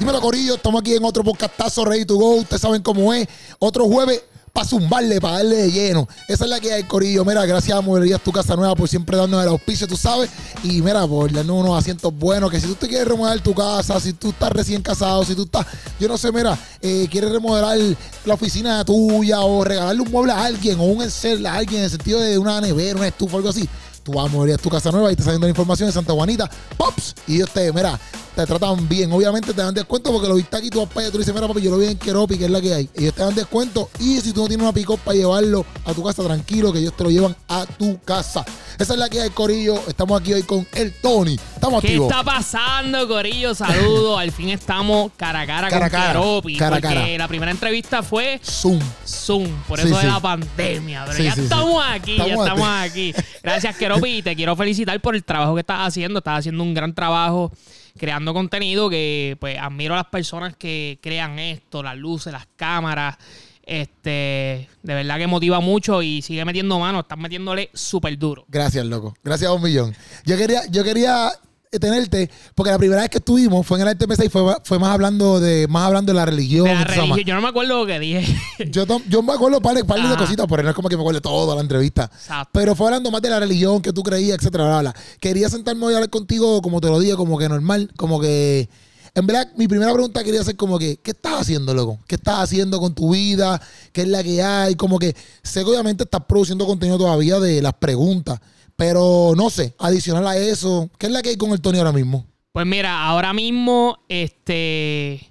[0.00, 2.36] Dímelo, Corillo, estamos aquí en otro podcastazo Ready to Go.
[2.36, 3.28] Ustedes saben cómo es.
[3.58, 6.08] Otro jueves para zumbarle, para darle de lleno.
[6.26, 7.22] Esa es la que hay, Corillo.
[7.22, 10.30] Mira, gracias a Mueblerías Tu Casa Nueva por siempre darnos el auspicio, tú sabes.
[10.64, 12.50] Y mira, por darnos unos asientos buenos.
[12.50, 15.42] Que si tú te quieres remodelar tu casa, si tú estás recién casado, si tú
[15.42, 15.66] estás,
[16.00, 17.78] yo no sé, mira, eh, quieres remodelar
[18.24, 21.84] la oficina tuya o regalarle un mueble a alguien o un encer a alguien en
[21.84, 23.68] el sentido de una nevera, una estufa, algo así.
[24.02, 26.50] Tú vas a mover tu casa nueva y te saliendo la información de Santa Juanita,
[26.78, 27.14] ¡pops!
[27.26, 28.00] Y te, mira,
[28.40, 29.12] te tratan bien.
[29.12, 31.46] Obviamente te dan descuento porque lo viste aquí, tú vas para allá, tú dices, mira,
[31.46, 32.88] papi, yo lo vi en Keropi, que es la que hay.
[32.94, 36.02] Ellos te dan descuento y si tú no tienes una pick para llevarlo a tu
[36.02, 38.44] casa, tranquilo, que ellos te lo llevan a tu casa.
[38.78, 39.74] Esa es la que hay, Corillo.
[39.88, 41.34] Estamos aquí hoy con el Tony.
[41.54, 42.10] Estamos ¿Qué activos.
[42.10, 43.54] está pasando, Corillo?
[43.54, 44.18] Saludos.
[44.18, 46.56] Al fin estamos cara a cara, Cara con cara, Keropi.
[46.56, 47.18] cara a porque cara.
[47.18, 48.80] la primera entrevista fue Zoom.
[49.06, 50.06] Zoom, por eso sí.
[50.06, 51.04] de la pandemia.
[51.04, 53.14] Pero Sí, ya estamos aquí, ya Estamos estamos aquí.
[53.42, 54.08] Gracias, Keropi.
[54.16, 56.20] Y te quiero felicitar por el trabajo que estás haciendo.
[56.20, 57.52] Estás haciendo un gran trabajo
[57.98, 63.16] creando contenido que, pues, admiro a las personas que crean esto, las luces, las cámaras.
[63.62, 67.00] Este, de verdad que motiva mucho y sigue metiendo mano.
[67.00, 68.44] Estás metiéndole súper duro.
[68.48, 69.16] Gracias, loco.
[69.22, 69.94] Gracias a un millón.
[70.24, 71.30] Yo quería, yo quería
[71.78, 74.90] tenerte, porque la primera vez que estuvimos fue en el RTMC y fue, fue más
[74.90, 76.64] hablando de más hablando de la religión.
[76.66, 78.26] De la religión, yo no me acuerdo lo que dije.
[78.70, 81.02] Yo, yo me acuerdo par, de- par de cositas, pero no es como que me
[81.02, 82.10] acuerdo todo la entrevista.
[82.12, 82.50] Exacto.
[82.52, 84.94] Pero fue hablando más de la religión que tú creías, etcétera, bla, bla.
[85.20, 88.68] Quería sentarme hoy a hablar contigo, como te lo dije, como que normal, como que.
[89.14, 91.98] En verdad, mi primera pregunta quería ser como que, ¿qué estás haciendo, loco?
[92.06, 93.60] ¿Qué estás haciendo con tu vida?
[93.92, 94.74] ¿Qué es la que hay?
[94.76, 98.38] Como que sé que obviamente estás produciendo contenido todavía de las preguntas,
[98.80, 101.92] pero no sé, adicional a eso, ¿qué es la que hay con el Tony ahora
[101.92, 102.24] mismo?
[102.50, 105.30] Pues mira, ahora mismo este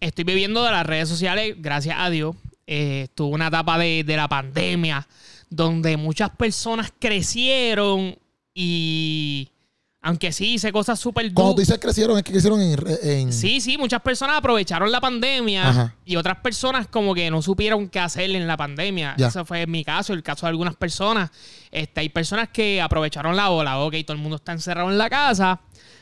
[0.00, 2.36] estoy viviendo de las redes sociales, gracias a Dios.
[2.66, 5.08] Eh, tuve una etapa de, de la pandemia
[5.48, 8.18] donde muchas personas crecieron
[8.52, 9.48] y
[10.04, 12.76] aunque sí hice cosas súper Cuando tú dices crecieron, es que crecieron en...
[13.02, 15.94] en- Sí, sí, muchas personas aprovecharon la pandemia Ajá.
[16.04, 19.14] y otras personas como que no supieron qué hacer en la pandemia.
[19.16, 19.28] Ya.
[19.28, 21.30] Ese fue mi caso, el caso de algunas personas.
[21.70, 25.08] Este, hay personas que aprovecharon la ola, ok, todo el mundo está encerrado en la
[25.08, 25.60] casa,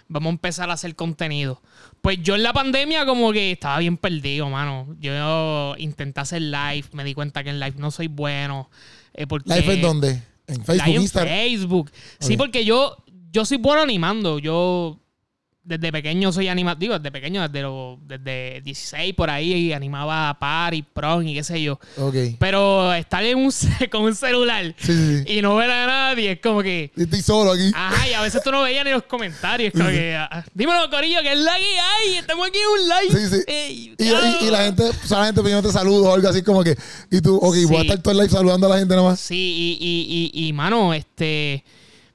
[0.08, 1.60] vamos a empezar a hacer contenido.
[2.00, 4.86] Pues yo en la pandemia como que estaba bien perdido, mano.
[4.98, 8.70] Yo intenté hacer live, me di cuenta que en live no soy bueno.
[9.12, 10.22] eh, porque ¿Live en dónde?
[10.46, 11.34] En Facebook, en Instagram.
[11.34, 11.90] Facebook.
[12.18, 12.96] Sí, porque yo,
[13.32, 14.38] yo soy bueno animando.
[14.38, 14.98] Yo
[15.62, 16.78] desde pequeño soy animador.
[16.80, 21.62] Digo, desde pequeño, desde, los desde 16 por ahí, animaba party, prom y qué sé
[21.62, 21.78] yo.
[21.98, 22.14] Ok.
[22.40, 23.52] Pero estar en un,
[23.92, 25.34] con un celular Sí, sí, sí.
[25.38, 26.90] y no ver a nadie es como que.
[26.96, 27.70] Estoy solo aquí.
[27.74, 29.72] Ajá, y a veces tú no veías ni los comentarios.
[29.72, 32.16] Como que, ah, dímelo, Corillo, que es la que hay.
[32.16, 33.28] Estamos aquí en un live.
[33.28, 33.42] Sí, sí.
[33.46, 36.42] Ey, Y, y- y la gente, o sea, la gente pidiéndote saludos o algo así
[36.42, 36.74] como que,
[37.10, 39.20] y tú, ok, voy a estar todo el live saludando a la gente nada más.
[39.20, 39.36] Sí,
[39.78, 41.62] y, y, y, y, mano, este.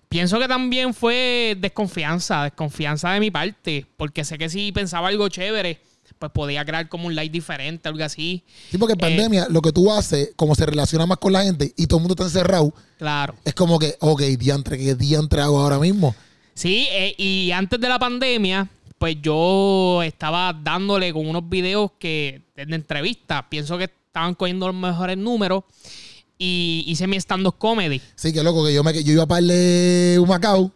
[0.10, 5.28] Pienso que también fue desconfianza, desconfianza de mi parte, porque sé que si pensaba algo
[5.30, 5.82] chévere,
[6.20, 8.44] pues podía crear como un live diferente, algo así.
[8.72, 11.74] Sí, porque en pandemia lo que tú haces, como se relaciona más con la gente
[11.76, 13.36] y todo el mundo está encerrado, Claro.
[13.44, 16.16] es como que, ok, diantre, ¿qué diantre hago ahora mismo?
[16.54, 22.44] Sí, eh, y antes de la pandemia, pues yo estaba dándole con unos videos que,
[22.56, 25.64] de entrevistas, pienso que estaban cogiendo los mejores números,
[26.38, 28.02] y hice mi stand-up comedy.
[28.16, 30.72] Sí, que loco, que yo, me, yo iba para darle un Macao.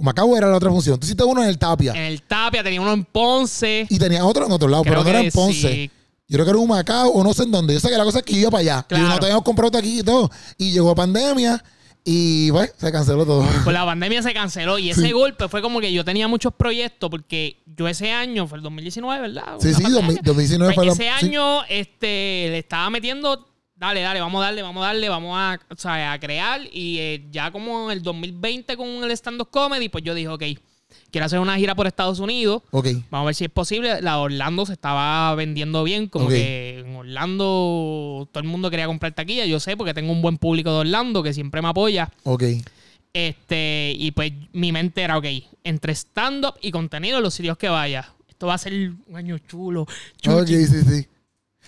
[0.00, 0.98] Un Macao era la otra función.
[1.00, 3.86] Tú hiciste uno en el Tapia En el Tapia tenía uno en Ponce.
[3.90, 5.72] y tenía otro en otro lado, Creo pero no era en Ponce.
[5.72, 5.90] sí.
[6.30, 7.72] Yo creo que era un Macao o no sé en dónde.
[7.74, 8.82] Yo sé que la cosa es que yo iba para allá.
[8.86, 9.04] Claro.
[9.04, 10.30] Y no teníamos comprado aquí y todo.
[10.58, 11.64] Y llegó pandemia
[12.04, 13.46] y pues se canceló todo.
[13.64, 15.12] Pues la pandemia se canceló y ese Sí.
[15.12, 19.22] golpe fue como que yo tenía muchos proyectos porque yo ese año, fue el 2019,
[19.22, 19.54] ¿verdad?
[19.58, 20.20] Sí, Una sí, pandemia.
[20.22, 21.26] 2019 fue Pues la- Ese sí.
[21.26, 23.46] año este, le estaba metiendo,
[23.78, 26.98] dale, dale, vamos a darle, vamos a darle, vamos a, o sea, a crear y
[26.98, 30.42] eh, ya como en el 2020 con el stand-up comedy, pues yo dije, ok,
[31.10, 32.62] quiero hacer una gira por Estados Unidos.
[32.70, 32.86] Ok.
[33.10, 34.00] Vamos a ver si es posible.
[34.02, 36.08] La Orlando se estaba vendiendo bien.
[36.08, 39.44] Como que en Orlando todo el mundo quería comprar taquilla.
[39.46, 42.10] Yo sé porque tengo un buen público de Orlando que siempre me apoya.
[42.24, 42.44] Ok.
[43.12, 45.26] Este, y pues mi mente era, ok,
[45.64, 48.12] entre stand-up y contenido, los sitios que vaya.
[48.28, 49.86] Esto va a ser un año chulo.
[50.20, 50.54] chuchi.
[50.54, 51.06] Ok, sí, sí.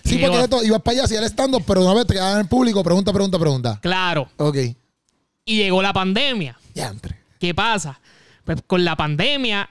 [0.03, 2.39] Sí, porque esto, ibas para allá, hacía el stand-up, pero una vez te quedaban en
[2.41, 3.79] el público, pregunta, pregunta, pregunta.
[3.81, 4.29] Claro.
[4.37, 4.57] Ok.
[5.45, 6.57] Y llegó la pandemia.
[6.73, 7.17] Diantre.
[7.39, 7.99] ¿Qué pasa?
[8.43, 9.69] Pues con la pandemia,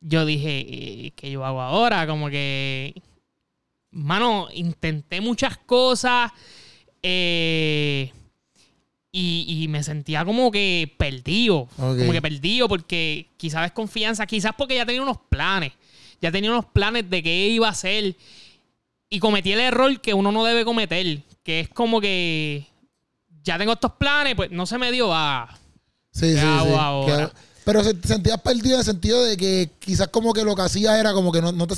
[0.00, 2.06] yo dije, ¿qué yo hago ahora?
[2.06, 2.94] Como que,
[3.90, 6.32] mano, intenté muchas cosas
[7.02, 8.12] eh,
[9.10, 11.68] y, y me sentía como que perdido.
[11.76, 15.72] Como que perdido porque quizás desconfianza, quizás porque ya tenía unos planes.
[16.20, 18.16] Ya tenía unos planes de qué iba a hacer.
[19.14, 22.66] Y cometí el error que uno no debe cometer, que es como que
[23.44, 25.48] ya tengo estos planes, pues no se me dio a...
[26.12, 27.24] Sí, ¿Qué sí, hago sí.
[27.64, 30.98] Pero se- sentías perdido en el sentido de que quizás como que lo que hacías
[30.98, 31.74] era como que no, no te...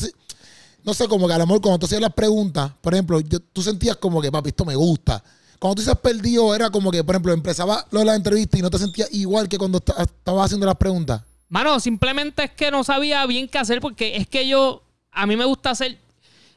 [0.84, 3.40] no sé, como que a lo mejor cuando tú hacías las preguntas, por ejemplo, yo-
[3.40, 5.20] tú sentías como que, papi, esto me gusta.
[5.58, 8.62] Cuando tú dices perdido, era como que, por ejemplo, empezaba lo de la entrevista y
[8.62, 11.20] no te sentías igual que cuando esta- estabas haciendo las preguntas.
[11.48, 15.34] Mano, simplemente es que no sabía bien qué hacer porque es que yo, a mí
[15.36, 15.98] me gusta hacer,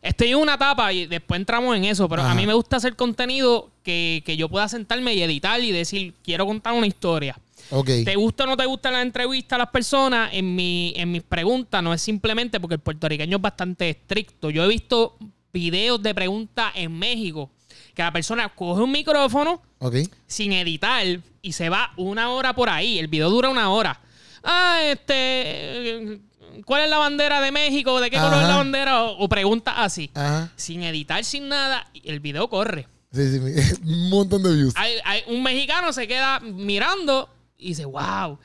[0.02, 2.32] estoy en una etapa y después entramos en eso, pero Ajá.
[2.32, 6.14] a mí me gusta hacer contenido que, que yo pueda sentarme y editar y decir,
[6.24, 7.38] quiero contar una historia.
[7.70, 7.90] Ok.
[8.06, 10.30] ¿Te gusta o no te gusta la entrevista a las personas?
[10.34, 14.50] En, mi, en mis preguntas no es simplemente porque el puertorriqueño es bastante estricto.
[14.50, 15.18] Yo he visto
[15.52, 17.50] videos de preguntas en México
[17.94, 19.96] que la persona coge un micrófono Ok.
[20.28, 21.04] sin editar
[21.42, 23.00] y se va una hora por ahí.
[23.00, 24.00] El video dura una hora.
[24.44, 26.20] Ah, este.
[26.66, 28.00] ¿Cuál es la bandera de México?
[28.00, 29.04] ¿De qué color es la bandera?
[29.04, 30.10] O, o preguntas así.
[30.14, 30.52] Ajá.
[30.56, 32.88] Sin editar, sin nada, el video corre.
[33.12, 33.40] Sí, sí,
[33.86, 34.74] un montón de views.
[34.76, 38.38] Hay, hay- un mexicano se queda mirando y dice, wow.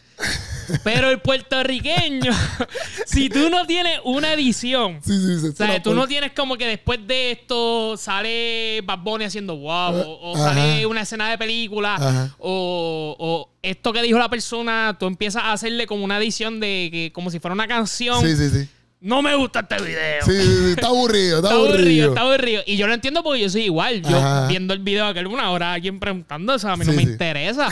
[0.85, 2.33] Pero el puertorriqueño,
[3.07, 5.47] si tú no tienes una edición, Sí, sí, sí.
[5.49, 9.95] o sea, tú no tienes como que después de esto sale Bad Bunny haciendo wow,
[9.95, 15.07] o, o sale una escena de película, o, o esto que dijo la persona, tú
[15.07, 18.21] empiezas a hacerle como una edición de que como si fuera una canción.
[18.25, 18.69] Sí, sí, sí.
[19.01, 20.25] No me gusta este video.
[20.25, 20.71] Sí, sí, sí.
[20.77, 22.09] Está aburrido, está, Está aburrido, aburrido.
[22.11, 22.63] está aburrido.
[22.67, 24.01] Y yo lo entiendo porque yo soy igual.
[24.01, 24.47] Yo Ajá.
[24.47, 27.69] viendo el video de aquel una hora, alguien preguntando eso, a mí no me interesa.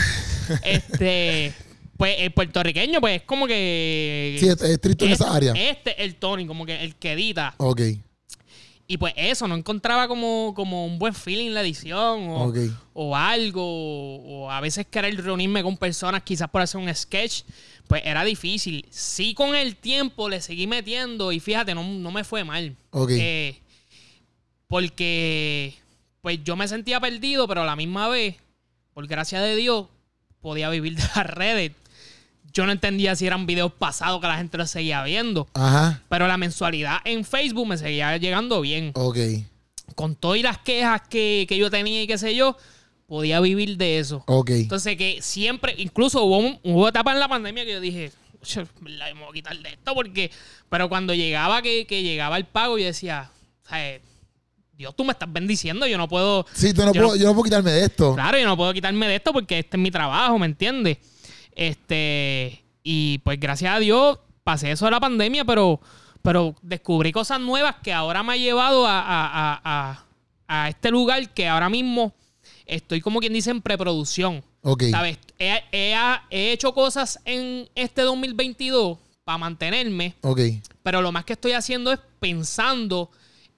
[0.63, 1.53] Este,
[1.97, 4.37] pues el puertorriqueño, pues es como que.
[4.39, 5.53] Sí, es- es estricto en esa área.
[5.53, 7.53] Este, el Tony, como que el que edita.
[7.57, 7.81] Ok.
[8.87, 12.53] Y pues eso, no encontraba como, como un buen feeling en la edición o,
[12.93, 13.63] o algo.
[13.63, 17.43] O a veces querer reunirme con personas quizás por hacer un sketch,
[17.87, 18.85] pues era difícil.
[18.89, 22.75] Sí con el tiempo le seguí metiendo y fíjate, no, no me fue mal.
[22.89, 23.11] Ok.
[23.13, 23.61] Eh,
[24.67, 25.73] porque
[26.21, 28.35] pues yo me sentía perdido, pero a la misma vez,
[28.93, 29.87] por gracia de Dios,
[30.41, 31.71] podía vivir de las redes.
[32.53, 35.47] Yo no entendía si eran videos pasados que la gente los seguía viendo.
[35.53, 36.01] Ajá.
[36.09, 38.91] Pero la mensualidad en Facebook me seguía llegando bien.
[38.95, 39.17] Ok.
[39.95, 42.57] Con todas y las quejas que, que yo tenía y qué sé yo,
[43.07, 44.23] podía vivir de eso.
[44.27, 44.49] Ok.
[44.51, 48.11] Entonces que siempre, incluso hubo, un, hubo etapa en la pandemia que yo dije,
[48.41, 49.13] "Oye, ¿verdad?
[49.13, 50.31] me voy a quitar de esto porque...
[50.69, 53.29] Pero cuando llegaba que, que llegaba el pago, yo decía,
[53.67, 53.99] "Ay,
[54.81, 56.45] Dios, tú me estás bendiciendo, yo no puedo...
[56.53, 58.13] Sí, tú no yo puedo, yo no puedo quitarme de esto.
[58.15, 60.97] Claro, yo no puedo quitarme de esto porque este es mi trabajo, ¿me entiendes?
[61.55, 65.79] Este, y pues gracias a Dios pasé eso de la pandemia, pero,
[66.21, 70.05] pero descubrí cosas nuevas que ahora me ha llevado a, a- a- a-
[70.47, 72.13] a este lugar que ahora mismo
[72.65, 74.43] estoy como quien dice en preproducción.
[74.63, 74.83] Ok.
[74.91, 75.17] ¿Sabes?
[75.39, 75.95] He, he-
[76.29, 80.39] he hecho cosas en este 2022 para mantenerme, Ok.
[80.83, 83.11] pero lo más que estoy haciendo es pensando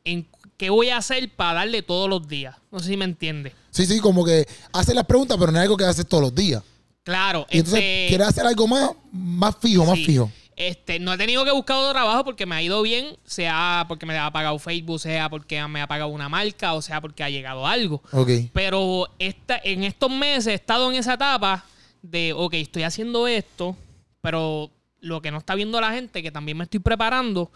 [0.04, 2.55] en qué voy a hacer para darle todos los días.
[2.71, 3.53] No sé si me entiendes.
[3.71, 6.35] Sí, sí, como que hace las preguntas, pero no es algo que haces todos los
[6.35, 6.63] días.
[7.03, 10.31] Claro, Y entonces este, quieres hacer algo más, más fijo, más fijo.
[10.55, 14.05] Este, no he tenido que buscar otro trabajo porque me ha ido bien, sea porque
[14.05, 17.29] me ha pagado Facebook, sea porque me ha pagado una marca, o sea porque ha
[17.29, 18.01] llegado algo.
[18.11, 18.29] Ok.
[18.53, 21.65] Pero esta, en estos meses he estado en esa etapa
[22.01, 23.75] de, ok, estoy haciendo esto,
[24.21, 27.51] pero lo que no está viendo la gente, que también me estoy preparando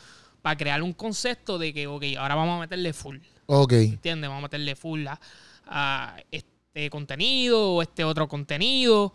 [0.47, 3.17] para crear un concepto de que, ok, ahora vamos a meterle full.
[3.47, 3.73] Ok.
[3.73, 4.29] ¿Entiendes?
[4.29, 5.19] Vamos a meterle full a,
[5.65, 9.13] a este contenido o este otro contenido.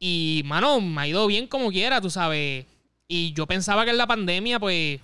[0.00, 2.66] Y, mano, me ha ido bien como quiera, tú sabes.
[3.06, 4.98] Y yo pensaba que en la pandemia, pues,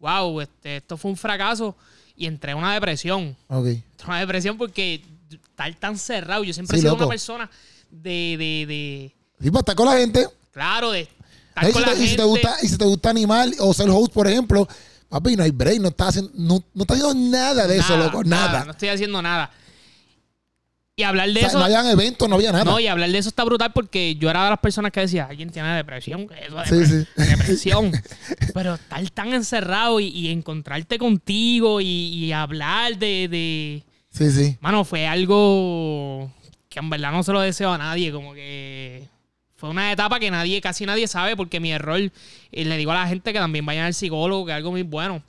[0.00, 1.74] wow, este, esto fue un fracaso.
[2.14, 3.34] Y entré en una depresión.
[3.48, 3.66] Ok.
[3.68, 6.44] Entré en una depresión porque estar tan cerrado.
[6.44, 7.04] Yo siempre Sí, he sido loco.
[7.04, 7.50] una persona
[7.90, 10.26] de, de, de, Y para estar con la gente.
[10.52, 11.08] claro, de
[11.62, 12.22] estar con si la te, y si gente.
[12.22, 14.66] te gusta, y si te gusta animar o ser host, por ejemplo,
[15.08, 18.24] papi, no hay break, no estás haciendo, no, no estás haciendo nada de eso, loco,
[18.24, 18.64] nada.
[18.64, 19.50] No estoy haciendo nada.
[20.96, 21.58] Y hablar de O sea, eso.
[21.58, 22.64] no habían eventos, no había nada.
[22.64, 25.26] No, y hablar de eso está brutal porque yo era de las personas que decía,
[25.28, 27.06] alguien tiene depresión, eso es Sí, sí.
[27.16, 27.90] depresión.
[28.54, 33.82] Pero estar tan encerrado y, y encontrarte contigo y, y hablar de, de-
[34.16, 34.56] Sí, sí.
[34.60, 36.30] Mano, fue algo
[36.68, 38.12] que en verdad no se lo deseo a nadie.
[38.12, 39.08] Como que
[39.64, 42.96] fue una etapa que nadie, casi nadie sabe porque mi error, y le digo a
[42.96, 45.22] la gente que también vayan al psicólogo, que es algo muy bueno.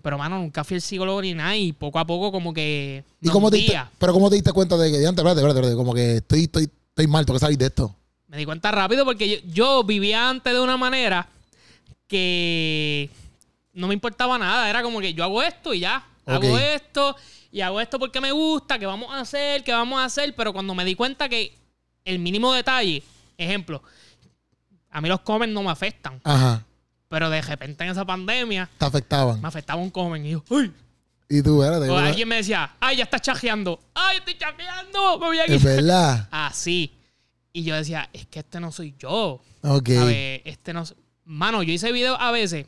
[0.00, 3.02] Pero, mano, nunca fui al psicólogo ni nada y poco a poco como que...
[3.20, 5.76] ¿Y cómo te, diste, pero cómo te diste cuenta de que, antes, espérate, espérate, espérate,
[5.76, 7.92] como que estoy, estoy, estoy mal, tengo que salir de esto?
[8.28, 11.28] Me di cuenta rápido porque yo, yo vivía antes de una manera
[12.06, 13.10] que
[13.72, 14.70] no me importaba nada.
[14.70, 16.06] Era como que yo hago esto y ya.
[16.26, 17.16] Hago esto
[17.50, 20.32] y hago esto porque me gusta, que vamos a hacer, que vamos a hacer.
[20.36, 21.58] Pero cuando me di cuenta que
[22.04, 23.02] el mínimo detalle,
[23.42, 23.82] ejemplo,
[24.90, 26.20] a mí los comen no me afectan.
[26.24, 26.64] Ajá.
[27.08, 29.40] Pero de repente en esa pandemia Te afectaban.
[29.40, 30.72] me afectaba un comen y yo, ¡uy!
[31.28, 31.60] Y tú.
[31.60, 32.08] O espérate.
[32.08, 33.80] alguien me decía, ¡ay, ya estás chajeando!
[33.94, 35.18] ¡ay, estoy chajeando!
[35.18, 36.28] Me voy a Es verdad.
[36.32, 36.96] Así.
[37.52, 39.40] Y yo decía, es que este no soy yo.
[39.62, 39.88] Ok.
[39.90, 40.42] ¿Sabes?
[40.44, 40.84] Este no.
[41.24, 42.66] Mano, yo hice videos a veces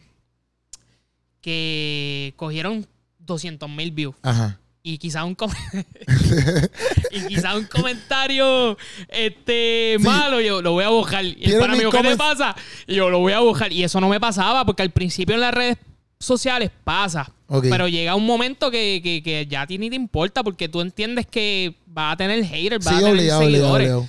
[1.41, 2.87] que cogieron
[3.19, 4.15] 200 mil views.
[4.23, 4.59] Ajá.
[4.85, 5.53] Y quizá un com-
[7.13, 8.77] y quizá un comentario
[9.09, 10.05] este Sí.
[10.05, 11.25] malo, yo lo voy a buscar.
[11.25, 12.55] Y el pana me dijo, ¿qué te pasa?
[12.87, 13.73] Y yo lo voy a buscar.
[13.73, 15.77] Y eso no me pasaba, porque al principio en las redes
[16.19, 17.31] sociales pasa.
[17.61, 20.81] Pero llega un momento que, que, que ya a ti ni te importa, porque tú
[20.81, 23.73] entiendes que va a tener haters, va Sí, a tener obligado, seguidores.
[23.93, 24.09] obligado.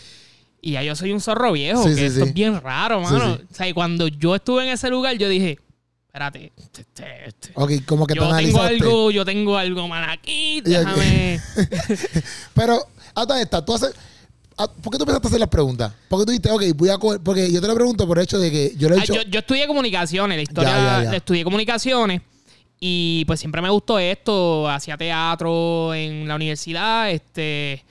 [0.62, 3.34] Y ya yo soy un zorro viejo, Sí, que esto es bien raro, mano.
[3.52, 5.60] O sea, y cuando yo estuve en ese lugar, yo dije,
[6.14, 7.52] espérate, este, este, este.
[7.56, 8.68] Ok, como que yo tengo analizaste.
[8.76, 11.40] algo, yo tengo algo mal aquí, déjame.
[12.54, 13.96] Pero, hasta esta, tú haces.
[14.58, 15.92] ah, ¿Por qué tú empezaste a hacer las preguntas?
[16.08, 17.20] Porque tú dijiste, ok, voy a coger.
[17.22, 19.16] Porque yo te lo pregunto por el hecho de que yo lo he Ah, hecho.
[19.16, 21.10] yo, yo estudié comunicaciones, la historia Ya, ya, ya.
[21.12, 22.22] la estudié comunicaciones
[22.80, 27.84] y pues siempre me gustó esto, hacía teatro en la universidad, este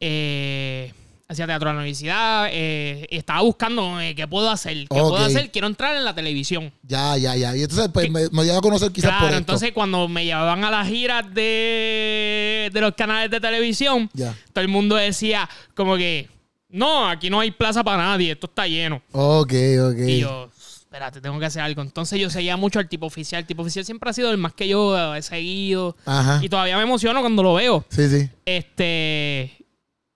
[0.00, 0.92] eh,
[1.26, 5.50] hacía teatro en la universidad, eh, estaba buscando eh, qué puedo hacer, qué puedo hacer,
[5.50, 6.72] quiero entrar en la televisión.
[6.82, 7.56] Ya, ya, ya.
[7.56, 9.38] Y entonces, pues, me, me a conocer quizás Claro, por esto.
[9.38, 14.34] entonces cuando me llevaban a las giras de, de los canales de televisión, Ya.
[14.52, 16.28] todo el mundo decía como que,
[16.68, 19.00] no, aquí no hay plaza para nadie, esto está lleno.
[19.12, 19.52] Ok,
[19.92, 19.98] ok.
[20.06, 21.82] Y yo, espérate, tengo que hacer algo.
[21.82, 23.40] Entonces yo seguía mucho al tipo oficial.
[23.40, 25.96] El tipo oficial siempre ha sido el más que yo he seguido.
[26.04, 26.40] Ajá.
[26.42, 27.84] Y todavía me emociono cuando lo veo.
[27.88, 28.28] Sí, sí.
[28.44, 29.63] Este.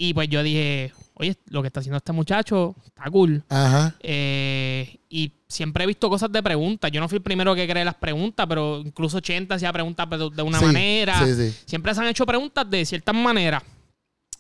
[0.01, 3.43] Y pues yo dije, oye, lo que está haciendo este muchacho está cool.
[3.49, 3.97] Ajá.
[4.01, 6.91] Eh, y siempre he visto cosas de preguntas.
[6.93, 10.43] Yo no fui el primero que creé las preguntas, pero incluso 80 hacía preguntas de
[10.43, 11.27] una Sí, manera.
[11.27, 11.57] sí, sí.
[11.67, 13.63] Siempre se han hecho preguntas de ciertas maneras.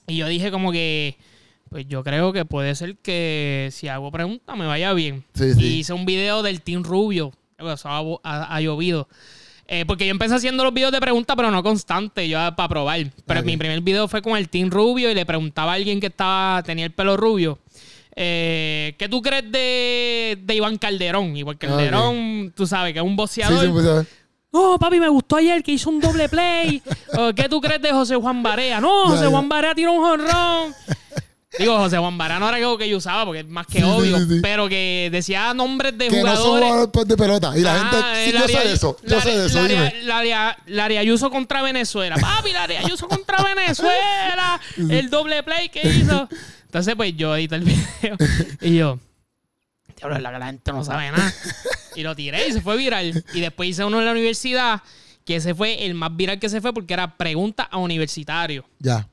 [0.06, 1.18] Y yo dije como que,
[1.68, 5.24] pues yo creo que puede ser que si hago preguntas me vaya bien.
[5.34, 5.60] Sí, sí.
[5.60, 7.32] Y hice un video del Team Rubio.
[7.58, 7.74] Ha,
[8.22, 9.08] ha- ha llovido.
[9.70, 13.00] Eh, porque yo empecé haciendo los videos de preguntas, pero no constante, yo para probar.
[13.26, 16.06] Pero mi primer video fue con el Team Rubio y le preguntaba a alguien que
[16.06, 17.58] estaba, tenía el pelo rubio.
[18.16, 21.36] eh, ¿Qué tú crees de, de Iván Calderón?
[21.36, 23.64] Iván Calderón, tú sabes, que es un Sí, boxeador.
[23.64, 24.06] sí, pues.
[24.50, 26.82] No, papi, me gustó ayer que hizo un doble play.
[27.18, 28.80] O, ¿Qué tú crees de José Juan Barea?
[28.80, 29.26] No, José.
[29.26, 30.74] Juan Barea tiró un jonrón.
[31.58, 33.84] Digo, José Juan Barea no era algo que yo usaba porque es más que Sí,
[33.84, 34.18] obvio.
[34.18, 34.38] sí, sí.
[34.42, 36.64] Pero que decía nombres de Que no son jugadores.
[36.68, 37.52] jugadores pues, de pelota.
[37.58, 37.96] Y la Ah, gente.
[38.24, 38.96] Sí, el yo sé área- de eso.
[39.02, 39.62] Yo la- sé de eso.
[39.62, 39.94] la- Dime.
[40.04, 42.16] la- la- Laria Ayuso contra Venezuela.
[42.16, 44.60] Papi, Laria Ayuso contra Venezuela.
[44.76, 46.28] El doble play que hizo.
[46.66, 48.16] Entonces, pues yo edité el video.
[48.60, 48.98] Y yo,
[49.96, 51.32] diablo, es la que la gente no sabe nada.
[51.96, 53.24] Y lo tiré y se fue viral.
[53.34, 54.82] Y después hice uno en la universidad,
[55.24, 58.64] que ese fue el más viral que se fue porque era pregunta a universitario.
[58.78, 59.08] Ya.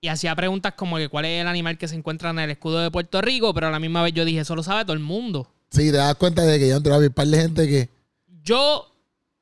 [0.00, 2.78] Y hacía preguntas como que cuál es el animal que se encuentra en el escudo
[2.78, 5.00] de Puerto Rico, pero a la misma vez yo dije, eso lo sabe todo el
[5.00, 5.50] mundo.
[5.70, 7.88] Sí, te das cuenta de que ya entró a un par de gente que.
[8.42, 8.90] Yo,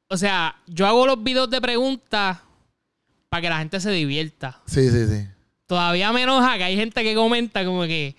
[0.08, 2.38] o sea, yo hago los videos de preguntas
[3.28, 4.60] para que la gente se divierta.
[4.66, 5.26] Sí, sí, sí.
[5.66, 8.16] Todavía me enoja que hay gente que comenta como que,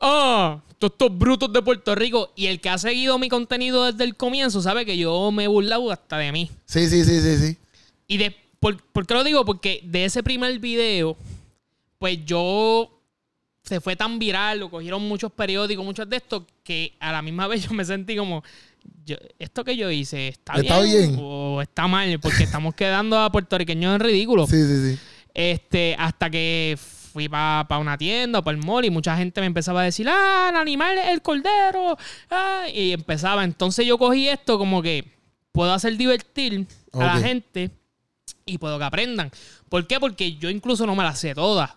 [0.00, 2.30] oh, todos estos brutos de Puerto Rico.
[2.36, 5.48] Y el que ha seguido mi contenido desde el comienzo sabe que yo me he
[5.48, 6.50] burlado hasta de mí.
[6.66, 7.56] Sí, sí, sí, sí, sí.
[8.06, 9.44] Y de, ¿por, por qué lo digo?
[9.44, 11.16] Porque de ese primer video,
[12.00, 12.90] pues yo
[13.62, 17.46] se fue tan viral, lo cogieron muchos periódicos, muchos de estos, que a la misma
[17.46, 18.42] vez yo me sentí como,
[19.04, 21.16] yo- esto que yo hice, ¿está, ¿Está bien?
[21.20, 22.18] o está mal?
[22.18, 24.46] Porque estamos quedando a puertorriqueños en ridículo.
[24.46, 24.98] Sí, sí, sí.
[25.34, 26.76] Este, hasta que
[27.12, 30.48] fui para una tienda para el mall y mucha gente me empezaba a decir, ah,
[30.50, 31.98] el animal es el cordero.
[32.30, 33.44] ah", y empezaba.
[33.44, 35.04] Entonces yo cogí esto como que
[35.52, 37.70] puedo hacer divertir a la gente
[38.46, 39.30] y puedo que aprendan.
[39.68, 40.00] ¿Por qué?
[40.00, 41.70] Porque yo incluso no me las sé todas.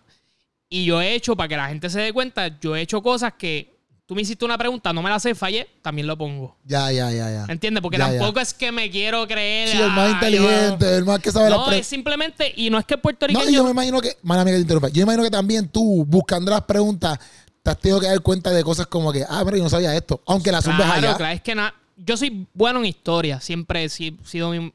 [0.74, 3.34] Y yo he hecho, para que la gente se dé cuenta, yo he hecho cosas
[3.38, 3.72] que
[4.08, 6.58] tú me hiciste una pregunta, no me la sé, fallé, también lo pongo.
[6.66, 7.46] Ya, ya, ya, ya.
[7.48, 7.80] ¿Entiendes?
[7.84, 8.18] Porque Ya, ya.
[8.18, 9.70] tampoco es que me quiero creer.
[9.70, 10.42] Sí, el más "Ah, yo-".
[10.42, 13.50] inteligente, el más que sabe No, las es simplemente, y no es que No, puertorriqueño.
[13.52, 16.06] y yo me imagino que, mala que te interrumpa, yo me imagino que también tú,
[16.08, 17.20] buscando las preguntas,
[17.62, 19.96] te has tenido que dar cuenta de cosas como que, ah, mira, yo no sabía
[19.96, 21.16] esto, aunque la Claro, allá.
[21.18, 24.74] claro, es que na- yo soy bueno en historia, siempre he si- sido mi,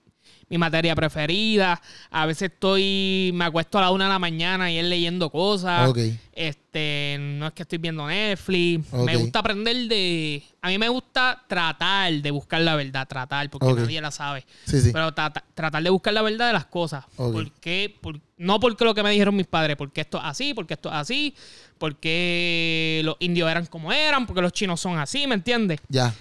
[0.50, 1.80] mi materia preferida.
[2.10, 5.88] A veces estoy, me acuesto a la una de la mañana y él leyendo cosas.
[6.32, 8.92] Este, no es que estoy viendo Netflix.
[8.92, 13.66] Me gusta aprender de, a mí me gusta tratar de buscar la verdad, tratar, porque
[13.82, 14.46] nadie la sabe.
[14.64, 14.90] Sí, sí.
[14.92, 17.04] Pero trata- tratar de buscar la verdad de las cosas.
[17.16, 17.32] Ok.
[17.32, 17.94] ¿Por qué?
[18.00, 20.88] Por- no porque lo que me dijeron mis padres, porque esto es así, porque esto
[20.90, 21.34] es así,
[21.78, 25.80] porque los indios eran como eran, porque los chinos son así, ¿me entiendes?
[25.88, 26.14] Ya.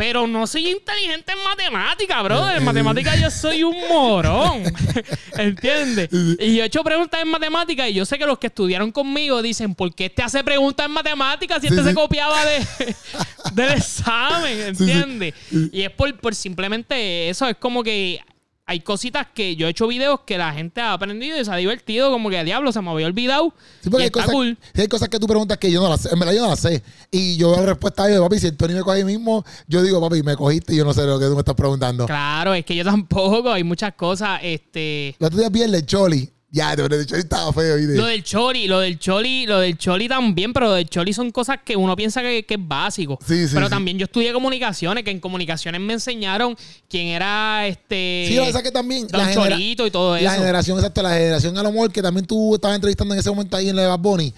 [0.00, 2.54] Pero no soy inteligente en matemática, brother.
[2.54, 4.62] Eh, En matemática yo soy un morón.
[5.36, 6.08] ¿Entiendes?
[6.10, 8.92] Eh, Y yo he hecho preguntas en matemática y yo sé que los que estudiaron
[8.92, 11.88] conmigo dicen, ¿por qué este hace preguntas en matemáticas si Sí, este sí.
[11.90, 12.66] se copiaba de,
[13.52, 14.74] del examen?
[14.74, 14.84] Sí.
[14.90, 15.34] ¿Entiendes?
[15.70, 17.46] Y es por, por simplemente eso.
[17.46, 18.20] Es como que
[18.70, 21.56] hay cositas que yo he hecho videos que la gente ha aprendido y se ha
[21.56, 23.52] divertido, como que diablo, se me había olvidado.
[23.80, 24.58] Sí, porque y hay está cosas, cool.
[24.72, 26.10] sí, hay cosas que tú preguntas que yo no las sé.
[26.12, 26.80] En verdad yo no las sé.
[27.10, 30.00] Y yo la respuesta es, papi, si el Tony me coge ahí mismo, yo digo,
[30.00, 32.06] papi, me cogiste y yo no sé lo que tú me estás preguntando.
[32.06, 35.16] Claro, es que yo tampoco, hay muchas cosas, este...
[35.18, 36.30] El otro día vi el de Choli.
[36.52, 37.94] Ya, pero el Choli estaba feo, ¿viste?
[37.94, 41.30] Lo del choli, lo del choli, lo del choli también, pero lo del choli son
[41.30, 43.20] cosas que uno piensa que, que es básico.
[43.24, 43.70] Sí, sí, pero sí.
[43.70, 46.56] también yo estudié comunicaciones, que en comunicaciones me enseñaron
[46.88, 48.24] quién era este.
[48.26, 50.40] Sí, lo que pasa es que también Don la, Cholito y todo la eso.
[50.42, 53.56] generación, exacto, la generación a lo mejor que también tú estabas entrevistando en ese momento
[53.56, 54.34] ahí en la de Bad Bunny.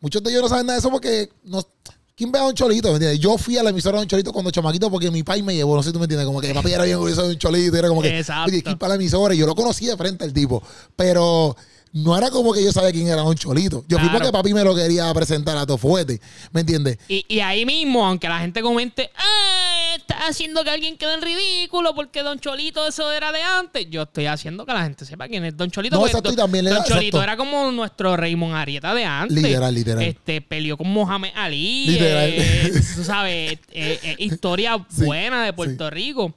[0.00, 1.64] Muchos de ellos no saben nada de eso porque no,
[2.16, 2.88] ¿quién ve a un cholito?
[2.88, 3.20] ¿Me entiendes?
[3.20, 5.74] Yo fui a la emisora de un cholito cuando chamaquito porque mi país me llevó,
[5.76, 7.76] no sé si tú me entiendes, como que papi era bien orgulloso de un cholito,
[7.76, 8.50] era como que, Exacto.
[8.50, 9.34] oye, ¿quién para la emisora?
[9.34, 10.62] Y yo lo conocí de frente al tipo,
[10.96, 11.56] pero
[11.94, 13.84] no era como que yo sabía quién era un cholito.
[13.88, 14.24] Yo fui Claro.
[14.24, 16.20] porque papi me lo quería presentar a todo fuerte,
[16.52, 16.98] ¿me entiendes?
[17.08, 19.61] Y, y ahí mismo, aunque la gente comente, ah,
[20.28, 23.88] haciendo que alguien quede en ridículo porque Don Cholito eso era de antes.
[23.90, 25.96] Yo estoy haciendo que la gente sepa quién es Don Cholito.
[25.96, 27.22] No, porque exacto, Don, y también le Don da- Cholito exacto.
[27.22, 29.42] era como nuestro Raymond Arieta de antes.
[29.42, 30.02] Literal, literal.
[30.02, 31.86] Este, peleó con Mohamed Ali.
[31.86, 32.30] Literal.
[32.34, 36.34] eh, tú sabes, eh, eh, historia Sí, buena de Puerto Rico.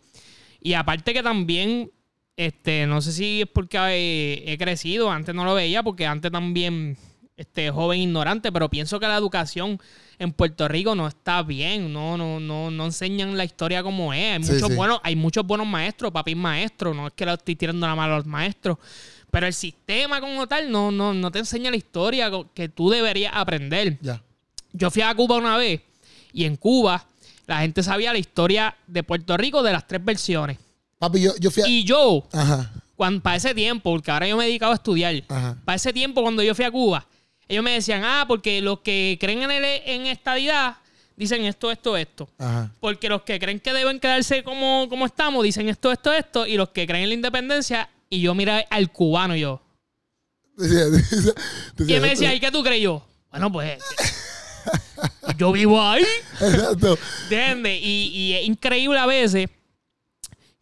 [0.61, 1.91] Y aparte que también,
[2.37, 6.31] este, no sé si es porque he, he crecido, antes no lo veía, porque antes
[6.31, 6.97] también,
[7.37, 9.79] este, joven ignorante, pero pienso que la educación
[10.19, 14.33] en Puerto Rico no está bien, no, no, no, no enseñan la historia como es.
[14.33, 14.75] Hay muchos sí.
[14.75, 18.13] buenos, hay muchos buenos maestros, papi maestro, no es que lo estoy tirando la mano
[18.13, 18.77] a los maestros.
[19.31, 23.33] Pero el sistema como tal no, no, no te enseña la historia que tú deberías
[23.35, 23.97] aprender.
[24.01, 24.21] Ya.
[24.71, 25.81] Yo fui a Cuba una vez
[26.31, 27.05] y en Cuba
[27.45, 30.57] la gente sabía la historia de Puerto Rico de las tres versiones.
[30.99, 31.67] Papi, yo, yo fui a...
[31.67, 35.21] Y yo, Ajá, cuando, para ese tiempo, porque ahora yo me he dedicado a estudiar,
[35.27, 35.57] ajá.
[35.65, 37.05] para ese tiempo cuando yo fui a Cuba,
[37.47, 40.77] ellos me decían, ah, porque los que creen en, el, en estadidad
[41.15, 42.29] dicen esto, esto, esto.
[42.37, 42.71] Ajá.
[42.79, 46.47] Porque los que creen que deben quedarse como, como estamos dicen esto, esto, esto.
[46.47, 49.61] Y los que creen en la independencia, y yo miré al cubano y yo.
[50.57, 53.05] Y él me decía, ¿y qué tú crees yo?
[53.29, 53.83] Bueno, pues.
[55.37, 56.03] yo vivo ahí.
[56.41, 56.97] Exacto.
[57.23, 57.79] ¿Entiendes?
[57.81, 59.49] Y, y es increíble a veces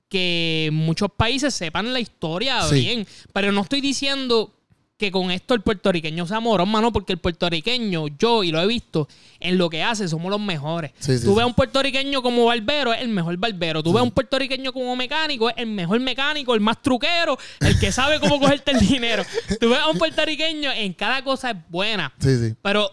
[0.10, 2.76] que muchos países sepan la historia Sí.
[2.82, 3.08] bien.
[3.32, 4.54] Pero no estoy diciendo
[4.98, 8.68] que con esto el puertorriqueño sea morón, mano, porque el puertorriqueño, yo, y lo he
[8.68, 9.08] visto,
[9.40, 10.92] en lo que hace somos los mejores.
[11.00, 13.82] Sí, sí, Tú ves a un puertorriqueño como barbero, es el mejor barbero.
[13.82, 17.80] Tú ves a un puertorriqueño como mecánico, es el mejor mecánico, el más truquero, el
[17.80, 19.24] que sabe cómo cogerte el dinero.
[19.60, 22.14] Tú ves a un puertorriqueño, en cada cosa es buena.
[22.20, 22.56] Sí, sí.
[22.62, 22.92] Pero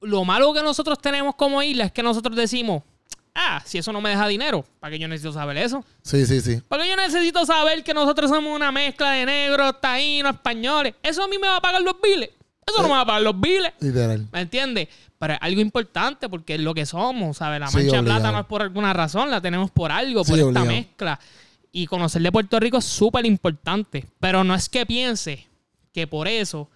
[0.00, 2.82] lo malo que nosotros tenemos como isla es que nosotros decimos,
[3.34, 5.84] ah, si eso no me deja dinero, ¿para qué yo necesito saber eso?
[6.02, 6.60] Sí, sí, sí.
[6.68, 10.94] ¿Para qué yo necesito saber que nosotros somos una mezcla de negros, taínos, españoles?
[11.02, 12.30] ¿Eso a mí me va a pagar los biles?
[12.66, 13.72] Eso no me va a pagar los biles.
[13.80, 14.28] Literal.
[14.32, 14.88] ¿Me entiendes?
[15.18, 17.58] Pero es algo importante porque es lo que somos, ¿sabes?
[17.60, 20.30] La Sí, mancha de plata no es por alguna razón, la tenemos por algo, Sí,
[20.30, 20.66] por esta obligado.
[20.66, 21.20] mezcla.
[21.72, 24.06] Y conocer de Puerto Rico es súper importante.
[24.20, 25.46] Pero no es que piense
[25.92, 26.70] que por eso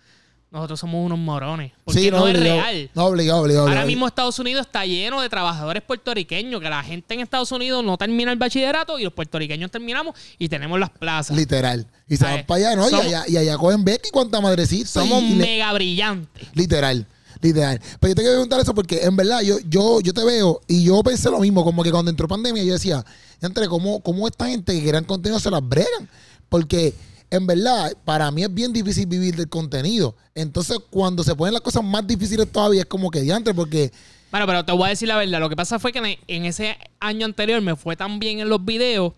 [0.54, 1.72] nosotros somos unos morones.
[1.84, 2.90] Porque sí, no, es real.
[2.94, 3.62] No, obligado, obligado.
[3.62, 3.86] Ahora obligado.
[3.88, 7.98] mismo Estados Unidos está lleno de trabajadores puertorriqueños, que la gente en Estados Unidos no
[7.98, 11.36] termina el bachillerato y los puertorriqueños terminamos y tenemos las plazas.
[11.36, 11.86] Literal.
[12.08, 12.88] Y se van para allá, ¿no?
[12.88, 14.88] Y allá, y allá cogen beca y cuánta madrecita.
[14.88, 16.48] Somos y, le- mega brillantes.
[16.54, 17.06] Literal.
[17.40, 17.80] Literal.
[18.00, 20.84] Pero yo te quiero preguntar eso porque en verdad yo, yo, yo te veo y
[20.84, 23.04] yo pensé lo mismo, como que cuando entró pandemia yo decía,
[23.42, 26.08] entre ¿cómo, cómo esta gente que crean contenido se las bregan?
[26.48, 26.94] Porque
[27.36, 30.16] en verdad para mí es bien difícil vivir del contenido.
[30.34, 33.92] Entonces cuando se ponen las cosas más difíciles todavía es como que diantre porque...
[34.30, 35.38] Bueno, pero te voy a decir la verdad.
[35.40, 38.64] Lo que pasa fue que en- ese año anterior me fue tan bien en los
[38.64, 39.12] videos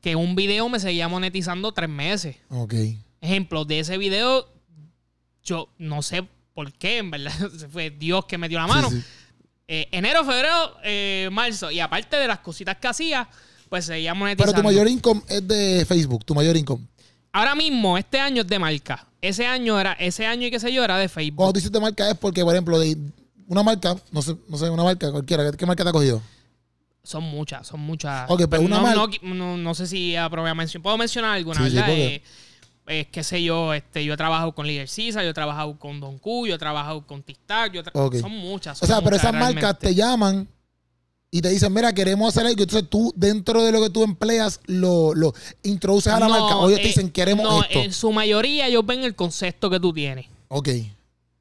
[0.00, 2.36] que un video me seguía monetizando tres meses.
[2.50, 2.74] Ok.
[3.20, 4.48] Ejemplo, de ese video,
[5.44, 7.32] yo no sé por qué, en verdad,
[7.72, 8.90] fue Dios que me dio la mano.
[8.90, 9.04] Sí, sí.
[9.68, 11.70] Eh, enero, febrero, eh, marzo.
[11.70, 13.28] Y aparte de las cositas que hacía,
[13.68, 14.54] pues seguía Pero monetizando.
[14.56, 16.84] tu mayor income es de Facebook, tu mayor income.
[17.32, 19.06] Ahora mismo, este año es de marca.
[19.20, 21.52] Ese año era, ese año y qué sé yo, era de Cuando Facebook.
[21.52, 22.96] tú hiciste marca es porque, por ejemplo, de
[23.46, 26.22] una marca, no sé, no sé, una marca cualquiera, ¿qué marca te ha cogido?
[27.02, 28.30] Son muchas, son muchas.
[28.30, 30.82] Ok, pero una no, mar- no, no, no sé si aprobé a mencionar.
[30.82, 31.88] Puedo mencionar alguna, Sí, sí, ¿verdad?
[31.88, 32.22] porque- Eh,
[33.00, 36.00] eh, qué sé yo, este, yo he trabajado con Líder Cisa, yo he trabajado con
[36.00, 38.16] Don Q, yo he trabajado con Tic-Tac, yo tra- Ok.
[38.16, 38.82] son muchas.
[38.82, 40.48] O sea, pero esas marcas te llaman
[41.30, 42.62] y te dicen, mira, queremos hacer algo.
[42.62, 46.56] Entonces tú, dentro de lo que tú empleas, lo, lo introduces a la No, marca.
[46.56, 47.78] O ellos te eh, dicen, queremos no, esto.
[47.80, 50.26] en su mayoría ellos ven el concepto que tú tienes.
[50.48, 50.68] Ok.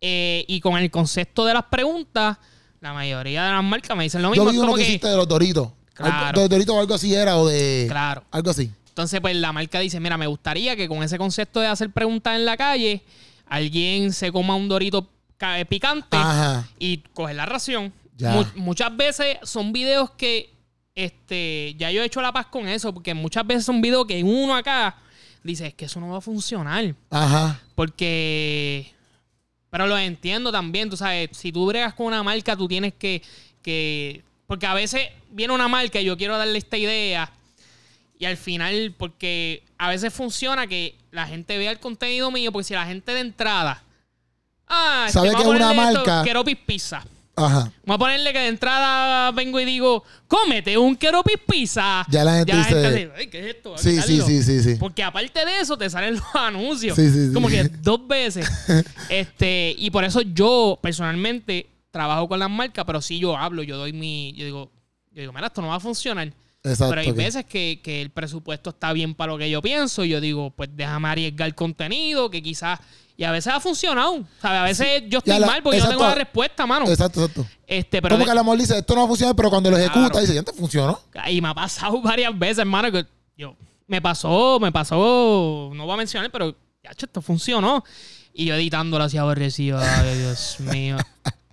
[0.02, 2.38] Eh, y con el concepto de las preguntas,
[2.82, 4.52] la mayoría de las marcas me dicen lo Yo mismo.
[4.52, 5.70] vi uno como que que- hiciste de los Doritos.
[5.94, 6.28] Claro.
[6.28, 7.86] Algo- de Doritos o algo así era, o de...
[7.90, 8.24] Claro.
[8.32, 8.70] Algo así.
[8.90, 12.36] Entonces, pues la marca dice, mira, me gustaría que con ese concepto de hacer preguntas
[12.36, 13.04] en la calle,
[13.46, 15.08] alguien se coma un dorito
[15.40, 16.68] eh, picante Ajá.
[16.80, 17.94] y coger la ración.
[18.20, 20.50] Mu- muchas veces son videos que
[20.96, 24.24] este ya yo he hecho la paz con eso, porque muchas veces son videos que
[24.24, 24.96] uno acá
[25.44, 26.94] dices, es que eso no va a funcionar.
[27.10, 27.60] Ajá.
[27.76, 28.92] Porque.
[29.70, 33.22] Pero lo entiendo también, tú sabes, si tú bregas con una marca, tú tienes que.
[33.62, 37.32] que porque a veces viene una marca y yo quiero darle esta idea.
[38.20, 42.64] Y al final, porque a veces funciona que la gente vea el contenido mío, porque
[42.64, 43.84] si la gente de entrada.
[44.68, 46.24] Ah, Sabe que es una esto, marca.
[46.24, 47.06] Keropis Pizza.
[47.38, 47.72] Ajá.
[47.86, 52.04] Vamos a ponerle que de entrada vengo y digo, cómete un Keropis Pizza.
[52.10, 53.78] Ya la gente dice- dice, "Ay, ¿qué es esto?
[53.78, 54.26] Sí, sí, quitarlo".
[54.26, 54.76] sí, sí, sí.
[54.80, 56.96] Porque aparte de eso, te salen los anuncios.
[56.96, 57.32] Sí, sí.
[57.34, 58.50] Como que dos veces.
[59.10, 63.78] este, y por eso yo, personalmente, trabajo con las marcas, pero sí yo hablo, yo
[63.78, 64.34] doy mi.
[64.36, 64.72] Yo digo,
[65.12, 66.32] yo digo, mira, esto no va a funcionar.
[66.64, 66.90] Exacto.
[66.90, 70.04] pero hay veces que, que el presupuesto está bien para lo que yo pienso.
[70.04, 72.80] Y yo digo, pues déjame arriesgar contenido, que quizás.
[73.20, 74.24] Y a veces ha funcionado.
[74.40, 74.60] ¿sabes?
[74.60, 75.94] A veces yo estoy la- mal porque exacto.
[75.96, 76.88] yo no tengo la respuesta, mano.
[76.88, 77.48] Exacto, exacto.
[77.66, 79.50] Este, pero Como de- que a lo mejor dice, esto no va a funcionar, pero
[79.50, 80.20] cuando lo ejecuta, Claro.
[80.22, 81.00] dice, ya te funcionó.
[81.28, 83.56] Y me ha pasado varias veces, hermano, que yo
[83.88, 87.84] me pasó, me pasó, no voy a mencionar, pero ya, esto funcionó.
[88.34, 90.98] Y yo editándolo así aborrecido, ay, Dios mío.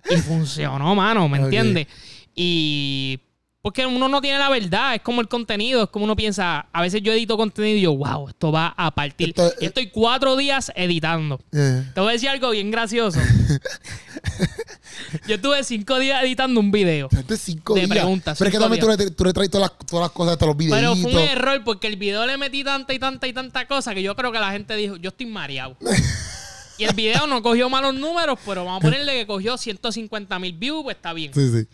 [0.07, 1.45] Y funcionó, mano, ¿me Ok.
[1.45, 1.87] entiendes?
[2.35, 3.19] Y
[3.65, 6.81] porque uno no tiene la verdad, es como el contenido, es como uno piensa, a
[6.83, 9.29] veces yo edito contenido y yo, wow, esto va a partir.
[9.29, 11.41] Esto- y estoy cuatro días editando.
[11.51, 13.19] Eh, Te voy a decir algo bien gracioso.
[15.27, 17.09] yo estuve cinco días editando un video.
[17.11, 17.89] Esto es cinco De días.
[17.89, 20.37] preguntas, pero es que también tú le, tú le traes todas las, todas las cosas,
[20.37, 20.79] todos los videitos.
[20.79, 23.95] Pero fue un error porque el video le metí tanta y tanta y tanta cosa
[23.95, 25.75] que yo creo que la gente dijo, yo estoy mareado.
[26.77, 30.53] y el video no cogió malos números, pero vamos a ponerle que cogió 150 mil
[30.53, 31.33] views, pues está bien.
[31.33, 31.67] Sí, sí.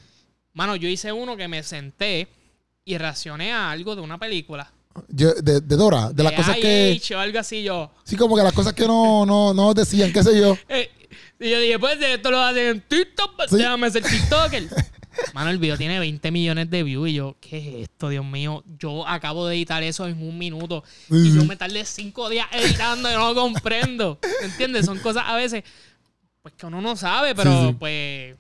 [0.53, 2.27] Mano, yo hice uno que me senté
[2.83, 4.71] y reaccioné a algo de una película.
[5.07, 6.99] Yo, de, de Dora, de las cosas que...
[7.15, 7.91] O algo así yo.
[8.03, 10.57] Sí, como que las cosas que no, no, no decían, qué sé yo.
[10.69, 10.89] Eh,
[11.39, 13.57] y yo dije, pues esto lo hacen en TikTok, pues Sí.
[13.57, 14.67] déjame ser TikToker.
[15.33, 18.63] Mano, el video tiene 20 millones de views y yo, ¿qué es esto, Dios mío?
[18.77, 22.47] Yo acabo de editar eso en un minuto y Sí, yo me tardé cinco días
[22.51, 24.19] editando y no lo comprendo.
[24.43, 24.85] ¿Entiendes?
[24.85, 25.63] Son cosas a veces,
[26.41, 27.75] pues que uno no sabe, pero Sí, sí.
[27.79, 28.35] pues...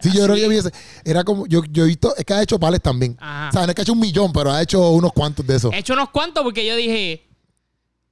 [0.00, 0.70] Sí, yo creo que hubiese...
[1.04, 1.46] Era como...
[1.46, 2.14] Yo, yo he visto...
[2.16, 3.16] Es que ha hecho pales también.
[3.20, 3.48] Ajá.
[3.48, 5.56] O sea, no es que ha hecho un millón, pero ha hecho unos cuantos de
[5.56, 5.72] esos.
[5.72, 7.26] He hecho unos cuantos porque yo dije,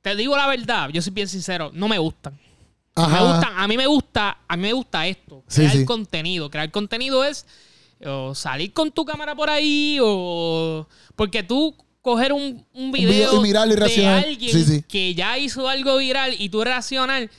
[0.03, 2.39] te digo la verdad, yo soy bien sincero, no me gustan.
[2.95, 3.21] Ajá.
[3.25, 5.85] Me gustan, a mí me gusta, a mí me gusta esto, Sí, crear sí.
[5.85, 6.51] contenido.
[6.51, 7.45] Crear contenido es
[8.05, 13.47] o salir con tu cámara por ahí o porque tú coger un, un video, video
[13.47, 17.31] y y de alguien Sí, que ya hizo algo viral y tú reaccionar,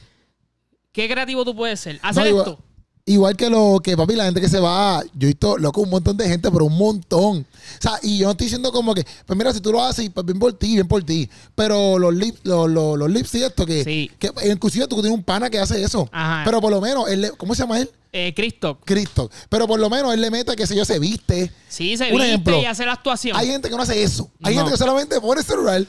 [0.92, 2.00] ¿qué creativo tú puedes ser?
[2.02, 2.60] Hacer No, esto.
[3.08, 5.90] Igual que lo que, papi, la gente que se va, yo he visto, loco, un
[5.90, 7.40] montón de gente, pero un montón.
[7.40, 10.10] O sea, y yo no estoy diciendo como que, pues mira, si tú lo haces,
[10.10, 11.30] pues bien por ti, bien por ti.
[11.54, 14.12] Pero los lips, los, los, los lips y esto, que, Sí.
[14.18, 16.10] que inclusive tú tienes un pana que hace eso.
[16.12, 16.42] Ajá.
[16.46, 17.90] Pero por lo menos, él, ¿cómo se llama él?
[18.12, 19.30] Eh, Cristo, Cristo.
[19.50, 21.52] Pero por lo menos él le mete, qué sé yo, se viste.
[21.68, 22.62] sí, se Un viste ejemplo.
[22.62, 23.38] y hace la actuación.
[23.38, 24.32] Hay gente que no hace eso.
[24.42, 24.62] Hay No.
[24.62, 25.86] gente que solamente pone el celular,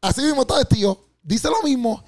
[0.00, 2.02] así mismo está vestido, dice lo mismo,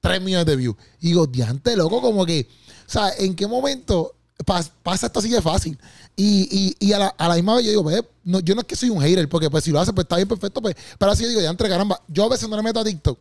[0.00, 0.76] 3 millones de views.
[1.00, 2.46] Y digo, diante loco, como que,
[2.90, 5.78] sea, ¿en qué momento pas- pasa esto así de fácil?
[6.16, 8.62] Y, y, y a, la, a la misma vez yo digo, pues, no, yo no
[8.62, 10.74] es que soy un hater, porque pues si lo hace, pues está bien perfecto, pues,
[10.98, 13.18] pero así yo digo, diante caramba, yo a veces no le meto a TikTok,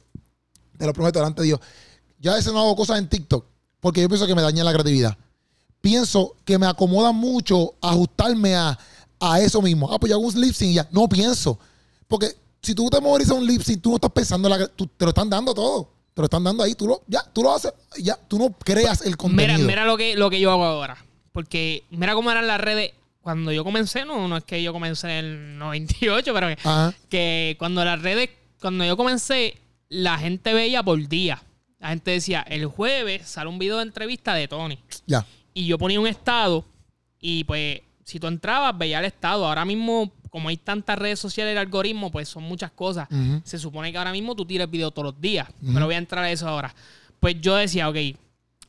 [0.78, 1.60] te lo prometo delante de Dios,
[2.20, 3.46] yo a veces no hago cosas en TikTok,
[3.80, 5.18] porque yo pienso que me daña la creatividad
[5.86, 8.76] pienso que me acomoda mucho ajustarme a,
[9.20, 9.88] a eso mismo.
[9.94, 10.88] Ah, pues yo hago un lip sync y ya.
[10.92, 11.60] No pienso.
[12.08, 14.88] Porque si tú te memorizas un lip sync, tú no estás pensando, en la, tú,
[14.88, 15.90] te lo están dando todo.
[16.16, 16.74] Te lo están dando ahí.
[16.76, 17.74] Tú lo, ya, tú lo haces.
[17.98, 19.68] Ya, tú no creas el Mira, contenido.
[19.68, 20.98] mira lo que, lo que yo hago ahora.
[21.34, 22.94] Porque mira cómo eran las redes.
[23.22, 26.58] Cuando yo comencé, no, no es que yo comencé en el 98, pero que,
[27.10, 28.30] que cuando las redes,
[28.62, 29.58] cuando yo comencé,
[29.90, 31.44] la gente veía por día.
[31.80, 34.80] La gente decía, el jueves sale un video de entrevista de Tony.
[35.06, 35.26] Ya.
[35.54, 36.64] Y yo ponía un estado
[37.20, 39.46] y pues si tú entrabas veía el estado.
[39.48, 43.08] Ahora mismo, como hay tantas redes sociales, el algoritmo, pues son muchas cosas.
[43.46, 45.48] Se supone que ahora mismo tú tiras video todos los días.
[45.74, 46.76] Pero voy a entrar a eso ahora.
[47.22, 47.96] Pues yo decía, ok,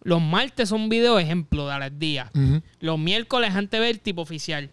[0.05, 2.31] los martes son videos ejemplo de los días.
[2.37, 2.63] Ujú.
[2.79, 4.71] Los miércoles la gente ve el tipo oficial.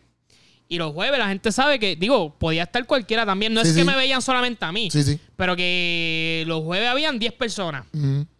[0.67, 3.56] Y los jueves la gente sabe que, digo, podía estar cualquiera también.
[3.56, 4.91] No Sí, es que me veían solamente a mí.
[4.91, 5.19] Sí, sí.
[5.36, 7.88] Pero que los jueves habían 10 personas.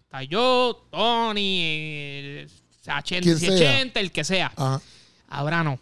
[0.04, 2.48] Está yo, Tony, eh,
[2.84, 3.56] Quien sea.
[3.56, 4.54] Achente, el que sea.
[5.28, 5.80] Ahora no.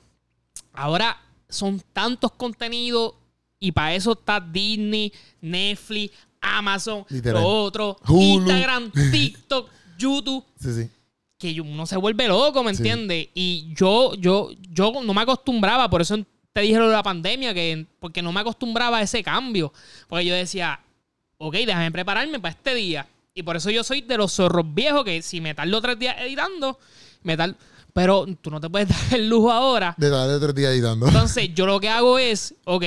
[0.71, 1.17] Ahora
[1.51, 3.13] son tantos contenidos
[3.59, 7.43] y para eso está Disney, Netflix, Amazon, Literal.
[7.43, 8.21] lo otro, Hulu.
[8.49, 10.89] Instagram, TikTok, YouTube, Sí, sí.
[11.37, 12.79] que uno se vuelve loco, ¿me Sí.
[12.79, 13.27] entiendes?
[13.35, 16.17] Y yo, yo, yo no me acostumbraba, por eso
[16.53, 19.71] te dije lo de la pandemia, que porque no me acostumbraba a ese cambio.
[20.07, 20.79] Porque yo decía,
[21.37, 23.07] ok, déjame prepararme para este día.
[23.33, 26.15] Y por eso yo soy de los zorros viejos que si me tardo tres días
[26.19, 26.77] editando,
[27.23, 27.55] me tardo.
[27.93, 29.95] Pero tú no te puedes dar el lujo ahora.
[29.97, 31.07] De darle tres días editando.
[31.07, 32.85] Entonces, yo lo que hago es, ok,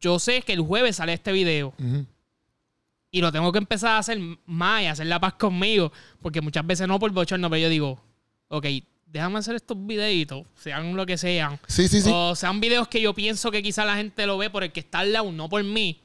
[0.00, 1.72] yo sé que el jueves sale este video.
[3.10, 5.92] Y lo tengo que empezar a hacer más y hacer la paz conmigo.
[6.20, 8.00] Porque muchas veces no por bochorno, pero yo digo,
[8.48, 8.66] ok,
[9.06, 11.60] déjame hacer estos videitos, sean lo que sean.
[11.68, 12.10] Sí, sí, sí.
[12.12, 14.80] O sean videos que yo pienso que quizá la gente lo ve por el que
[14.80, 16.00] está al lado, no por mí.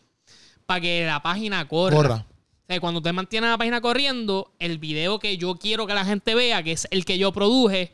[0.68, 1.96] Para que la página corra.
[1.96, 2.26] Corra.
[2.70, 6.36] Sea, cuando usted mantiene la página corriendo, el video que yo quiero que la gente
[6.36, 7.90] vea, que es el que yo produje,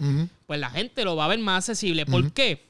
[0.45, 2.05] pues la gente lo va a ver más accesible.
[2.05, 2.61] ¿Por qué?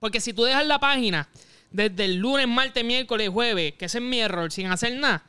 [0.00, 1.28] Porque si tú dejas la página
[1.70, 5.24] desde el lunes, martes, miércoles, jueves, que ese es mi error, sin hacer nada,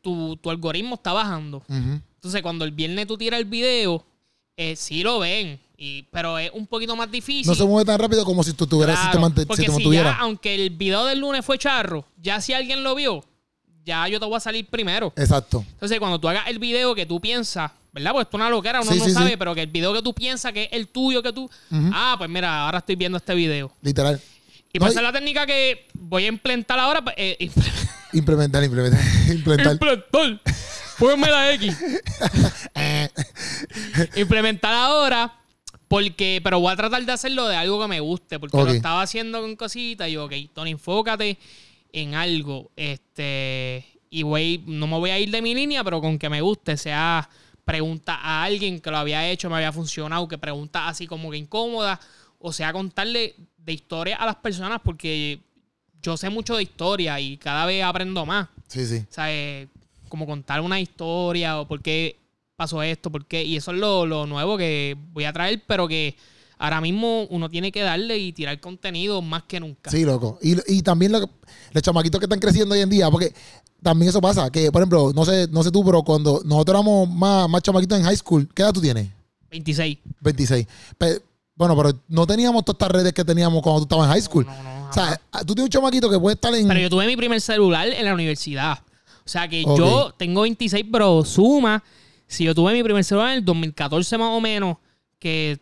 [0.00, 1.62] tu, tu algoritmo está bajando.
[1.68, 4.02] Entonces, cuando el viernes tú tiras el video,
[4.56, 7.46] eh, sí lo ven, y, pero es un poquito más difícil.
[7.46, 9.68] No se mueve tan rápido como si tú tuvieras Claro, si te, si te si
[9.70, 10.12] mantuviera.
[10.12, 13.24] ya, aunque el video del lunes fue charro, ya si alguien lo vio,
[13.84, 15.12] ya yo te voy a salir primero.
[15.16, 15.64] Exacto.
[15.72, 18.12] Entonces, cuando tú hagas el video que tú piensas, ¿verdad?
[18.12, 19.36] Pues esto es una loquera, uno Sí, no sí, sabe, sí.
[19.36, 21.48] pero que el video que tú piensas que es el tuyo, que tú.
[21.92, 23.72] Ah, pues mira, ahora estoy viendo este video.
[23.82, 24.20] Literal.
[24.72, 27.02] Y No, pues y- esa es la técnica que voy a implementar ahora.
[27.02, 27.72] pues, eh, imple-
[28.12, 29.72] Implementar, implementar, implementar.
[29.74, 30.40] implementar.
[31.30, 31.76] La X.
[34.16, 35.34] Implementar ahora.
[35.88, 38.38] Porque, pero voy a tratar de hacerlo de algo que me guste.
[38.38, 40.08] Porque lo estaba haciendo con cositas.
[40.08, 41.36] Y yo, ok, Tony, enfócate
[41.92, 42.70] en algo.
[42.76, 43.86] Este.
[44.10, 46.76] Y voy, no me voy a ir de mi línea, pero con que me guste.
[46.76, 47.28] Sea
[47.64, 51.36] pregunta a alguien que lo había hecho, me había funcionado, que pregunta así como que
[51.36, 52.00] incómoda.
[52.38, 54.80] O sea, contarle de historia a las personas.
[54.82, 55.40] Porque
[56.02, 58.48] yo sé mucho de historia y cada vez aprendo más.
[58.66, 59.04] sí, sí.
[59.10, 59.68] ¿sabes?
[60.08, 62.16] Como contar una historia o por qué
[62.56, 63.44] pasó esto, por qué.
[63.44, 66.16] Y eso es lo, lo nuevo que voy a traer, pero que
[66.60, 69.90] ahora mismo uno tiene que darle y tirar contenido más que nunca.
[69.90, 70.38] Sí, loco.
[70.42, 71.28] Y, y también lo
[71.72, 73.32] los chamaquitos que están creciendo hoy en día, porque
[73.82, 77.08] también eso pasa, que por ejemplo, no sé, no sé tú, pero cuando nosotros éramos
[77.08, 79.08] más, más chamaquitos en high school, ¿qué edad tú tienes?
[79.50, 79.98] 26.
[80.20, 80.66] 26.
[80.98, 81.22] Pe-
[81.56, 84.46] bueno, pero no teníamos todas estas redes que teníamos cuando tú estabas en high school.
[84.46, 86.66] No, no, o sea, tú tienes un chamaquito que puede estar en...
[86.68, 88.78] Pero yo tuve mi primer celular en la universidad.
[89.24, 91.82] O sea que yo tengo 26, pero suma.
[92.26, 94.76] Si yo tuve mi primer celular en el 2014 más o menos,
[95.18, 95.58] que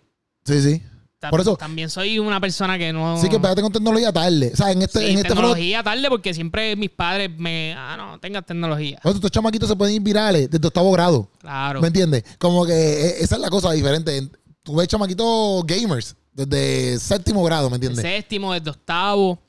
[0.48, 0.82] Sí, sí.
[1.30, 3.20] Por eso- también soy una persona que no...
[3.20, 4.50] Sí que pégate con tecnología tarde.
[4.54, 7.74] O sea, en este, Sí, en este tecnología tarde porque siempre mis padres me...
[7.76, 9.00] Ah, no, tengas tecnología.
[9.02, 11.28] Bueno, estos chamaquitos se pueden ir virales desde octavo grado.
[11.40, 11.80] Claro.
[11.80, 12.22] ¿Me entiendes?
[12.38, 14.30] Como que eh, esa es la cosa diferente.
[14.62, 18.00] Tú ves chamaquitos gamers desde séptimo grado, ¿me entiendes?
[18.02, 19.40] séptimo, desde octavo.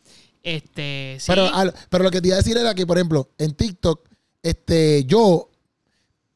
[0.42, 1.26] Este, sí.
[1.28, 4.10] Pero, al- pero lo que te iba a decir era que, por ejemplo, en TikTok,
[4.42, 5.50] este, yo,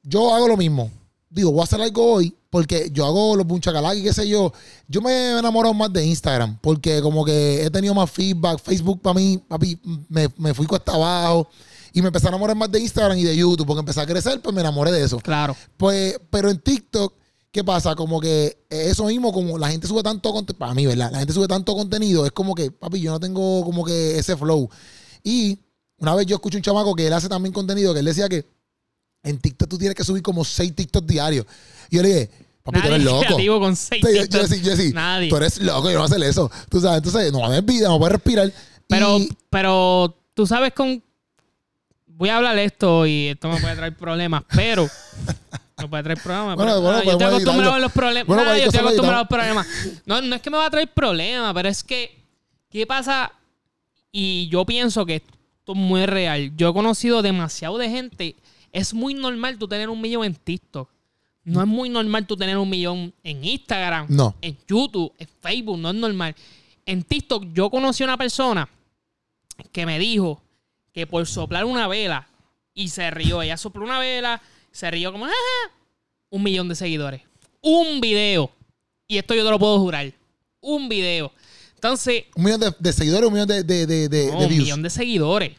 [0.04, 0.92] yo hago lo mismo.
[1.30, 4.54] Digo, voy a hacer algo hoy porque yo hago los bunchacalaki, qué sé yo.
[4.88, 8.60] Yo me he enamorado más de Instagram porque como que he tenido más feedback.
[8.60, 11.50] Facebook para mí, papi, me, me fui cuesta abajo
[11.94, 14.40] y me empecé a enamorar más de Instagram y de YouTube porque empecé a crecer,
[14.40, 15.18] pues me enamoré de eso.
[15.18, 15.56] claro.
[15.78, 17.16] Pues, pero en TikTok,
[17.52, 17.96] ¿qué pasa?
[17.96, 21.12] Como que eso mismo, como la gente sube tanto contenido, para mí, ¿verdad?
[21.12, 24.38] La gente sube tanto contenido, es como que, papi, yo no tengo como que ese
[24.38, 24.70] flow.
[25.24, 25.58] Y
[25.98, 28.46] una vez yo escuché un chamaco que él hace también contenido, que él decía que
[29.24, 31.48] en TikTok tú tienes que subir como seis TikTok diarios.
[31.90, 32.30] Y yo le dije,
[32.64, 33.20] papi, tú eres es loco.
[33.22, 34.50] creativo con seis Sí, yo, yo TikToks.
[34.50, 35.30] decía, yo decía, Nadie.
[35.30, 36.52] tú eres loco, yo no voy a hacer eso.
[36.70, 38.52] Tú sabes, entonces no va a haber vida, no voy a respirar.
[38.88, 41.02] Pero, Y- pero tú sabes con.
[42.06, 44.88] Voy a hablar de esto y esto me puede traer problemas, pero.
[45.80, 46.56] Me puede traer problemas.
[46.56, 48.28] Bueno, pero, bueno, yo estoy acostumbrado a los problemas.
[48.28, 49.68] Bueno, cualquier yo estoy cosa lo acostumbrado a los problemas.
[50.06, 52.24] No, no es que me va a traer problemas, pero es que.
[52.70, 53.32] ¿Qué pasa?
[54.12, 56.52] Y yo pienso que esto es muy real.
[56.56, 58.36] Yo he conocido demasiado de gente.
[58.72, 60.88] Es muy normal tú tener un millón en TikTok.
[61.46, 64.36] No es muy normal tú tener un millón en Instagram, No.
[64.42, 65.78] en YouTube, en Facebook.
[65.78, 66.36] No es normal.
[66.86, 68.68] En TikTok yo conocí a una persona
[69.72, 70.42] que me dijo
[70.94, 72.28] que por soplar una vela
[72.74, 73.42] y se rió.
[73.42, 75.34] Ella sopló una vela, se rió como "Ajá",
[76.30, 77.22] un millón de seguidores.
[77.62, 78.50] Un video.
[79.08, 80.12] Y esto yo te lo puedo jurar.
[80.62, 81.32] Un video.
[81.76, 84.64] Entonces, un millón de, de seguidores, un millón de, de, de, de- no, un views.
[84.64, 85.52] millón de seguidores.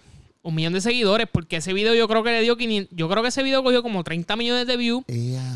[0.44, 2.94] Un millón de seguidores, porque ese video yo creo que le dio 500.
[2.96, 5.02] Yo creo que ese video cogió como 30 millones de views.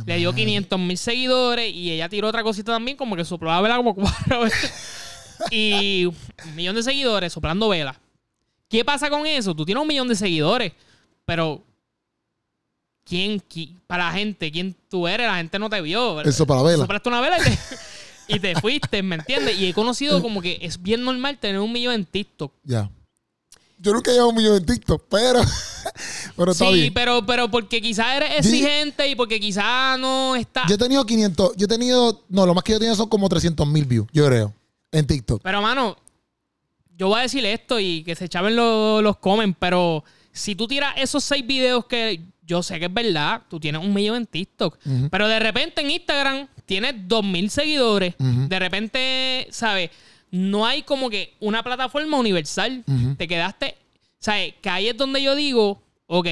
[0.07, 0.45] Le dio madre.
[0.45, 3.95] 500 mil seguidores y ella tiró otra cosita también, como que sopló la vela como
[3.95, 4.73] cuatro veces.
[5.51, 8.01] y un millón de seguidores soplando vela.
[8.71, 9.55] ¿Qué pasa con eso?
[9.55, 10.73] Tú tienes un millón de seguidores,
[11.27, 11.63] pero
[13.05, 15.27] ¿quién, qui- para la gente, quién tú eres?
[15.27, 16.21] La gente no te vio.
[16.23, 16.79] El soplavela.
[16.79, 17.59] Soplaste una vela y te,
[18.37, 19.59] y te fuiste, ¿me entiendes?
[19.59, 22.53] Y he conocido como que es bien normal tener un millón en TikTok.
[22.65, 22.91] Ya.
[23.81, 25.41] Yo nunca he llevado un millón en TikTok, pero,
[26.37, 26.95] pero está Sí, bien.
[26.95, 30.65] pero, pero porque quizás eres Yo- exigente y porque quizás no está...
[30.69, 33.09] Yo he tenido 500, yo he tenido, no, lo más que yo he tenido son
[33.09, 34.53] como 300 mil views, yo creo,
[34.91, 35.41] en TikTok.
[35.43, 35.97] Pero, mano,
[36.97, 40.67] yo voy a decir esto y que se echaben los, los comen, pero si tú
[40.67, 44.27] tiras esos seis videos que yo sé que es verdad, tú tienes un millón en
[44.27, 44.79] TikTok,
[45.11, 49.91] pero de repente en Instagram tienes dos mil seguidores, de repente, ¿sabes?
[50.31, 52.85] No hay como que una plataforma universal.
[53.17, 53.77] Te quedaste,
[54.19, 54.55] ¿sabes?
[54.61, 56.27] Que ahí es donde yo digo, ok,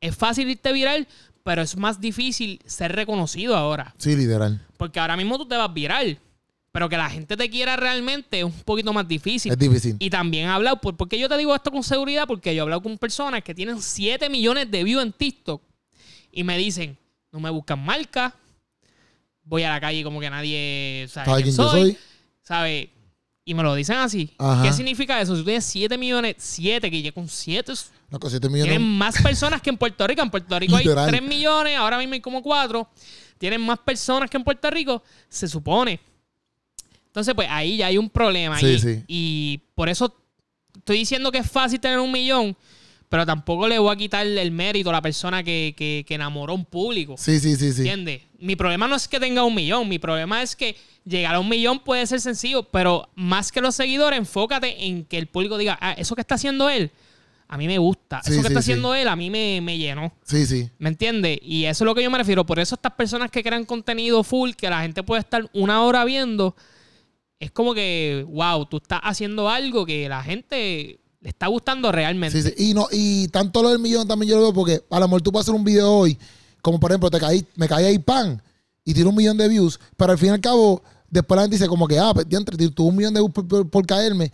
[0.00, 1.06] es fácil irte viral,
[1.44, 3.94] pero es más difícil ser reconocido ahora.
[3.98, 4.64] Sí, literal.
[4.76, 6.18] Porque ahora mismo tú te vas viral.
[6.72, 9.52] Pero que la gente te quiera realmente es un poquito más difícil.
[9.52, 9.96] Es difícil.
[9.98, 12.26] Y también he hablado, ¿por, ¿por qué yo te digo esto con seguridad?
[12.26, 15.62] Porque yo he hablado con personas que tienen 7 millones de views en TikTok
[16.32, 16.96] y me dicen,
[17.30, 18.34] no me buscan marca,
[19.44, 21.98] voy a la calle como que nadie sabe ¿Sabes quién soy, soy?
[22.40, 22.90] ¿sabe?
[23.44, 24.30] Y me lo dicen así.
[24.38, 24.62] Ajá.
[24.62, 25.34] ¿Qué significa eso?
[25.34, 27.72] Si tú tienes 7 millones, 7, que ya con 7
[28.10, 28.70] No, con 7 millones.
[28.72, 30.22] tienen más personas que en Puerto Rico.
[30.22, 31.08] En Puerto Rico hay Literal.
[31.08, 32.88] 3 millones, ahora mismo hay como 4.
[33.38, 35.98] Tienen más personas que en Puerto Rico, se supone.
[37.06, 38.58] Entonces, pues ahí ya hay un problema.
[38.58, 39.02] Sí, y, sí.
[39.08, 40.14] y por eso
[40.76, 42.56] estoy diciendo que es fácil tener un millón,
[43.08, 46.52] pero tampoco le voy a quitar el mérito a la persona que, que, que enamoró
[46.52, 47.16] a un público.
[47.18, 47.80] Sí, sí, sí, sí.
[47.80, 48.22] ¿Entiendes?
[48.38, 51.48] Mi problema no es que tenga un millón, mi problema es que llegar a un
[51.48, 55.78] millón puede ser sencillo, pero más que los seguidores, enfócate en que el público diga,
[55.80, 56.90] ah, eso que está haciendo él,
[57.48, 58.70] a mí me gusta, Sí, eso que sí, está sí.
[58.70, 60.12] haciendo él, a mí me, me llenó.
[60.24, 60.70] Sí, sí.
[60.78, 61.38] ¿Me entiendes?
[61.42, 62.46] Y eso es lo que yo me refiero.
[62.46, 66.04] Por eso estas personas que crean contenido full, que la gente puede estar una hora
[66.06, 66.56] viendo,
[67.38, 72.40] es como que, wow, tú estás haciendo algo que la gente le está gustando realmente.
[72.40, 72.70] Sí, sí.
[72.70, 75.22] Y, no, y tanto lo del millón también yo lo veo porque a lo mejor
[75.22, 76.18] tú puedes hacer un video hoy,
[76.62, 78.40] como por ejemplo, te caí, me caí ahí pan
[78.84, 80.82] y tiene un millón de views, pero al fin y al cabo,
[81.12, 83.46] después la gente dice como que, ah, pues, diantre, tuvo un millón de views por,
[83.46, 84.32] por- por caerme,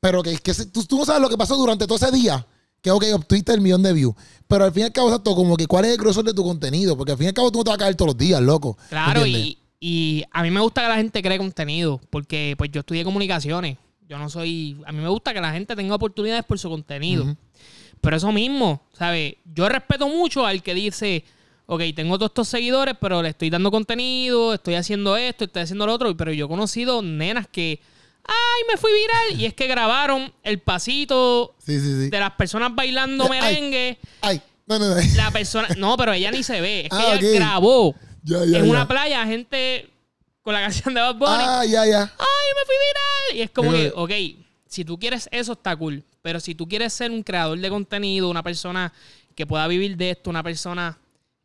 [0.00, 2.46] pero que, que tú, tú no sabes lo que pasó durante todo ese día.
[2.80, 4.14] Que ok, obtuviste el millón de views.
[4.46, 6.44] Pero al fin y al cabo, exacto, como que cuál es el grosor de tu
[6.44, 6.96] contenido.
[6.96, 8.40] Porque al fin y al cabo tú no te vas a caer todos los días,
[8.40, 8.78] loco.
[8.88, 12.80] Claro, y, y a mí me gusta que la gente cree contenido, porque pues yo
[12.80, 13.76] estudié comunicaciones.
[14.08, 14.80] Yo no soy.
[14.86, 17.36] A mí me gusta que la gente tenga oportunidades por su contenido.
[18.00, 19.34] Pero eso mismo, ¿sabes?
[19.52, 21.24] Yo respeto mucho al que dice,
[21.66, 25.86] ok, tengo todos estos seguidores, pero le estoy dando contenido, estoy haciendo esto, estoy haciendo
[25.86, 26.16] lo otro.
[26.16, 27.80] Pero yo he conocido nenas que,
[28.24, 29.40] ay, me fui viral.
[29.40, 32.10] Y es que grabaron el pasito Sí, sí, sí.
[32.10, 33.30] de las personas bailando Ay.
[33.30, 33.98] merengue.
[34.20, 35.00] Ay, no, no, no.
[35.16, 36.82] La persona, no, pero ella ni se ve.
[36.82, 38.70] Es que Ah, ella grabó Ya, ya, en ya.
[38.70, 39.90] una playa, gente
[40.42, 41.32] con la canción de Bad Bunny.
[41.46, 42.00] Ah, ya, ya.
[42.02, 43.38] ¡Ay, me fui viral!
[43.38, 46.04] Y es como que, ok, si tú quieres eso, está cool.
[46.22, 48.92] Pero si tú quieres ser un creador de contenido, una persona
[49.34, 50.98] que pueda vivir de esto, una persona.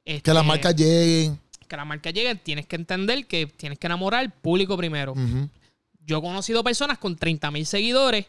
[0.06, 1.40] Que este, las marcas lleguen.
[1.68, 5.14] Que las marcas lleguen, tienes que entender que tienes que enamorar al público primero.
[6.06, 8.26] Yo he conocido personas con 30 mil seguidores,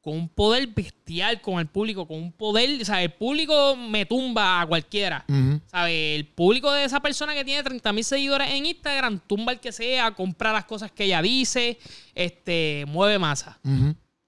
[0.00, 2.80] con un poder bestial con el público, con un poder.
[2.80, 5.24] O sea, el público me tumba a cualquiera.
[5.28, 5.60] Ujú.
[5.70, 6.16] ¿Sabe?
[6.16, 9.70] El público de esa persona que tiene 30 mil seguidores en Instagram tumba el que
[9.70, 11.78] sea, compra las cosas que ella dice,
[12.14, 13.60] este, mueve masa.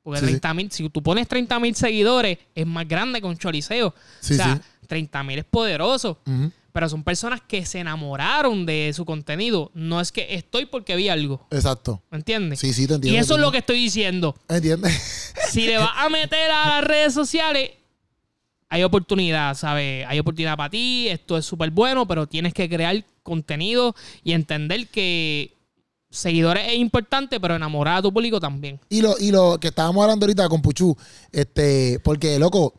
[0.02, 0.32] Porque Sí, sí.
[0.32, 3.94] 30 mil, si tú pones 30 mil seguidores, es más grande que un choliseo.
[4.20, 4.86] Sí, o sea, sí.
[4.86, 6.20] 30 mil es poderoso.
[6.26, 6.52] Ujú.
[6.74, 9.70] Pero son personas que se enamoraron de su contenido.
[9.74, 11.46] No es que estoy porque vi algo.
[11.52, 12.02] Exacto.
[12.10, 12.58] ¿Me entiendes?
[12.58, 13.16] Sí, sí, te entiendo.
[13.16, 14.34] y eso es lo que estoy diciendo.
[14.48, 15.32] ¿Entiendes?
[15.50, 17.70] Si le vas a meter a las redes sociales,
[18.68, 20.04] hay oportunidad, ¿sabes?
[20.08, 24.88] Hay oportunidad para ti, esto es súper bueno, pero tienes que crear contenido y entender
[24.88, 25.54] que
[26.10, 28.80] seguidores es importante, pero enamorar a tu público también.
[28.88, 30.96] Y lo, y lo que estábamos hablando ahorita con Puchu,
[31.30, 32.74] este, porque, loco,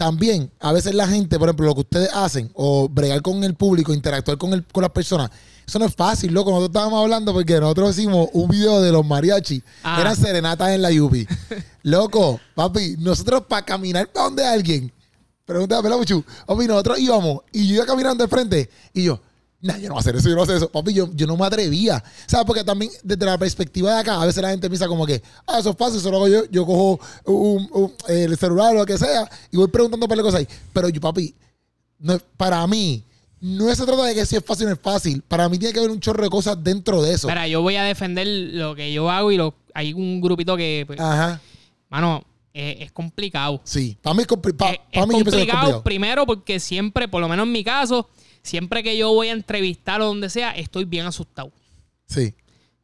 [0.00, 3.52] también a veces la gente, por ejemplo, lo que ustedes hacen, o bregar con el
[3.54, 5.30] público, interactuar con, el, con las personas,
[5.66, 6.48] eso no es fácil, loco.
[6.48, 10.00] Nosotros estábamos hablando porque nosotros hicimos un video de los mariachi, Ah.
[10.00, 11.26] eran serenatas en la Yupi.
[11.82, 14.90] loco, papi, nosotros para caminar para donde alguien,
[15.44, 16.24] pregúntame, ¿verdad, Puchu?
[16.46, 19.20] Papi, nosotros íbamos y yo iba caminando de frente y yo,
[19.62, 20.68] Nah, yo no voy a hacer eso, yo no voy a hacer eso.
[20.72, 22.02] Papi, yo, yo no me atrevía.
[22.26, 22.46] ¿Sabes?
[22.46, 25.58] Porque también desde la perspectiva de acá, a veces la gente piensa como que, ah,
[25.58, 26.44] eso es fácil, eso lo hago yo.
[26.50, 30.40] Yo cojo un- un- el celular o lo que sea y voy preguntando para cosas
[30.40, 30.48] ahí.
[30.72, 31.34] Pero yo, papi,
[31.98, 33.04] no para mí,
[33.40, 35.22] no se trata de que si es fácil o no es fácil.
[35.28, 37.28] Para mí tiene que haber un chorro de cosas dentro de eso.
[37.28, 40.84] Mira, yo voy a defender lo que yo hago y lo, hay un grupito que,
[40.86, 41.38] pues, Ajá.
[41.90, 42.22] mano,
[42.54, 43.60] eh, es complicado.
[43.64, 43.96] Sí.
[44.00, 45.82] Para mí es, compli- pa- Eh, pa' es mí yo pienso que es complicado, complicado.
[45.84, 48.08] primero porque siempre, por lo menos en mi caso,
[48.42, 51.52] siempre que yo voy a entrevistar o donde sea, estoy bien asustado.
[52.06, 52.34] Sí.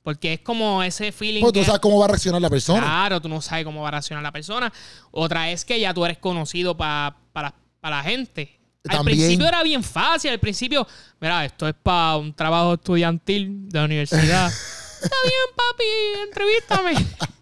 [0.03, 1.41] Porque es como ese feeling.
[1.41, 2.81] Porque tú que- sabes cómo va a reaccionar la persona.
[2.81, 4.73] Claro, tú no sabes cómo va a reaccionar la persona.
[5.11, 8.59] Otra es que ya tú eres conocido pa- para, para la gente.
[8.89, 9.19] Al También.
[9.19, 10.31] principio era bien fácil.
[10.31, 10.87] Al principio,
[11.21, 14.47] mira, esto es para un trabajo estudiantil de la universidad.
[15.03, 15.85] Está bien, papi,
[16.29, 17.07] entrevístame.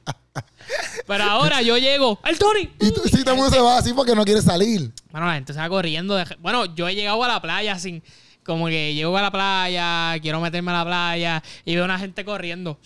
[1.07, 2.71] Pero ahora yo llego, ¡el Tony!
[2.81, 4.91] Y tú, sí, todo el mundo se va así porque no quiere salir.
[5.11, 6.15] Bueno, la gente se va corriendo.
[6.17, 8.03] de- Bueno, yo he llegado a la playa sin.
[8.45, 12.25] Como que llego a la playa, quiero meterme a la playa y veo una gente
[12.27, 12.79] corriendo.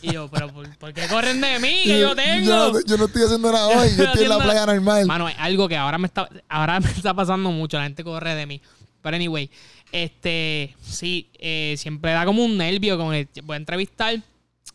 [0.00, 1.82] Y yo, pero ¿por, por qué corren de mí?
[1.84, 2.46] Que yo tengo.
[2.72, 3.94] Yo, yo no estoy haciendo nada hoy.
[3.96, 5.06] Yo estoy en la playa normal.
[5.06, 7.76] Mano, es algo que ahora me está, ahora me está pasando mucho.
[7.76, 8.60] La gente corre de mí.
[9.02, 9.50] Pero anyway,
[9.92, 14.18] este, sí, eh, siempre da como un nervio con el voy a entrevistar.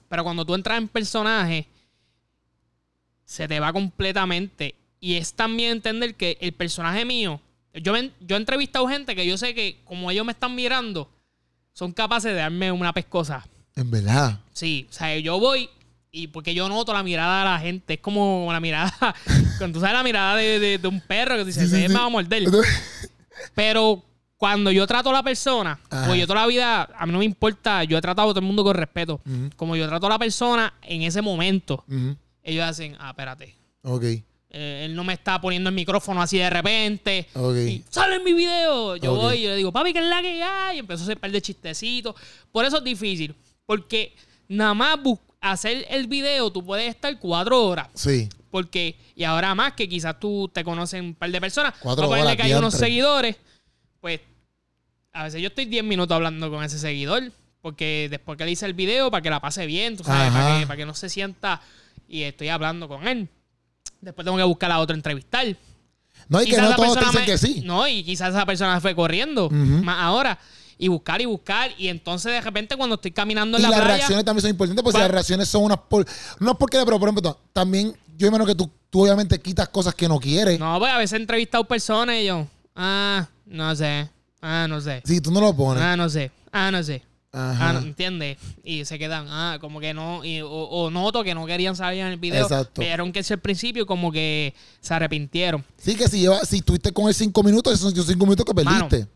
[0.09, 1.67] Pero cuando tú entras en personaje,
[3.25, 4.75] se te va completamente.
[4.99, 7.39] Y es también entender que el personaje mío,
[7.73, 11.11] Yo, me- yo he entrevistado gente que yo sé que como ellos me están mirando,
[11.73, 13.45] son capaces de darme una pescosa.
[13.75, 14.39] En verdad.
[14.51, 15.69] Sí, o sea, yo voy
[16.11, 17.93] y porque yo noto la mirada de la gente.
[17.95, 18.91] Es como la mirada,
[19.59, 21.81] cuando tú sabes la mirada de, de- de un perro que dice, Sí, sí, se
[21.83, 21.87] sí.
[21.93, 22.45] me va a morder.
[23.53, 24.03] Pero
[24.37, 26.07] cuando yo trato a la persona, Ajá.
[26.07, 28.39] pues yo toda la vida, a mí no me importa, yo he tratado a todo
[28.39, 29.19] el mundo con respeto.
[29.55, 31.83] Como yo trato a la persona en ese momento,
[32.43, 33.55] ellos hacen, ah, espérate.
[33.83, 34.03] Ok.
[34.03, 37.27] eh, él no me está poniendo el micrófono así de repente.
[37.33, 37.55] Ok.
[37.55, 38.95] Y sale en mi video.
[38.95, 40.77] Yo voy y yo le digo, papi, ¿qué es la que hay?
[40.77, 42.15] Y empezó a hacer un par de chistecitos.
[42.51, 43.35] Por eso es difícil.
[43.65, 44.15] Porque
[44.47, 44.99] nada más
[45.41, 47.87] hacer el video, tú puedes estar cuatro horas.
[47.93, 48.29] Sí.
[48.49, 52.35] Porque, y ahora más que quizás tú te conocen un par de personas, Cuatro horas,
[52.35, 53.35] que hay unos seguidores,
[53.99, 54.21] pues
[55.19, 58.65] a veces yo estoy 10 minutos hablando con ese seguidor, porque después que le hice
[58.65, 61.09] el video, para que la pase bien, tú sabes, para que, para que no se
[61.09, 61.61] sienta
[62.07, 63.27] y estoy hablando con él.
[64.01, 65.45] Después tengo que buscar a otro entrevistar.
[66.29, 67.61] No, y que Quizás no esa todos dicen me- que sí.
[67.65, 70.37] No, y quizás esa persona fue corriendo más ahora.
[70.79, 71.71] Y buscar y buscar.
[71.79, 73.95] Y entonces de repente cuando estoy caminando en Y la las playa.
[73.95, 76.05] reacciones también son importantes porque las reacciones son unas por...
[76.39, 79.95] No es porque, pero por ejemplo, también yo imagino que tú, tú obviamente quitas cosas
[79.95, 80.59] que no quieres.
[80.59, 82.45] No, pues a veces he entrevistado personas y yo.
[82.75, 84.07] Ah, no sé.
[84.41, 85.01] Ah, no sé.
[85.05, 85.81] Si tú no lo pones.
[85.83, 86.31] Ah, no sé.
[86.51, 87.03] Ah, no sé.
[87.31, 87.69] Ajá.
[87.69, 88.37] Ah, no, ¿entiendes?
[88.63, 92.01] Y se quedan, ah, como que no, y- o, o noto que no querían salir
[92.01, 92.43] en el video.
[92.43, 92.81] Exacto.
[92.81, 95.63] Vieron que es el principio como que se arrepintieron.
[95.77, 98.53] Sí, que si, lleva, si estuviste con él cinco minutos, esos son cinco minutos que
[98.53, 99.07] perdiste.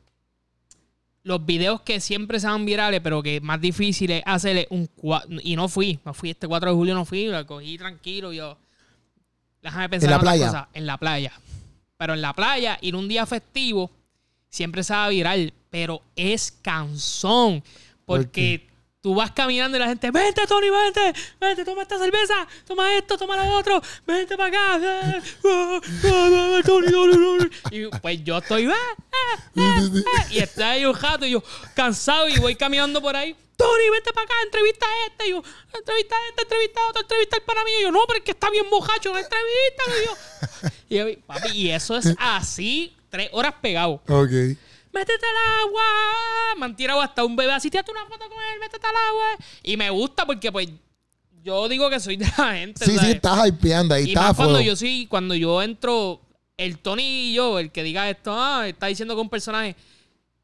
[1.23, 4.89] Los videos que siempre se van virales, pero que más difícil es hacerle un...
[5.43, 8.57] Y no fui, no fui este 4 de julio, no fui, lo cogí tranquilo, yo...
[9.61, 10.67] Déjame pensar la otras playa?
[10.73, 11.31] En la playa.
[11.97, 13.91] Pero en la playa, ir un día festivo,
[14.51, 17.63] siempre se va a viral, pero es cansón.
[18.05, 18.67] ¿Por Porque
[19.01, 23.17] tú vas caminando y la gente, vente Tony, vente, vente, toma esta cerveza, toma esto,
[23.17, 25.17] toma lo otro, vente para acá.
[25.17, 25.21] eh,
[26.63, 27.49] Tony, Tony".
[27.71, 28.75] Y pues yo estoy, "Ah,
[29.11, 29.79] ah, ah,
[30.17, 31.43] ah", y estoy ahí un jato y yo
[31.73, 33.35] cansado y voy caminando por ahí.
[33.55, 35.27] Tony, vente para acá, entrevista a este.
[35.27, 35.43] Y yo,
[35.73, 37.71] entrevista a este, entrevista a otro, entrevista al para mí.
[37.79, 39.83] Y yo, no, pero es que está bien bojacho, entrevista.
[40.89, 44.31] Y yo, y, yo, papi, y eso es así, tres horas pegado Ok.
[44.91, 46.75] métete al agua.
[46.75, 49.45] Tirado hasta un bebé así, tírate una foto con él, métete al agua.
[49.61, 50.69] Y me gusta porque, pues,
[51.43, 52.85] yo digo que soy de la gente.
[52.85, 56.21] Sí, sí, estás hypeando ahí, Y más cuando yo sí, cuando yo entro,
[56.57, 59.75] el Tony y yo, el que diga esto, ah, está diciendo que un personaje.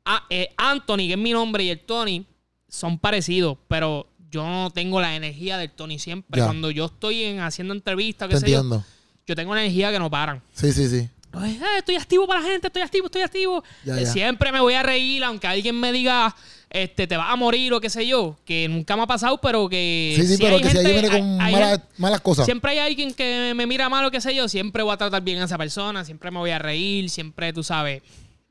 [0.05, 2.25] Ah, eh, Anthony, que es mi nombre, y el Tony
[2.67, 6.39] son parecidos, pero yo no tengo la energía del Tony siempre.
[6.39, 6.45] Ya.
[6.45, 8.85] Cuando yo estoy en, haciendo entrevistas, Te qué sé yo, entiendo.
[9.25, 10.41] yo tengo energía que no paran.
[10.53, 11.09] Sí, sí, sí.
[11.39, 13.63] Ay, eh, estoy activo para la gente, estoy activo, estoy activo.
[13.85, 14.11] Ya, Eh, ya.
[14.11, 16.35] Siempre me voy a reír, aunque alguien me diga,
[16.69, 19.69] este, te vas a morir o qué sé yo, que nunca me ha pasado, pero
[19.69, 20.13] que.
[20.19, 22.45] Sí, sí, si pero hay que si gente- alguien viene con hay- malas cosas.
[22.45, 25.21] Siempre hay alguien que me mira mal o qué sé yo, siempre voy a tratar
[25.23, 28.01] bien a esa persona, siempre me voy a reír, siempre, tú sabes.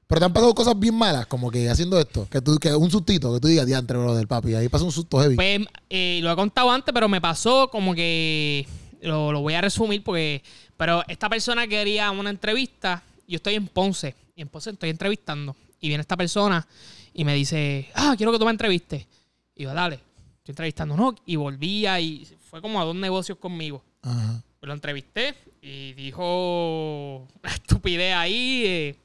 [0.09, 2.29] Pero te han pasado cosas bien malas, como que haciendo esto.
[2.31, 4.55] Que tú, que un sustito, que tú digas, diantre, bro, del papi.
[4.55, 5.35] Ahí pasa un susto heavy.
[5.35, 5.61] Pues
[5.91, 8.67] eh, lo he contado antes, pero me pasó como que.
[9.03, 10.43] Lo, lo voy a resumir porque.
[10.77, 13.03] Pero esta persona quería una entrevista.
[13.27, 14.15] Yo estoy en Ponce.
[14.35, 15.57] Y en Ponce estoy entrevistando.
[15.81, 16.67] Y viene esta persona
[17.15, 19.07] y me dice: Ah, quiero que tú me entrevistes.
[19.55, 19.97] Y yo, dale,
[20.39, 20.97] estoy entrevistando.
[20.97, 23.83] No, y volvía y fue como a dos negocios conmigo.
[24.03, 24.43] Ajá.
[24.61, 28.63] Lo entrevisté y dijo una estupidez ahí.
[28.67, 28.97] eh,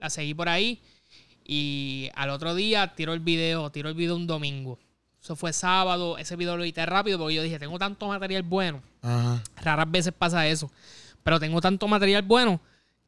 [0.00, 0.80] la seguí por ahí.
[1.44, 4.78] Y al otro día tiró el video, tiró el video un domingo.
[5.22, 6.18] Eso fue sábado.
[6.18, 8.82] Ese video lo edité rápido porque yo dije, tengo tanto material bueno.
[9.02, 9.42] Ajá.
[9.56, 10.70] Raras veces pasa eso.
[11.22, 12.60] Pero tengo tanto material bueno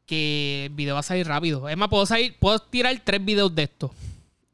[0.06, 1.68] que el video va a salir rápido.
[1.68, 3.92] Es más, puedo salir, puedo tirar tres videos de esto.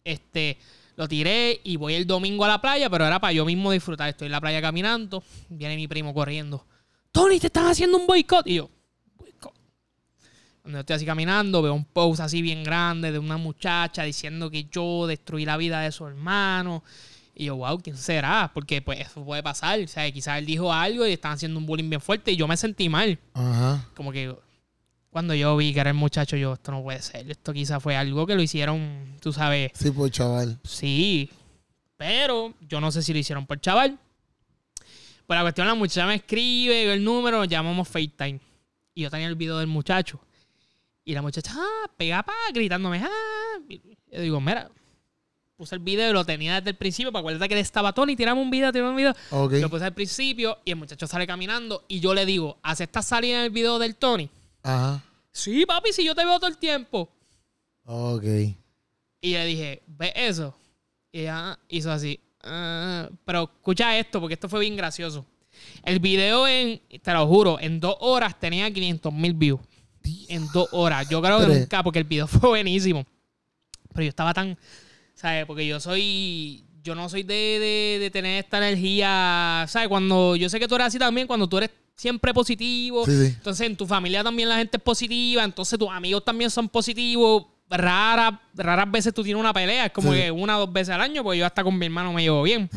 [0.03, 0.57] Este,
[0.97, 4.09] lo tiré y voy el domingo a la playa, pero era para yo mismo disfrutar.
[4.09, 6.65] Estoy en la playa caminando, viene mi primo corriendo.
[7.13, 8.47] Tony, te están haciendo un boicot.
[8.47, 8.71] Y yo,
[9.19, 9.53] boicot.
[10.63, 14.65] Cuando estoy así caminando, veo un post así bien grande de una muchacha diciendo que
[14.65, 16.83] yo destruí la vida de su hermano.
[17.35, 18.51] Y yo, wow, ¿quién será?
[18.53, 19.81] Porque pues eso puede pasar.
[19.81, 22.47] O sea, quizás él dijo algo y están haciendo un bullying bien fuerte y yo
[22.47, 23.19] me sentí mal.
[23.35, 23.87] Ajá.
[23.95, 24.35] Como que
[25.11, 27.31] cuando yo vi que era el muchacho, yo, esto no puede ser.
[27.31, 30.59] Esto quizás fue algo que lo hicieron, tú sabes, Sí, pues, chaval.
[30.65, 31.31] sí.
[31.97, 33.99] Pero yo no sé si lo hicieron por chaval.
[35.27, 38.41] Pues la cuestión, la muchacha me escribe, veo el número, llamamos FaceTime.
[38.95, 40.21] Y yo tenía el video del muchacho.
[41.05, 43.59] Y la muchacha, ah, pega pa, gritándome, ah.
[43.69, 43.81] Y
[44.13, 44.71] yo digo, mira,
[45.61, 47.13] puse el video y lo tenía desde el principio.
[47.13, 49.15] Para acuérdate que él estaba Tony, tiramos un video, tiramos un video.
[49.61, 51.85] Lo puse al principio y el muchacho sale caminando.
[51.87, 54.31] Y yo le digo, ¿aceptas salir en el video del Tony?
[54.63, 55.05] Ajá.
[55.31, 57.11] Sí, papi, si yo te veo todo el tiempo.
[57.85, 58.25] Ok.
[58.25, 60.57] Y le dije, ¿ves eso?
[61.13, 62.19] Y ella hizo así.
[62.43, 63.07] "Ah".
[63.27, 65.27] pero escucha esto, porque esto fue bien gracioso.
[65.85, 69.61] El video en, te lo juro, en dos horas tenía 500 mil views.
[70.29, 71.07] en dos horas.
[71.11, 73.05] Yo creo que nunca, porque el video fue buenísimo.
[73.93, 74.57] Pero yo estaba tan,
[75.21, 75.45] ¿sabes?
[75.47, 79.89] Porque yo soy, yo no soy de, de, de tener esta energía, ¿sabes?
[79.89, 83.27] Cuando yo sé que tú eres así también, cuando tú eres siempre positivo, Sí, sí.
[83.37, 87.45] entonces en tu familia también la gente es positiva, entonces tus amigos también son positivos.
[87.69, 90.19] Raras, raras veces tú tienes una pelea, es como Sí.
[90.19, 92.43] que una o dos veces al año, porque yo hasta con mi hermano me llevo
[92.43, 92.69] bien.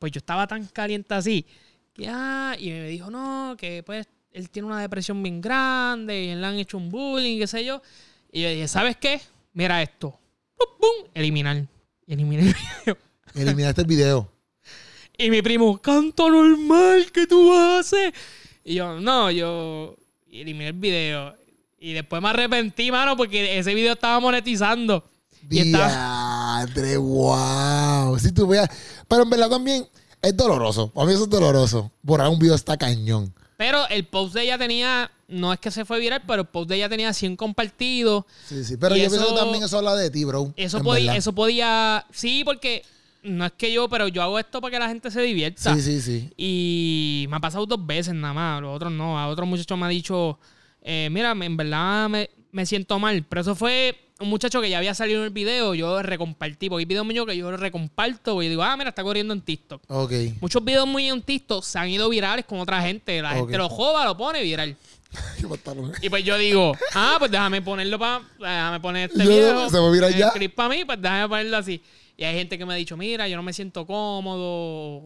[0.00, 1.44] Pues yo estaba tan caliente así.
[1.92, 6.28] Que, ah, y me dijo, no, que pues él tiene una depresión bien grande y
[6.30, 7.82] él le han hecho un bullying, qué sé yo.
[8.32, 9.20] Y yo dije, ¿sabes qué?
[9.52, 10.18] Mira esto.
[10.78, 11.66] Pum, eliminar.
[12.06, 12.98] Y eliminé el video.
[13.34, 14.32] Eliminaste el video.
[15.16, 18.12] Y mi primo, canto normal que tú haces.
[18.64, 19.96] Y yo, no, yo
[20.30, 21.34] eliminé el video.
[21.78, 25.04] Y después me arrepentí, mano, porque ese video estaba monetizando.
[25.48, 26.66] Y estaba,
[26.98, 28.18] wow.
[28.18, 28.68] Si tú veas.
[29.08, 29.86] Pero en verdad también
[30.20, 30.90] es doloroso.
[30.90, 31.90] Para mí eso es doloroso.
[32.02, 33.34] Borrar un video está cañón.
[33.60, 36.70] Pero el post de ella tenía, no es que se fue viral, pero el post
[36.70, 38.24] de ella tenía 100 compartidos.
[38.46, 38.78] Sí, sí.
[38.78, 40.54] Pero yo eso- pienso que también eso habla de ti, bro.
[40.56, 41.16] Eso podía, verdad.
[41.18, 42.82] eso podía, sí, porque
[43.22, 45.74] no es que yo, pero yo hago esto para que la gente se divierta.
[45.74, 46.30] Sí, sí, sí.
[46.38, 49.18] Y me ha pasado dos veces nada más, los otros no.
[49.18, 50.38] A otro muchacho me ha dicho,
[50.80, 53.26] eh, mira, en verdad me, me siento mal.
[53.28, 56.82] Pero eso fue un muchacho que ya había salido en el video, yo recompartí, porque
[56.82, 59.82] hay videos míos que yo recomparto, porque yo digo, ah, mira, está corriendo en TikTok.
[59.88, 60.12] Ok.
[60.40, 63.20] Muchos videos muy en TikTok se han ido virales con otra gente.
[63.22, 64.76] La gente lo joda, lo pone viral.
[66.02, 68.22] Y pues yo digo, ah, pues déjame ponerlo para.
[68.38, 69.68] Déjame poner este Yo- video.
[69.70, 70.32] se va a virar ya.
[70.54, 71.82] para mí, pues déjame ponerlo así.
[72.16, 74.44] Y hay gente que me ha dicho, mira, yo no me siento cómodo,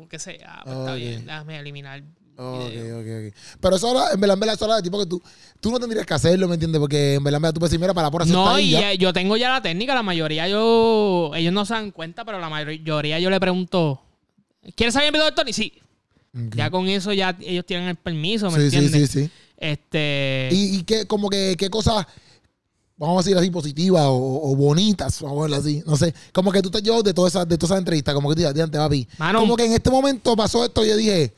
[0.03, 0.41] o qué sé.
[0.47, 2.03] Ah, pues está bien, déjame eliminar.
[2.37, 3.35] Ok, ok, ok.
[3.61, 5.23] Pero eso ahora, en verdad, en verdad, eso habla de ti porque tú,
[5.61, 6.81] tú no tendrías que hacerlo, ¿me entiendes?
[6.81, 8.93] Porque en verdad, en verdad, tú puedes decir, mira, para por No, y ya.
[8.95, 11.31] yo tengo ya la técnica, la mayoría yo.
[11.35, 14.01] Ellos no se dan cuenta, pero la mayoría yo le pregunto,
[14.75, 15.53] ¿quieres salir el video de Tony?
[15.53, 15.73] Sí.
[16.57, 19.11] Ya con eso ya ellos tienen el permiso, ¿me Sí, sí, entiendes?
[19.11, 19.31] sí, sí.
[19.57, 20.49] Este.
[20.51, 22.05] Y, y qué, como que, qué cosas,
[22.97, 26.13] vamos a decir así, positivas o, o bonitas, vamos a así, no sé.
[26.33, 28.39] Como que tú te llevas de todas esas, de todas esas entrevistas, como que tú
[28.41, 29.07] digas, "Diante, papi.
[29.19, 29.39] Mano.
[29.39, 31.33] como que en este momento pasó esto y yo dije,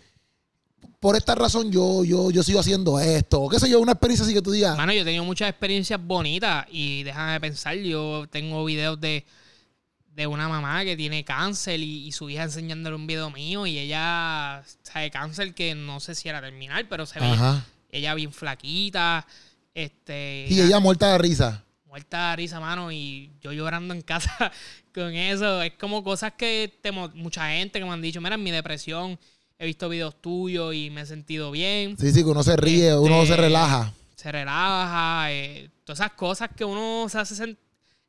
[1.07, 3.43] por esta razón yo, yo, yo sigo haciendo esto.
[3.43, 4.77] O qué sé yo, una experiencia así que tú digas.
[4.77, 9.25] Mano, yo he tenido muchas experiencias bonitas y déjame pensar, yo tengo videos de,
[10.17, 13.79] de una mamá que tiene cáncer y, y su hija enseñándole un video mío y
[13.79, 17.29] ella sabe cáncer que no sé si era terminal, pero se ve
[17.91, 19.29] ella bien flaquita,
[19.75, 21.63] este Y ella muerta de risa.
[21.85, 24.51] muerta de risa, mano, y yo llorando en casa
[24.93, 25.63] con eso.
[25.63, 29.17] Es como cosas que te mucha gente que me han dicho, mira, mi depresión
[29.59, 32.95] he visto videos tuyos y me he sentido bien Sí, sí, que uno se ríe,
[32.97, 33.93] uno Este, se relaja.
[34.15, 37.57] se relaja, eh, todas esas cosas que uno se hace sen-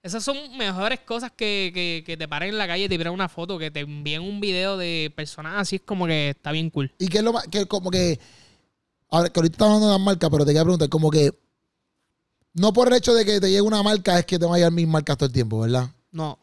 [0.03, 3.13] Esas son mejores cosas que, que, que te paren en la calle y te tiran
[3.13, 6.69] una foto, que te envíen un video de personas así, es como que está bien
[6.69, 6.93] cool.
[6.99, 8.19] Y que es lo más, que como que,
[9.09, 11.31] ahora que ahorita estamos hablando de las marcas, pero te quería preguntar, como que,
[12.53, 14.57] no por el hecho de que te llegue una marca es que te va a
[14.57, 15.89] llegar mis marcas todo el tiempo, ¿verdad?
[16.11, 16.39] No.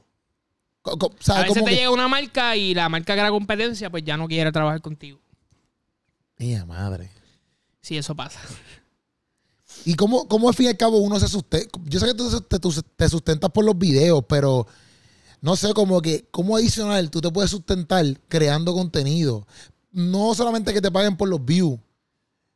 [0.84, 1.76] A veces como te que...
[1.76, 5.18] llega una marca y la marca que era competencia, pues ya no quiere trabajar contigo.
[6.38, 7.10] Mía madre.
[7.80, 8.40] Sí, eso pasa.
[9.84, 11.78] ¿Y cómo, cómo al fin y al cabo uno se sustenta?
[11.84, 12.58] Yo sé que tú te,
[12.96, 14.66] te sustentas por los videos, pero
[15.40, 19.46] no sé, como que, ¿cómo adicional tú te puedes sustentar creando contenido?
[19.92, 21.74] No solamente que te paguen por los views.
[21.74, 21.80] O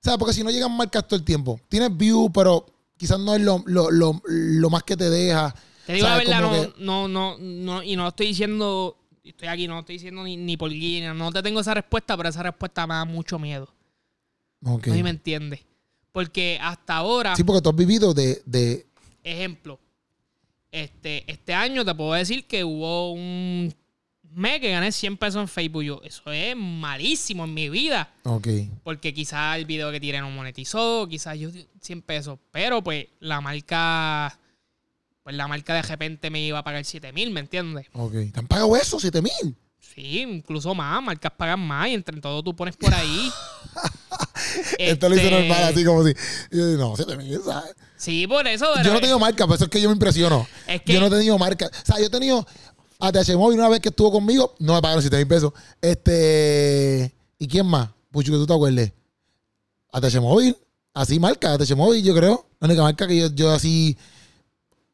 [0.00, 1.60] sea, porque si no llegan marcas todo el tiempo.
[1.68, 2.64] Tienes views, pero
[2.96, 5.54] quizás no es lo, lo, lo, lo más que te deja.
[5.88, 6.42] Te digo la verdad,
[6.76, 10.22] no, no, no, no, y no lo estoy diciendo, estoy aquí, no lo estoy diciendo
[10.22, 13.38] ni, ni por guía, no te tengo esa respuesta, pero esa respuesta me da mucho
[13.38, 13.72] miedo.
[14.62, 14.88] Ok.
[14.88, 15.60] No sé si me entiendes.
[16.12, 18.86] Porque hasta ahora, Sí, porque tú has vivido de, de
[19.24, 19.80] ejemplo,
[20.70, 23.74] este, este año te puedo decir que hubo un
[24.34, 25.84] mes que gané 100 pesos en Facebook.
[25.84, 28.12] Yo, eso es malísimo en mi vida.
[28.24, 28.46] Ok.
[28.84, 31.48] Porque quizás el video que tiré no monetizó, quizás yo
[31.80, 32.38] 100 pesos.
[32.50, 34.38] Pero pues la marca,
[35.28, 37.84] pues la marca de repente me iba a pagar 7 mil, ¿me entiendes?
[37.92, 38.12] Ok.
[38.32, 38.98] ¿Te han pagado eso?
[38.98, 39.54] ¿Siete mil?
[39.78, 43.30] Sí, incluso más, marcas pagan más y entre todo tú pones por ahí.
[44.78, 46.14] Esto lo hizo Este, normal, así como si.
[46.50, 47.74] No, siete mil, ¿sabes?
[47.98, 48.64] Sí, por eso.
[48.82, 50.46] Yo no tengo marca, por eso es que yo me impresiono.
[50.66, 51.66] Es que- Yo no he tenido marca.
[51.66, 52.46] O sea, yo he tenido
[52.98, 55.52] ATH Móvil una vez que estuvo conmigo, no me pagaron 7 mil pesos.
[55.82, 57.14] Este.
[57.38, 57.90] ¿Y quién más?
[58.10, 58.92] Pucho, que tú te acuerdes.
[59.92, 60.56] ATH Móvil.
[60.94, 62.46] Así marca, ATH Móvil, yo creo.
[62.60, 63.94] La única marca que yo, yo así.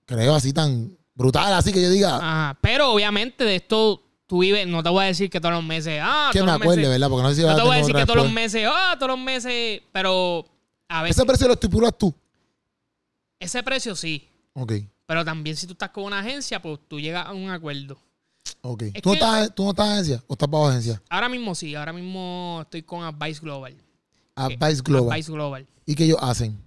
[0.06, 2.16] Creo así tan brutal, así que yo diga.
[2.16, 5.64] Ajá, pero obviamente de esto tú vives, no te voy a decir que todos los
[5.64, 7.08] meses, ah, que me acuerde, meses- ¿verdad?
[7.08, 9.10] Porque no sé si No te voy a decir que todos los meses, ah, todos
[9.10, 10.44] los meses, pero
[10.88, 12.14] a veces Ese precio lo estipulas tú.
[13.40, 14.72] ese precio sí, Ok,
[15.06, 17.98] pero también si tú estás con una agencia, pues tú llegas a un acuerdo.
[18.62, 18.82] ok.
[18.94, 21.02] Es ¿Tú, no estás, ¿Tú no estás en agencia o estás bajo agencia?
[21.10, 23.74] Ahora mismo sí, ahora mismo estoy con Advice Global.
[24.36, 25.12] Advice Global.
[25.12, 25.66] Advice Global.
[25.86, 26.63] ¿Y qué ellos hacen?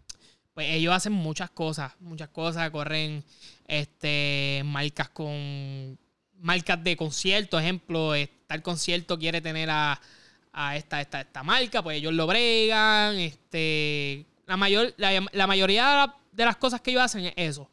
[0.58, 3.24] Pues ellos hacen muchas cosas, muchas cosas, corren
[3.68, 5.95] este marcas con
[6.39, 8.14] marcas de concierto, ejemplo,
[8.47, 10.01] tal concierto quiere tener a,
[10.51, 16.45] a esta, esta, esta marca, pues ellos lo bregan, este la mayor la, mayoría de
[16.45, 17.70] las cosas que ellos hacen es eso.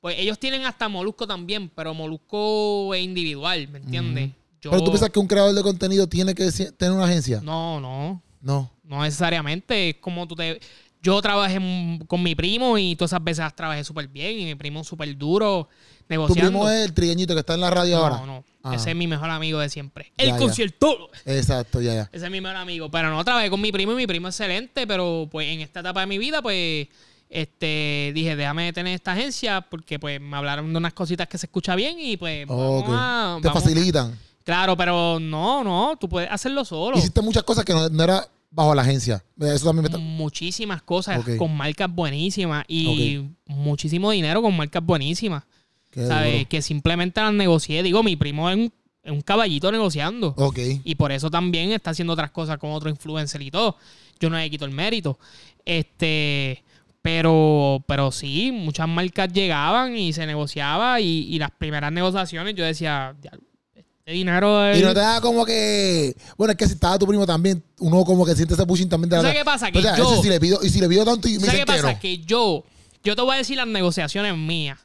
[0.00, 4.30] Pues ellos tienen hasta Molusco también, pero Molusco es individual, ¿me entiendes?
[4.60, 7.40] ¿Pero tú piensas que un creador de contenido tiene que tener una agencia?
[7.42, 8.22] No, no.
[8.40, 8.70] No.
[8.84, 9.90] No necesariamente.
[9.90, 10.60] Es como tú te
[11.02, 11.58] yo trabajé
[12.06, 15.68] con mi primo y todas esas veces trabajé súper bien y mi primo súper duro
[16.08, 16.50] negociando.
[16.50, 18.18] ¿Tu primo es el trigueñito que está en la radio ahora?
[18.18, 18.44] No, no.
[18.62, 18.74] Ah.
[18.74, 20.12] Ese es mi mejor amigo de siempre.
[20.18, 21.10] El concierto.
[21.24, 22.10] Exacto, ya, ya.
[22.12, 22.90] Ese es mi mejor amigo.
[22.90, 25.80] Pero no, trabajé con mi primo y mi primo es excelente, pero pues en esta
[25.80, 26.88] etapa de mi vida, pues
[27.30, 31.46] este dije, déjame tener esta agencia porque pues me hablaron de unas cositas que se
[31.46, 34.18] escucha bien y pues Te facilitan.
[34.44, 36.98] Claro, pero no, no, tú puedes hacerlo solo.
[36.98, 39.24] Hiciste muchas cosas que no, no era bajo la agencia.
[39.40, 45.44] Eso también Muchísimas cosas con marcas buenísimas y muchísimo dinero con marcas buenísimas.
[45.94, 46.46] ¿Sabes?
[46.46, 47.82] Que simplemente las negocié.
[47.82, 48.70] Digo, mi primo es
[49.04, 50.34] un, caballito negociando.
[50.84, 53.76] Y por eso también está haciendo otras cosas con otro influencer y todo.
[54.20, 55.18] Yo no le quito el mérito.
[55.64, 56.62] Este.
[57.02, 62.62] Pero, pero sí, muchas marcas llegaban y se negociaba y, y las primeras negociaciones yo
[62.62, 63.16] decía,
[64.06, 64.76] dinero.
[64.76, 66.16] Y no te da como que.
[66.36, 69.10] Bueno, es que si estaba tu primo también, uno como que siente ese pushing también
[69.10, 69.22] de la.
[69.22, 69.70] ¿Sabes qué pasa?
[69.70, 70.22] Que yo.
[70.22, 71.98] Si le pido, y si le pido tanto y me ¿Sabes qué pasa?
[71.98, 72.64] Que, yo.
[73.02, 74.78] Yo te voy a decir las negociaciones mías.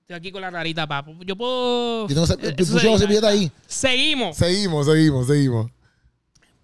[0.00, 1.14] Estoy aquí con la rarita, papo.
[1.24, 2.08] Yo puedo.
[2.08, 3.50] Yo tengo ahí.
[3.66, 4.36] Seguimos.
[4.36, 5.70] Seguimos, seguimos, seguimos.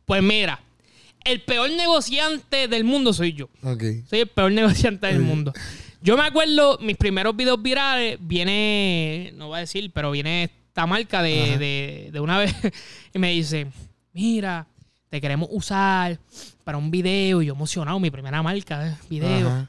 [0.05, 0.61] Pues mira.
[1.25, 3.49] El peor negociante del mundo soy yo.
[3.63, 5.53] Soy el peor negociante del mundo.
[6.01, 10.87] Yo me acuerdo, mis primeros videos virales, viene, no voy a decir, pero viene esta
[10.87, 12.55] marca de, una vez
[13.15, 13.67] y me dice,
[14.15, 14.67] mira,
[15.11, 16.19] te queremos usar
[16.65, 17.43] para un video.
[17.43, 19.69] Y yo emocionado, mi primera marca de video.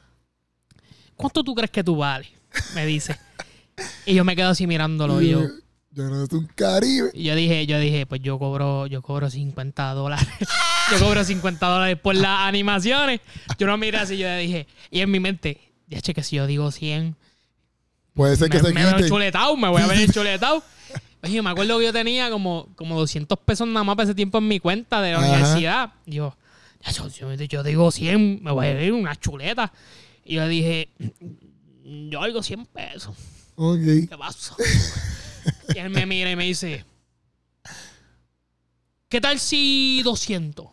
[1.14, 2.28] ¿Cuánto tú crees que tú vales?
[2.74, 3.14] Me dice.
[4.06, 5.42] y yo me quedo así mirándolo y yo...
[5.90, 7.10] Yo no soy un caribe.
[7.12, 10.26] Y yo dije, yo dije, pues yo cobro, yo cobro 50 dólares.
[10.90, 13.20] yo cobro 50 dólares por las animaciones.
[13.58, 16.46] Yo no miré así, yo dije, y en mi mente, ya che que si yo
[16.46, 17.14] digo 100,
[18.14, 19.08] Puede ser que se me quite.
[19.08, 20.62] chuletado, me voy a ver chuletado.
[21.22, 24.38] Oye, me acuerdo que yo tenía como, como 200 pesos nada más para ese tiempo
[24.38, 25.92] en mi cuenta de la universidad.
[26.06, 26.36] Y yo,
[27.48, 29.72] yo, digo 100, me voy a ver una chuleta.
[30.24, 30.90] Y yo dije,
[31.82, 33.16] yo algo 100 pesos.
[33.56, 33.80] Ok.
[34.08, 34.54] ¿Qué pasa?
[35.74, 36.84] y él me mira y me dice,
[39.08, 40.66] ¿qué tal si 200?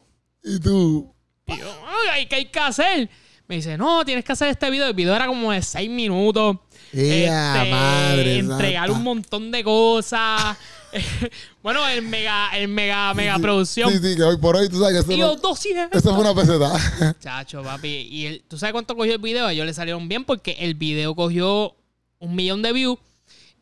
[0.43, 1.15] ¿Y tú?
[1.47, 1.73] Y yo,
[2.11, 3.09] ay, ¿qué hay que hacer?
[3.47, 4.87] Me dice, no, tienes que hacer este video.
[4.87, 6.57] El video era como de 6 minutos.
[6.93, 10.57] Este, madre, entregar un montón de cosas.
[11.63, 13.91] bueno, el mega, el mega, mega producción.
[13.91, 15.35] Sí, sí, que hoy por hoy tú sabes que eso.
[15.35, 15.97] 200.
[15.97, 17.15] Eso fue una peseta.
[17.19, 18.07] Chacho, papi.
[18.09, 19.45] Y tú sabes cuánto cogió el video.
[19.45, 21.75] A ellos le salieron bien porque el video cogió
[22.19, 22.99] un millón de views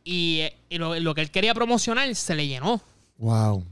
[0.03, 2.81] y, lo, que él quería promocionar se le llenó.
[3.17, 3.57] Wow.
[3.57, 3.65] O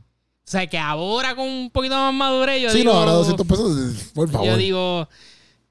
[0.49, 2.91] sea, que ahora con un poquito más madurez, yo sí, digo.
[2.91, 4.47] Sí, no, ahora 200 pesos, por favor.
[4.47, 5.09] Yo digo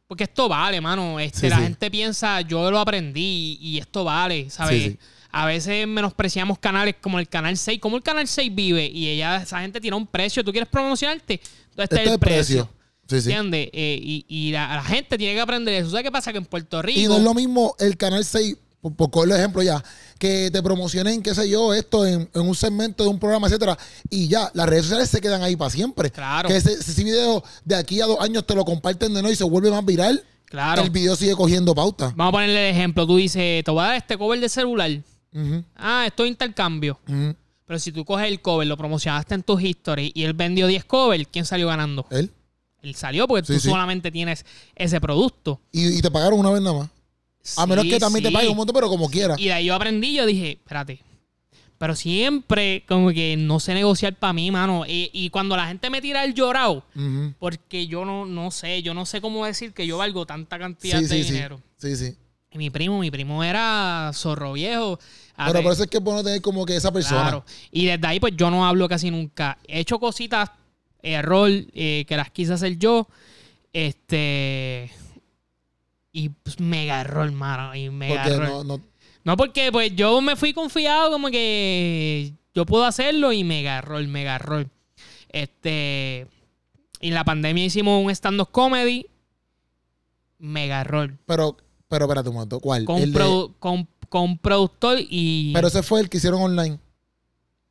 [0.06, 1.18] porque esto vale, mano.
[1.18, 4.96] Este, la gente piensa, yo lo aprendí y esto vale, ¿sabes?
[5.30, 7.78] A veces menospreciamos canales como el Canal 6.
[7.80, 8.86] ¿Cómo el Canal 6 vive?
[8.86, 10.42] Y ella, esa gente tiene un precio.
[10.42, 11.40] ¿Tú quieres promocionarte?
[11.70, 12.70] Entonces este, es el precio.
[13.08, 13.68] ¿Entiendes?
[13.72, 15.90] Eh, y, la, gente tiene que aprender eso.
[15.90, 16.32] ¿Sabes qué pasa?
[16.32, 16.98] Que en Puerto Rico...
[16.98, 19.82] Y no es lo mismo el Canal 6 por, por el ejemplo ya,
[20.18, 23.76] que te promocionen, qué sé yo, esto en, un segmento de un programa, etcétera,
[24.10, 26.10] y ya, las redes sociales se quedan ahí para siempre.
[26.10, 26.48] Claro.
[26.48, 29.44] Que ese, video de aquí a dos años te lo comparten de nuevo y se
[29.44, 30.24] vuelve más viral.
[30.46, 30.82] Claro.
[30.82, 32.12] El video sigue cogiendo pauta.
[32.14, 33.06] Vamos a ponerle el ejemplo.
[33.06, 34.90] Tú dices, te voy a dar este cover de celular.
[35.74, 36.98] Ah, esto es intercambio.
[37.66, 40.84] Pero si tú coges el cover, lo promocionaste en tus historias y él vendió 10
[40.84, 42.06] covers, ¿quién salió ganando?
[42.10, 42.30] Él.
[42.80, 44.46] Él salió porque tú solamente tienes
[44.76, 45.60] ese producto.
[45.72, 46.90] Y, y, te pagaron una vez nada más.
[47.56, 49.34] A menos que también te pague un montón, pero como quiera.
[49.38, 51.00] Y de ahí yo aprendí, yo dije, espérate.
[51.78, 54.84] Pero siempre, como que no sé negociar para mí, mano.
[54.86, 56.84] Y, cuando la gente me tira el llorado,
[57.38, 61.00] porque yo no, no sé, yo no sé cómo decir que yo valgo tanta cantidad
[61.00, 61.60] de dinero.
[61.76, 62.16] Sí, sí.
[62.50, 64.98] Y mi primo, mi primo era zorro viejo.
[65.36, 67.22] Pero por eso es que es bueno tener como que esa persona.
[67.22, 67.44] Claro.
[67.70, 69.58] Y desde ahí, pues yo no hablo casi nunca.
[69.68, 70.50] He hecho cositas,
[71.02, 73.06] error, eh, que las quise hacer yo.
[73.74, 74.90] Este
[76.16, 77.74] y pues, mega error, mano.
[77.74, 78.64] Y mega error.
[78.64, 78.80] No,
[79.22, 79.36] no...
[79.36, 84.36] porque pues yo me fui confiado como que yo puedo hacerlo y mega error, mega
[84.36, 84.66] error.
[85.28, 86.26] Este.
[87.00, 89.06] En la pandemia hicimos un stand-up comedy.
[90.38, 91.12] Mega error.
[91.26, 92.60] Pero, pero espérate un momento.
[92.60, 92.86] ¿Cuál?
[92.86, 93.12] Con,
[93.58, 95.52] con, con productor y.
[95.52, 96.78] Pero ese fue el que hicieron online.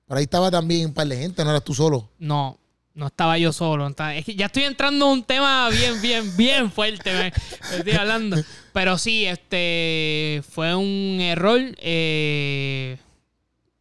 [0.05, 2.11] Por ahí estaba también un par de gente, no eras tú solo.
[2.19, 2.59] No.
[2.95, 3.83] No estaba yo solo.
[3.83, 7.11] no estaba- es que ya estoy entrando a un tema bien, bien, bien fuerte.
[7.13, 7.33] Me,
[7.71, 8.37] me estoy hablando.
[8.71, 11.59] Pero sí, este fue un error.
[11.77, 12.97] eh,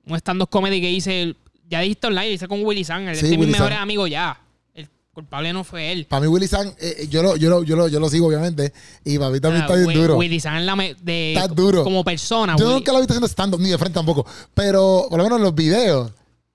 [0.07, 1.35] un stand-up comedy que hice.
[1.69, 3.09] Ya dijiste online, hice con Willy San.
[3.09, 3.83] Él Sí, es mejores San.
[3.83, 4.39] amigos ya.
[4.75, 6.07] El culpable no fue él.
[6.07, 8.27] Para mí, Willy San, eh, eh, yo, lo, yo, lo, yo, lo, yo lo sigo,
[8.27, 8.73] obviamente.
[9.05, 10.17] Y para mí también Ah, está bien duro.
[10.17, 11.85] Willy San es la me- de, Está duro.
[11.85, 12.57] como persona.
[12.59, 12.75] Yo Willy.
[12.79, 14.27] nunca lo he visto haciendo stand-up, ni de frente tampoco.
[14.53, 16.11] Pero por lo menos en los videos,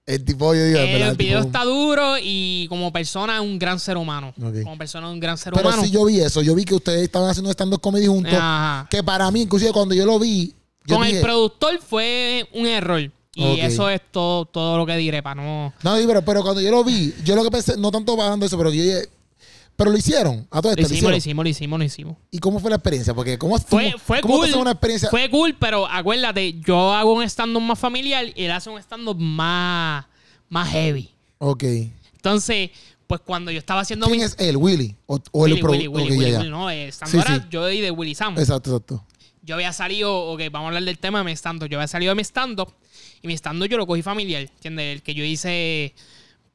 [0.09, 3.59] el tipo, yo digo, verdad, el video tipo- está duro y como persona es un
[3.59, 4.33] gran ser humano.
[4.35, 5.83] Como persona es un gran ser Pero humano.
[5.83, 6.41] sí yo vi eso.
[6.41, 8.33] Yo vi que ustedes estaban haciendo stand-up comedy juntos.
[8.33, 8.87] Ajá.
[8.89, 10.53] Que para mí, inclusive cuando yo lo vi,
[10.85, 13.11] yo Con dije, el productor fue un error.
[13.35, 15.73] Y eso es todo, todo lo que diré para no.
[15.83, 18.57] No, pero, pero cuando yo lo vi, yo lo que pensé, no tanto pagando eso,
[18.57, 19.07] pero yo dije,
[19.79, 20.45] pero lo hicieron.
[20.51, 22.17] A todo Lo esto, lo hicimos, lo hicimos, lo hicimos, lo hicimos.
[22.31, 23.13] ¿Y cómo fue la experiencia?
[23.13, 24.61] Porque ¿cómo, Fue, cómo, fue cómo te cool.
[24.61, 25.09] una experiencia?
[25.09, 29.17] Fue cool, pero acuérdate, yo hago un stand-up más familiar y él hace un stand-up
[29.17, 30.05] más,
[30.49, 31.09] más heavy.
[31.37, 31.63] Ok.
[32.17, 32.71] Entonces,
[33.07, 34.25] pues cuando yo estaba haciendo ¿Quién mi.
[34.25, 34.57] es él?
[34.57, 34.97] ¿Willy?
[35.05, 36.37] ¿O, o el Willy, produ- Willy, Willy, Willy, ya.
[36.39, 37.41] Willy, no, eh, stand Sí, ahora sí.
[37.49, 38.37] yo y de Willy Sam.
[38.37, 39.05] Exacto, exacto.
[39.41, 42.11] Yo había salido, ok, vamos a hablar del tema de mi stand Yo había salido
[42.11, 42.73] de mi stand-up
[43.21, 44.95] y mi stand yo lo cogí familiar, ¿entiendes?
[44.97, 45.95] El que yo hice,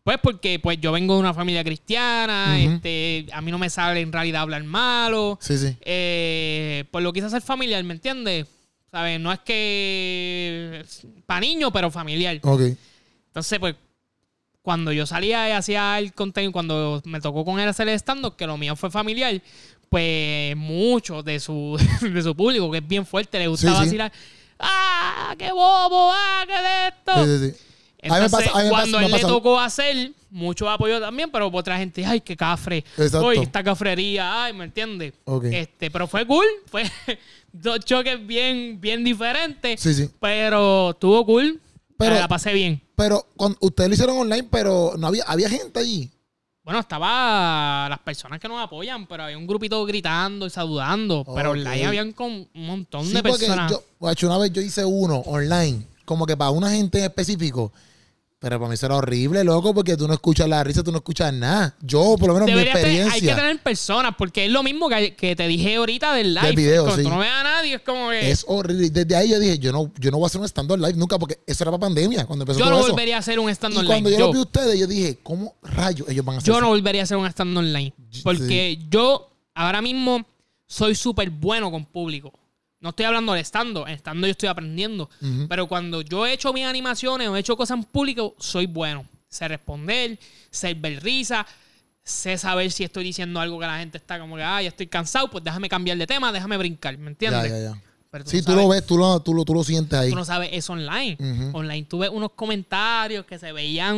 [0.04, 4.00] pues porque pues yo vengo de una familia cristiana, este, a mí no me sale
[4.00, 5.76] en realidad hablar malo, Sí, sí.
[5.80, 8.46] eh, pues lo quise hacer familiar, ¿me entiendes?
[8.90, 9.18] ¿Sabes?
[9.18, 10.84] No es que
[11.26, 12.38] para niños, pero familiar.
[12.42, 12.60] Ok.
[13.28, 13.74] Entonces, pues,
[14.62, 18.36] cuando yo salía y hacía el contenido, cuando me tocó con él hacer el stand
[18.36, 19.40] que lo mío fue familiar,
[19.88, 23.86] pues mucho de su, de su público, que es bien fuerte, le gustaba Sí, sí.
[23.86, 24.12] vacilar.
[24.60, 25.34] ¡Ah!
[25.36, 26.12] ¡Qué bobo!
[26.12, 26.44] ¡Ah!
[26.46, 27.48] ¿Qué de esto?
[27.50, 27.58] Sí,
[28.04, 28.14] sí, sí.
[28.14, 31.48] A mí me Entonces, pasa- pasa- cuando él le tocó hacer, mucho apoyo también, pero
[31.52, 32.78] otra gente, ¡ay, qué cafre!
[32.96, 33.26] Exacto.
[33.28, 34.44] ¡Uy, esta cafrería!
[34.44, 35.12] ¡Ay, ¿me entiendes?
[35.24, 35.44] Ok.
[35.44, 36.82] Este, pero fue cool, fue
[37.52, 40.10] dos choques bien, bien diferentes, Sí, sí.
[40.20, 41.60] pero estuvo cool,
[41.96, 42.80] Pero- la pasé bien.
[42.96, 46.10] Pero cuando, ustedes lo hicieron online, pero no había, había gente allí.
[46.64, 51.24] Bueno, estaba las personas que nos apoyan, pero había un grupito gritando y saludando.
[51.34, 53.70] Pero online habían con un montón Sí, de personas.
[53.70, 53.82] yo,
[54.28, 57.70] una vez yo hice uno online, como que para una gente en específico.
[58.44, 60.98] Pero para mí eso era horrible, loco, porque tú no escuchas la risa, tú no
[60.98, 61.74] escuchas nada.
[61.80, 63.14] Yo, por lo menos, mi tener- experiencia.
[63.14, 66.46] hay que tener personas, porque es lo mismo que, que te dije ahorita del live.
[66.48, 67.02] Del video, Cuando sí.
[67.04, 68.30] tú no veas a nadie, es como que.
[68.30, 68.90] Es horrible.
[68.90, 71.18] Desde ahí yo dije, yo no, yo no voy a hacer un stand-up live nunca,
[71.18, 72.90] porque eso era para pandemia, cuando empezó yo todo no eso.
[72.90, 73.94] volvería a hacer un stand y online.
[73.94, 76.52] cuando yo, Yo, lo vi a ustedes, yo dije, ¿cómo rayos ellos van a hacer
[76.52, 77.94] yo no volvería a hacer un stand online.
[78.22, 80.22] Porque yo ahora mismo
[80.66, 82.30] soy súper bueno con público.
[82.84, 85.08] No estoy hablando de estando, en estando yo estoy aprendiendo.
[85.48, 89.06] Pero cuando yo he hecho mis animaciones o he hecho cosas en público, soy bueno.
[89.26, 90.18] Sé responder,
[90.50, 91.46] sé ver risa,
[92.02, 94.86] sé saber si estoy diciendo algo que la gente está como que, ah, ya estoy
[94.86, 97.44] cansado, pues déjame cambiar de tema, déjame brincar, ¿me entiendes?
[97.44, 97.82] Ya, ya, ya.
[98.14, 100.10] Pero Sí, no tú sabes- lo ves, tú lo, tú lo, tú lo sientes ahí.
[100.10, 101.16] Tú no sabes eso online.
[101.52, 103.96] Online tú ves unos comentarios que se veían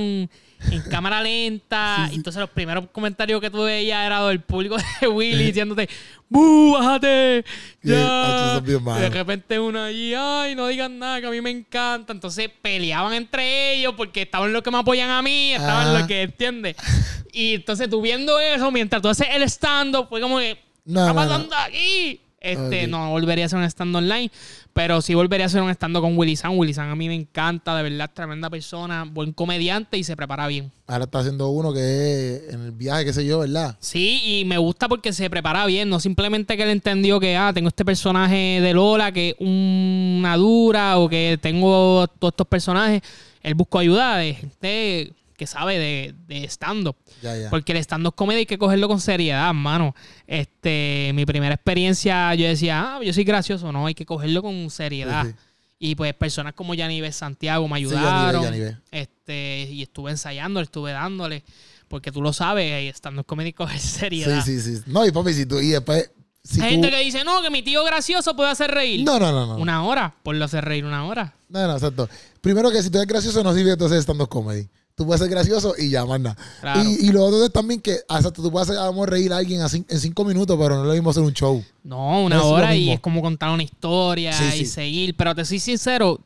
[0.70, 2.08] en cámara lenta.
[2.10, 5.86] y Entonces los primeros comentarios que tú veías eran del público de Willy diciéndote,
[6.30, 7.44] ¡Bu, bájate!
[7.84, 8.98] Sí, estos ¡Ya!
[8.98, 12.14] Y de repente uno allí, ¡ay, no digan nada, que a mí me encanta!
[12.14, 16.22] Entonces peleaban entre ellos porque estaban los que me apoyan a mí, estaban los que,
[16.22, 16.76] ¿entiendes?
[17.34, 21.10] Y entonces tú viendo eso mientras tú haces el stand-up, fue como que, No, ¿qué
[21.10, 21.14] está no, no.
[21.14, 22.20] pasando aquí?
[22.52, 24.30] Este, no volvería a hacer un stand online,
[24.72, 26.56] pero sí volvería a hacer un stand con Willy San.
[26.58, 30.46] Willy San a mí me encanta, de verdad, tremenda persona, buen comediante y se prepara
[30.46, 30.70] bien.
[30.86, 33.76] Ahora está haciendo uno que es en el viaje, qué sé yo, ¿verdad?
[33.80, 37.52] Sí, y me gusta porque se prepara bien, no simplemente que él entendió que, ah,
[37.52, 43.02] tengo este personaje de Lola que es una dura o que tengo todos estos personajes.
[43.42, 46.96] Él buscó ayuda de gente que sabe de, de stand-up.
[47.22, 47.50] Ya, ya.
[47.50, 49.94] Porque el stand-up comedy hay que cogerlo con seriedad, mano.
[50.26, 53.70] Este, mi primera experiencia, yo decía, ah, yo soy gracioso.
[53.72, 55.24] No, hay que cogerlo con seriedad.
[55.24, 55.36] Sí, sí.
[55.78, 58.80] Y pues personas como Yanives Santiago me Sí, ayudaron.
[58.90, 61.44] Este, y estuve ensayando, estuve dándole.
[61.88, 64.42] Porque tú lo sabes, stand-up comedy coge seriedad.
[64.44, 64.82] Sí, sí, sí.
[64.86, 66.10] No, y papi, si tú, y después,
[66.42, 66.82] si Hay tú...
[66.82, 69.04] gente que dice, no, que mi tío gracioso puede hacer reír.
[69.04, 69.56] No, no, no, no.
[69.58, 71.34] Una hora, por lo hacer reír una hora.
[71.48, 72.08] No, no, exacto.
[72.40, 74.68] Primero que si tú eres gracioso, no sirve entonces stand-up comedy.
[74.96, 76.36] Tú puedes ser gracioso y ya, más nada.
[76.60, 76.82] Claro.
[76.82, 79.36] Y, y lo otro es también que, exacto, tú puedes hacer, vamos a reír a
[79.36, 81.62] alguien así en cinco minutos, pero no es lo mismo hacer un show.
[81.84, 84.66] No, una No es lo hora y es como contar una historia Sí, y sí.
[84.66, 85.14] seguir.
[85.14, 86.18] Pero te soy sincero,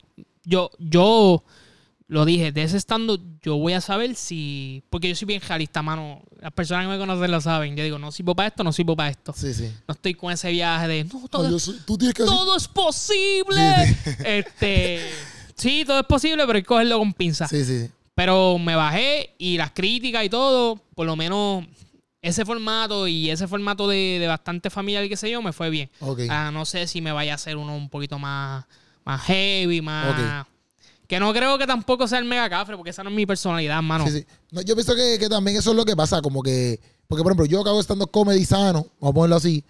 [0.45, 1.43] yo, yo
[2.07, 4.83] lo dije, de ese estando yo voy a saber si...
[4.89, 6.21] Porque yo soy bien realista, mano.
[6.39, 7.75] Las personas que me conocen lo saben.
[7.75, 9.33] Yo digo, no sirvo para esto, no sirvo para esto.
[9.35, 9.69] Sí, sí.
[9.87, 12.37] No estoy con ese viaje de, no, todo, No, yo soy- tú tienes que decir-
[12.37, 13.97] todo es posible.
[14.05, 14.99] Sí, Este,
[15.55, 17.47] sí, todo es posible, pero hay que cogerlo con pinza.
[17.49, 17.89] Sí, sí.
[18.15, 21.65] Pero me bajé y las críticas y todo, por lo menos
[22.21, 25.89] ese formato y ese formato de, de bastante familiar, qué sé yo, me fue bien.
[25.99, 26.21] Ok.
[26.29, 28.65] Ah, no sé si me vaya a hacer uno un poquito más,
[29.03, 30.45] más heavy, más...
[31.07, 33.81] Que no creo que tampoco sea el mega cafre, porque esa no es mi personalidad,
[33.81, 34.07] mano.
[34.07, 34.25] Sí, sí.
[34.49, 37.33] No, yo pienso que, que también eso es lo que pasa, como que, porque por
[37.33, 39.61] ejemplo, yo acabo estando comedy sano, vamos a ponerlo así,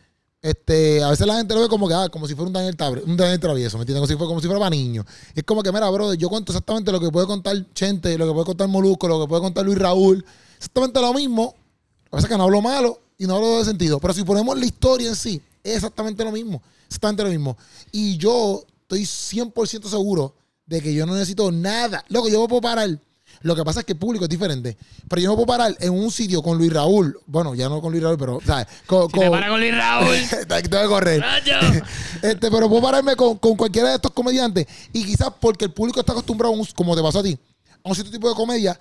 [0.41, 2.75] este, a veces la gente lo ve como que, ah, como si fuera un Daniel,
[3.05, 3.99] un Daniel travieso, ¿me entiendes?
[3.99, 5.05] Como si, fuera, como si fuera para niños.
[5.35, 8.33] Es como que, mira, bro, yo cuento exactamente lo que puede contar Chente, lo que
[8.33, 10.25] puede contar Molusco, lo que puede contar Luis Raúl,
[10.57, 11.43] exactamente lo mismo.
[11.43, 14.23] Lo que pasa es que no hablo malo y no hablo de sentido, pero si
[14.23, 17.57] ponemos la historia en sí, es exactamente lo mismo, exactamente lo mismo.
[17.91, 20.33] Y yo estoy 100% seguro
[20.65, 22.03] de que yo no necesito nada.
[22.09, 22.99] Loco, yo puedo parar.
[23.43, 24.77] Lo que pasa es que el público es diferente.
[25.07, 27.17] Pero yo me puedo parar en un sitio con Luis Raúl.
[27.25, 28.67] Bueno, ya no con Luis Raúl, pero, ¿sabes?
[28.85, 30.15] Con, Si te para con Luis Raúl.
[30.47, 31.23] Tengo que correr.
[32.21, 34.67] Este, pero puedo pararme con, con cualquiera de estos comediantes.
[34.93, 37.37] Y quizás porque el público está acostumbrado, a un- como te pasó a ti,
[37.83, 38.79] a un cierto tipo de comedia,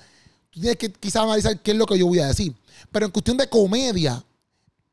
[0.50, 2.54] tú tienes que quizás analizar qué es lo que yo voy a decir.
[2.92, 4.22] Pero en cuestión de comedia,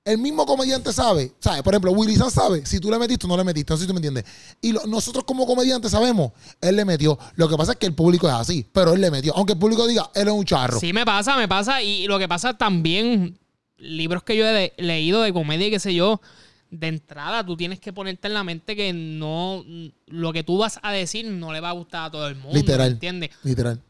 [0.08, 1.62] el mismo comediante sabe, ¿sabes?
[1.62, 3.84] Por ejemplo, Willy San sabe si tú le metiste o no le metiste, no sé
[3.84, 4.24] si tú me entiendes.
[4.62, 6.32] Y lo- nosotros como comediantes sabemos,
[6.62, 7.20] él le metió.
[7.36, 9.36] Lo que pasa es que el público es así, pero él le metió.
[9.36, 10.80] Aunque el público diga, él es un charro.
[10.80, 11.82] Sí, me pasa, me pasa.
[11.84, 13.38] Y lo que pasa también,
[13.78, 16.22] libros que yo he leído de comedia y qué sé yo,
[16.70, 19.64] de entrada tú tienes que ponerte en la mente que no,
[20.08, 22.58] lo que tú vas a decir no le va a gustar a todo el mundo.
[22.58, 22.92] Literal.
[22.94, 23.30] ¿Entiendes?
[23.44, 23.82] Literal.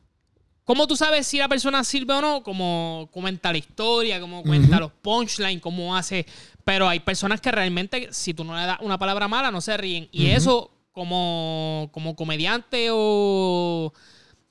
[0.68, 2.44] ¿Cómo tú sabes si la persona sirve o no?
[2.44, 6.26] Como cuenta la historia, como cuenta los punchlines, cómo hace.
[6.66, 9.78] Pero hay personas que realmente, si tú no le das una palabra mala, no se
[9.78, 10.10] ríen.
[10.12, 13.94] Y eso, como, como comediante o.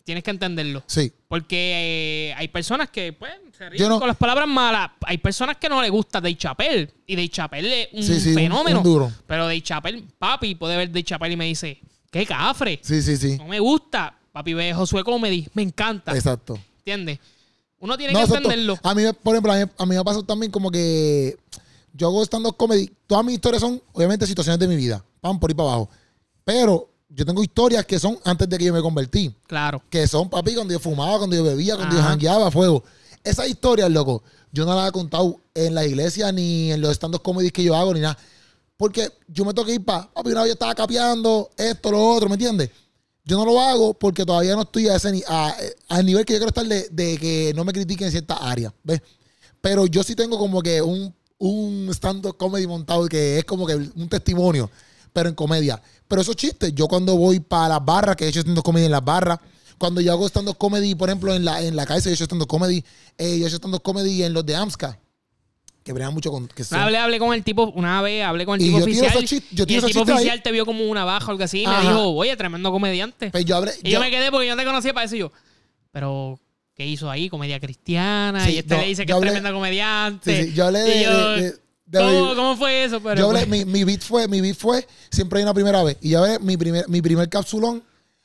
[0.04, 0.84] Tienes que entenderlo.
[0.86, 1.12] Sí.
[1.28, 4.92] Porque eh, hay personas que, pues, se ríen no- con las palabras malas.
[5.04, 6.88] Hay personas que no les gusta Dave Chappelle.
[7.06, 8.78] Y Dave Chappelle es un Sí, sí, un- fenómeno.
[8.78, 9.12] un duro.
[9.26, 11.78] Pero Dave Chappelle, papi, puede ver Dave Chappelle y me dice,
[12.10, 12.78] qué cafre.
[12.82, 13.36] Sí, sí, sí.
[13.36, 14.16] No me gusta.
[14.36, 15.48] Papi ve Josué Comedy.
[15.54, 16.14] Me encanta.
[16.14, 16.58] Exacto.
[16.80, 17.20] ¿Entiendes?
[17.78, 18.50] Uno tiene No, que exacto.
[18.50, 18.78] entenderlo.
[18.82, 21.38] A mí, por ejemplo, a mí, a mí me ha pasado también como que
[21.94, 22.92] yo hago stand-up comedy.
[23.06, 25.02] Todas mis historias son, obviamente, situaciones de mi vida.
[25.22, 25.88] Van por ahí para abajo.
[26.44, 29.34] Pero yo tengo historias que son antes de que yo me convertí.
[29.46, 29.82] Claro.
[29.88, 32.84] Que son, papi, cuando yo fumaba, cuando yo bebía, cuando yo jangueaba a fuego.
[33.24, 34.22] Esas historias, loco,
[34.52, 37.74] yo no las he contado en la iglesia ni en los stand-up comedy que yo
[37.74, 38.18] hago ni nada.
[38.76, 42.06] Porque yo me tengo que ir para, papi, una vez yo estaba capeando esto, lo
[42.06, 42.68] otro, ¿me entiendes?
[43.26, 45.54] Yo no lo hago porque todavía no estoy a ese ni- a-
[45.88, 48.72] al nivel que yo quiero estar de, de que no me critiquen en ciertas áreas,
[48.84, 49.02] ¿ves?
[49.60, 53.74] Pero yo sí tengo como que un, un stand-up comedy montado que es como que
[53.74, 54.70] un testimonio,
[55.12, 55.82] pero en comedia.
[56.06, 58.92] Pero esos chistes, yo cuando voy para las barras, que he hecho stand-up comedy en
[58.92, 59.40] las barras,
[59.76, 62.24] cuando yo hago stand-up comedy, por ejemplo, en la, en la calle, yo he hecho
[62.26, 62.84] stand-up comedy,
[63.18, 65.00] eh, yo he hecho stand-up comedy en los de AMSCA,
[65.86, 66.48] que bregan mucho con...
[66.48, 68.84] Que son- Hablé, hablé con el tipo, una vez hablé con el Y tipo yo
[68.84, 69.24] tiro oficial.
[69.24, 70.16] esos chist- yo y tiro el esos tipo chistes ahí.
[70.24, 71.62] oficial te vio como una baja o algo así.
[71.62, 71.88] Y me Ajá.
[71.88, 73.30] dijo, oye, tremendo comediante.
[73.30, 73.72] Pues yo hablé...
[73.82, 75.16] y yo, me quedé porque yo no te conocía para eso.
[75.16, 75.32] Y yo,
[75.92, 76.38] pero,
[76.74, 77.28] ¿qué hizo ahí?
[77.28, 78.44] Comedia cristiana.
[78.44, 80.42] Sí, y este no, le dice que yo es hablé- tremendo comediante.
[80.44, 81.00] Sí, sí, yo hablé de...
[81.00, 81.54] Y yo, de- de-
[81.86, 83.00] de- ¿cómo, cómo fue eso?
[83.00, 85.84] Pero, yo hablé, pues, mi, mi beat fue, mi beat fue, siempre hay una primera
[85.84, 85.96] vez.
[86.00, 87.80] Y yo hablé mi primer, mi primer capsulón,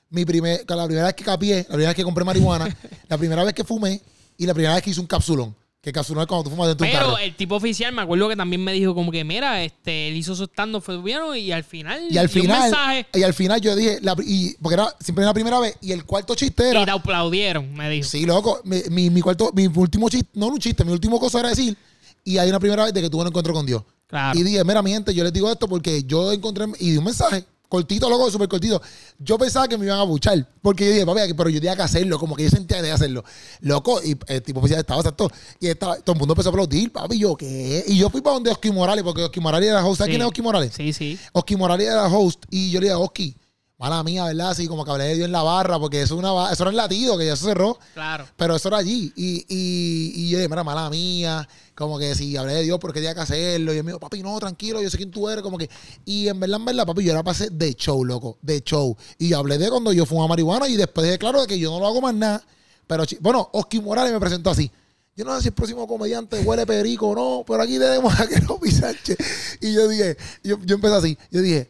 [0.10, 2.76] mi primer, la primera vez que capié, la primera vez que compré marihuana,
[3.08, 4.02] la primera vez que fumé
[4.38, 5.56] y la primera vez que hice un capsulón.
[5.82, 7.18] Que capsulón es cuando tú fumas dentro de un pero carro.
[7.24, 10.36] el tipo oficial me acuerdo que también me dijo como que, mira, este, él hizo
[10.36, 13.34] su stand fue bien y al final Y al dio un final, mensaje y al
[13.34, 16.70] final yo dije, la- y, porque era siempre la primera vez, y el cuarto chiste
[16.70, 18.08] era, y te aplaudieron, me dijo.
[18.08, 21.40] sí, loco, mi, mi, mi cuarto, mi último chiste, no un chiste, mi último cosa
[21.40, 21.76] era decir,
[22.24, 23.82] y hay una primera vez de que tuve un encuentro con Dios.
[24.06, 24.38] Claro.
[24.38, 27.06] Y dije, mira, mi gente, yo les digo esto porque yo encontré y di un
[27.06, 28.82] mensaje cortito, loco, súper cortito.
[29.18, 31.82] Yo pensaba que me iban a buchar, porque yo dije, papi, pero yo tenía que
[31.84, 33.24] hacerlo, como que yo sentía que debía hacerlo.
[33.62, 36.92] Loco, y el tipo oficial estaba exacto, y estaba, todo el mundo empezó a aplaudir,
[36.92, 37.86] papi, yo, ¿qué?
[37.88, 40.00] Y yo fui para donde Oski Morales, porque Oski Morales era host.
[40.00, 40.12] ¿Sabes Sí.
[40.12, 40.74] quién es Oski Morales?
[40.76, 41.18] Sí, sí.
[41.32, 43.36] Oski Morales era host, y yo le dije, Oski,
[43.82, 44.52] mala mía, ¿verdad?
[44.52, 46.70] Así como que hablé de Dios en la barra, porque eso, es una, eso era
[46.70, 47.80] el latido, que ya se cerró.
[47.96, 48.28] Claro.
[48.38, 49.12] Pero eso era allí.
[49.16, 51.48] Y, y, y yo dije, mira, mala mía.
[51.74, 53.74] Como que si hablé de Dios, porque tenía que hacerlo.
[53.74, 55.42] Y él me dijo, papi, no, tranquilo, yo sé quién tú eres.
[55.42, 55.68] Como que.
[56.06, 58.38] Y en verdad, en verdad, papi, yo era pasé de show, loco.
[58.44, 58.96] De show.
[59.18, 61.72] Y yo hablé de cuando yo fumaba marihuana y después dije, claro, de que yo
[61.72, 62.44] no lo hago más nada.
[62.86, 64.72] Pero, bueno, Oski Morales me presentó así.
[65.16, 68.28] Yo no sé si el próximo comediante huele perico o no, pero aquí tenemos a
[68.28, 69.18] Keropi Sánchez.
[69.60, 71.18] Y yo dije, yo, yo empecé así.
[71.32, 71.70] Yo dije,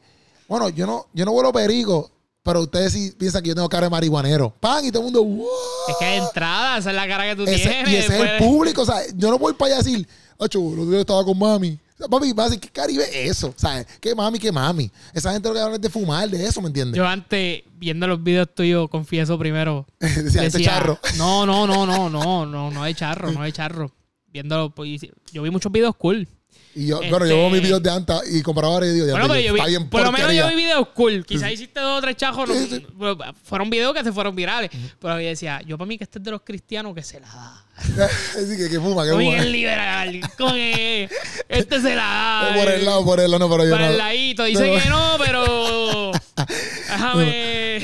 [0.52, 2.12] bueno, yo no, yo no huelo perico,
[2.44, 4.54] pero ustedes sí piensan que yo tengo cara de marihuanero.
[4.60, 5.48] Pan, y todo el mundo, ¡wow!
[5.88, 7.90] Es que de entrada, esa es la cara que tú Ese- tienes.
[7.90, 10.60] y ese es el público, o sea, yo no voy para allá a decir, ocho,
[10.76, 11.80] los días estaba con mami.
[11.98, 13.54] Papi, va a decir, ¿qué caribe es eso?
[13.56, 13.88] ¿Sabes?
[14.02, 14.92] ¿Qué mami, qué mami?
[15.14, 16.98] Esa gente lo que habla es de fumar, de eso, ¿me entiendes?
[16.98, 19.86] Yo antes, viendo los videos tuyos, confieso primero.
[20.02, 21.00] Decía, este charro.
[21.16, 23.90] No, no, no, no, no, no, no de charro, no de charro.
[24.28, 25.00] Viendo, pues,
[25.32, 26.28] yo vi muchos videos cool.
[26.74, 29.06] Y yo, Este- bueno, yo veo mis videos de Anta y comparaba ahora y digo,
[29.08, 30.56] Bueno, "Diablo, pero yo vi, bien por lo menos yo porquería".
[30.56, 31.26] vi videos cool.
[31.26, 32.50] Quizás hiciste dos o tres chajos.
[32.50, 32.88] Sí, sí.
[32.98, 34.70] pero fueron videos que se fueron virales.
[35.00, 37.28] Pero yo decía, yo para mí que este es de los cristianos que se la
[37.28, 37.66] da.
[38.38, 39.38] Así que, que fuma, que fuma.
[39.38, 40.22] el liberal.
[40.38, 41.10] Que
[41.50, 42.04] este se la
[42.52, 42.54] da.
[42.60, 43.92] por el lado, por el lado, no, pero yo Para no.
[43.92, 44.44] el ladito.
[44.46, 44.82] Dice No.
[44.82, 46.12] que no, pero.
[46.90, 47.80] Déjame.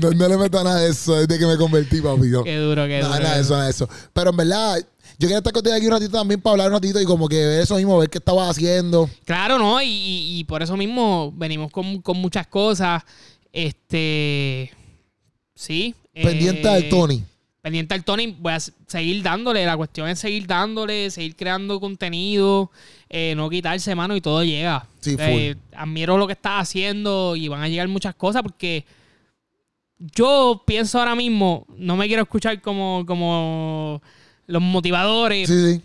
[0.00, 2.30] No, le meto nada de eso desde que me convertí, papi.
[2.30, 2.44] Yo.
[2.44, 3.18] Qué duro, qué duro.
[3.18, 3.88] Nada, eso, nada eso.
[4.12, 4.78] Pero en verdad,
[5.20, 7.60] yo quería estar contigo aquí un ratito también para hablar un ratito y como que
[7.60, 9.08] eso mismo, ver qué estabas haciendo.
[9.26, 9.80] Claro, ¿no?
[9.82, 13.02] Y, y- y por eso mismo venimos con, con muchas cosas.
[13.52, 14.72] Este.
[15.54, 15.94] Sí.
[16.14, 17.22] Pendiente eh, al Tony.
[17.60, 18.34] Pendiente al Tony.
[18.38, 19.66] Voy a seguir dándole.
[19.66, 22.70] La cuestión es seguir dándole, seguir creando contenido,
[23.10, 24.86] eh, no quitarse mano y todo llega.
[25.00, 28.84] Sí, Eh, admiro lo que estás haciendo y van a llegar muchas cosas porque
[29.98, 34.00] yo pienso ahora mismo, no me quiero escuchar como, como
[34.50, 35.80] los motivadores, Sí, sí.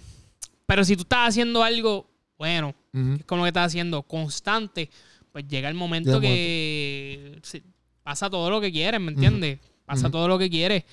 [0.66, 2.07] pero si tú estás haciendo algo
[2.38, 4.89] bueno, es como lo que estás haciendo, constante,
[5.32, 7.63] pues llega el momento Llega el que
[8.03, 9.59] pasa todo lo que quieres, ¿me entiendes?
[9.86, 10.84] Pasa todo lo que quieres.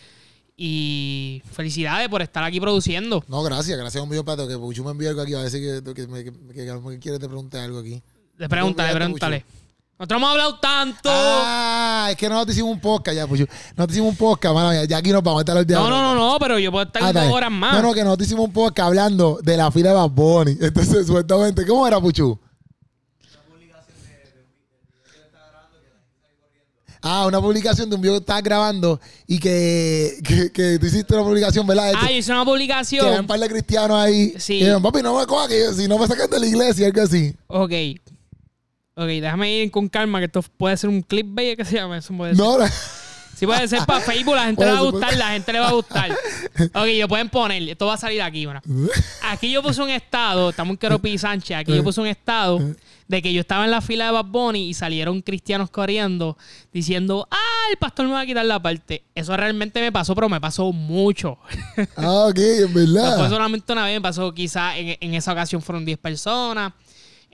[0.56, 3.24] Y felicidades por estar aquí produciendo.
[3.28, 5.32] No, gracias, gracias a un millón pato que Puchu me envió algo aquí.
[5.32, 8.02] Va a decir que, que, que, que quiere te pregunte algo aquí.
[8.36, 9.44] Le pregúntale, Fíjate, pregúntale.
[10.02, 11.08] Nosotros hemos hablado tanto.
[11.12, 13.46] Ah, es que no te hicimos un podcast ya, Puchu.
[13.76, 14.84] No te hicimos un podcast, mano.
[14.84, 16.84] Ya aquí nos vamos a estar el día no, no, no, no, pero yo puedo
[16.86, 17.72] estar Ah, dos horas más.
[17.74, 20.58] No, no, que no te hicimos un podcast hablando de la fila de Bad Bunny.
[20.60, 22.36] Entonces, supuestamente, ¿cómo era, Puchu?
[27.00, 31.14] Ah, una publicación de un video que estabas grabando y que, que, que tú hiciste
[31.14, 31.92] una publicación, ¿verdad?
[31.96, 33.26] Ah, hice una que había un publicación.
[33.28, 34.34] par de cristianos ahí.
[34.36, 34.54] Sí.
[34.54, 37.02] Y dijeron, papi, no me cojas, que si no me sacan de la iglesia, algo
[37.02, 37.36] así.
[37.46, 37.72] Ok.
[38.94, 41.98] Ok, déjame ir con calma, que esto puede ser un clip que se llama.
[41.98, 42.44] Eso puede ser.
[42.44, 42.66] No, no.
[43.42, 45.68] Sí puede ser para Facebook, la gente le va a gustar, la gente le va
[45.68, 46.10] a gustar.
[46.74, 48.60] Ok, lo pueden poner, esto va a salir aquí, bueno.
[49.22, 52.60] Aquí yo puse un estado, estamos en Queropi y Sánchez, aquí yo puse un estado
[53.08, 56.36] de que yo estaba en la fila de Bad Bunny y salieron cristianos corriendo
[56.72, 59.02] diciendo, ah, el pastor me va a quitar la parte.
[59.14, 61.38] Eso realmente me pasó, pero me pasó mucho.
[61.96, 63.28] Ah, ok, en No fue verdad.
[63.28, 66.72] solamente una vez, me pasó quizás en, en esa ocasión fueron 10 personas.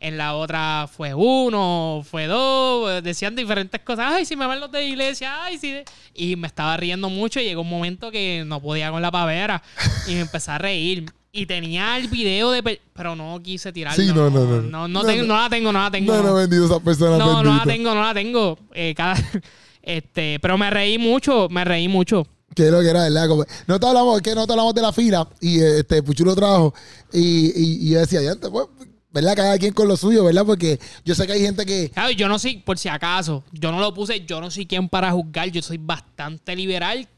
[0.00, 4.12] En la otra fue uno, fue dos, decían diferentes cosas.
[4.14, 5.72] Ay, si me van los de iglesia, ay, sí.
[5.72, 5.84] de-".
[6.14, 9.60] Y me estaba riendo mucho y llegó un momento que no podía con la pavera
[10.06, 11.04] y me empecé a reír.
[11.32, 12.62] Y tenía el video de...
[12.62, 14.02] pe- Pero no quise tirarlo.
[14.02, 14.62] Sí, no, no, no.
[14.62, 15.36] No, no, No, tengo- no.
[15.36, 16.14] la tengo, no la tengo.
[16.14, 17.18] No, no, bendito esa persona.
[17.18, 18.56] no, no la tengo, no la tengo.
[18.74, 19.14] Eh, cada,
[19.82, 22.26] este, pero me reí mucho, me reí mucho.
[22.54, 23.28] Que es lo que era, ¿verdad?
[23.28, 26.02] Como- no te hablamos, es que no te hablamos de la fila y eh, este
[26.02, 26.74] Puchu lo trajo
[27.12, 28.66] y, y, y yo decía, ya, pues,
[29.10, 29.34] ¿verdad?
[29.36, 30.44] Cada quien con lo suyo, ¿verdad?
[30.44, 31.90] Porque yo sé que hay gente que...
[31.90, 34.88] Claro, yo no soy, por si acaso, yo no lo puse, yo no soy quien
[34.88, 37.08] para juzgar, yo soy bastante liberal.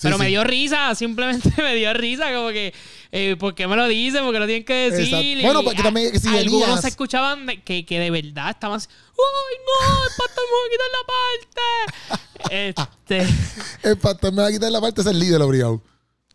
[0.00, 0.22] pero sí.
[0.22, 2.72] me dio risa, simplemente me dio risa, como que,
[3.12, 4.24] eh, ¿por qué me lo dicen?
[4.24, 5.42] ¿Por qué lo tienen que decir?
[5.42, 9.56] Bueno, porque a- también si algunos se escuchaban que, que de verdad estaban así, ¡ay,
[9.66, 10.04] no!
[10.04, 12.16] ¡El pastor me va a quitar la
[12.48, 13.26] parte!
[13.82, 15.82] este, El pastor me va a quitar la parte de ser líder, obligado.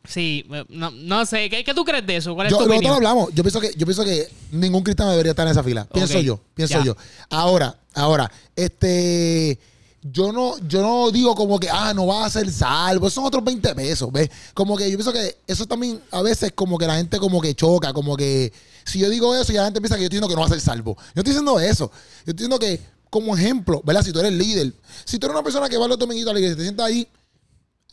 [0.06, 2.34] Sí, no, no sé, ¿qué, qué tú crees de eso?
[2.34, 3.34] ¿Cuál es Yo, tu nosotros hablamos.
[3.34, 5.88] Yo pienso que, yo pienso que ningún cristiano debería estar en esa fila.
[5.92, 6.86] Pienso yo, pienso ya.
[6.86, 6.98] yo.
[7.30, 9.60] Ahora, ahora, este.
[10.04, 13.08] Yo no, yo no digo como que, ah, no va a ser salvo.
[13.12, 14.32] Son otros 20 pesos, ¿ves?
[14.56, 17.54] Como que yo pienso que eso también a veces como que la gente como que
[17.54, 18.52] choca, como que
[18.84, 20.48] si yo digo eso y la gente piensa que yo estoy diciendo que no va
[20.48, 20.98] a ser salvo.
[21.14, 21.92] Yo estoy diciendo eso.
[22.26, 22.82] Yo estoy diciendo que
[23.12, 24.04] como ejemplo, ¿verdad?
[24.04, 24.74] Si tú eres líder,
[25.04, 27.08] si tú eres una persona que va los dominguitos a la iglesia, te sientas ahí,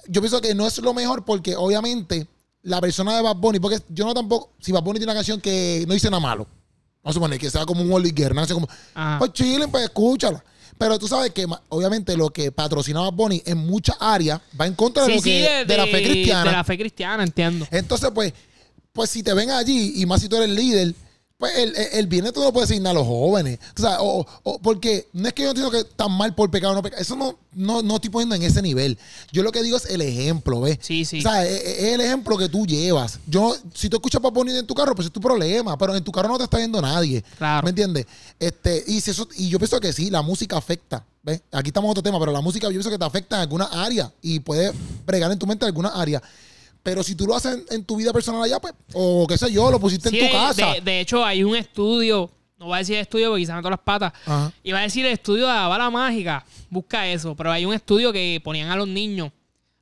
[0.06, 2.26] yo pienso que no es lo mejor porque obviamente
[2.62, 5.40] la persona de Bad Bunny, porque yo no tampoco, si Bad Bunny tiene una canción
[5.40, 6.46] que no dice nada malo,
[7.02, 9.18] vamos a suponer que sea como un Oli Guerra, no sé como, Ajá.
[9.18, 10.44] pues chillen, pues escúchala.
[10.76, 14.74] Pero tú sabes que obviamente lo que patrocina Bad Bunny en muchas áreas va en
[14.74, 16.44] contra de, Sí, lo sí, que, de, la fe cristiana.
[16.44, 17.66] De la fe cristiana, entiendo.
[17.70, 18.32] Entonces, pues,
[18.92, 20.94] pues si te ven allí, y más si tú eres líder,
[21.38, 23.60] pues el, el, bienestar tú no puedes asignar a los jóvenes.
[23.76, 26.72] O sea, o, o- porque no es que yo entiendo que tan mal por pecado
[26.72, 27.00] o no pecado.
[27.00, 28.98] Eso no, no, no estoy poniendo en ese nivel.
[29.30, 30.78] Yo lo que digo es el ejemplo, ¿ves?
[30.80, 31.20] Sí, sí.
[31.20, 33.20] O sea, es, es el ejemplo que tú llevas.
[33.28, 35.78] Yo, si tú escuchas para poner en tu carro, pues es tu problema.
[35.78, 37.22] Pero en tu carro no te está viendo nadie.
[37.38, 37.62] Claro.
[37.64, 38.06] ¿Me entiendes?
[38.40, 41.04] Este, y, si eso, y yo pienso que sí, la música afecta.
[41.22, 41.40] ¿Ves?
[41.52, 43.66] Aquí estamos en otro tema, pero la música yo pienso que te afecta en alguna
[43.66, 44.72] área y puede
[45.06, 46.20] bregar en tu mente en alguna área.
[46.82, 49.52] Pero si tú lo haces en, en tu vida personal allá, pues, o qué sé
[49.52, 50.72] yo, lo pusiste Sí, en tu casa.
[50.74, 53.72] De, de hecho, hay un estudio, no voy a decir estudio porque quizás me todas
[53.72, 54.12] las patas.
[54.26, 54.52] Ajá.
[54.62, 56.44] Iba a decir el estudio de la bala mágica.
[56.70, 57.34] Busca eso.
[57.34, 59.30] Pero hay un estudio que ponían a los niños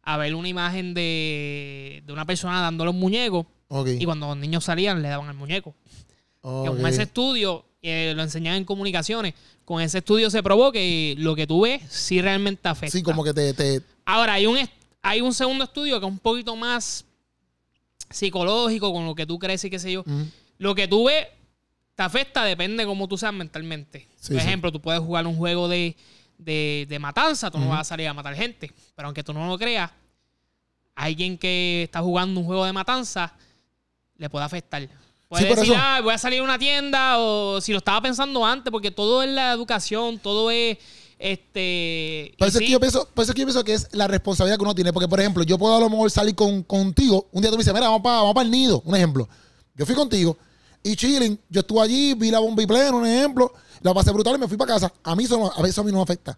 [0.02, 3.46] a ver una imagen de, de una persona dando los muñecos.
[3.68, 3.88] Ok.
[3.98, 5.74] Y cuando los niños salían, le daban al muñeco.
[6.40, 9.34] Con ese estudio, eh, lo enseñaban en comunicaciones.
[9.64, 12.96] Con ese estudio se probó que lo que tú ves sí realmente afecta.
[12.96, 14.72] Sí, como que te, te- Ahora, hay un, est-
[15.08, 17.04] hay un segundo estudio que es un poquito más
[18.10, 20.04] psicológico, con lo que tú crees y qué sé yo.
[20.58, 21.26] Lo que tú ves
[21.94, 24.08] te afecta, depende de cómo tú seas mentalmente.
[24.20, 24.46] Sí, Por sí.
[24.46, 25.96] ejemplo, tú puedes jugar un juego de,
[26.38, 28.72] de- de matanza, tú no vas a salir a matar gente.
[28.94, 29.90] Pero aunque tú no lo creas,
[30.94, 33.32] alguien que está jugando un juego de matanza
[34.18, 34.88] le puede afectar.
[35.28, 38.44] Puede Sí, decir, ah, voy a salir a una tienda, o si lo estaba pensando
[38.46, 40.78] antes, porque todo es la educación, todo es
[41.18, 42.34] Este.
[42.38, 44.06] Por eso, es que yo pienso, por eso es que yo pienso que es la
[44.06, 44.92] responsabilidad que uno tiene.
[44.92, 47.26] Porque, por ejemplo, yo puedo a lo mejor salir con, contigo.
[47.32, 48.82] Un día tú me dices, mira, vamos para vamos el nido.
[48.84, 49.28] Un ejemplo.
[49.74, 50.36] Yo fui contigo
[50.82, 51.38] y chilling.
[51.48, 53.52] Yo estuve allí, vi la bomba y pleno, un ejemplo.
[53.80, 54.92] La pasé brutal y me fui para casa.
[55.02, 56.36] A mí eso, no- a veces a mí no me afecta.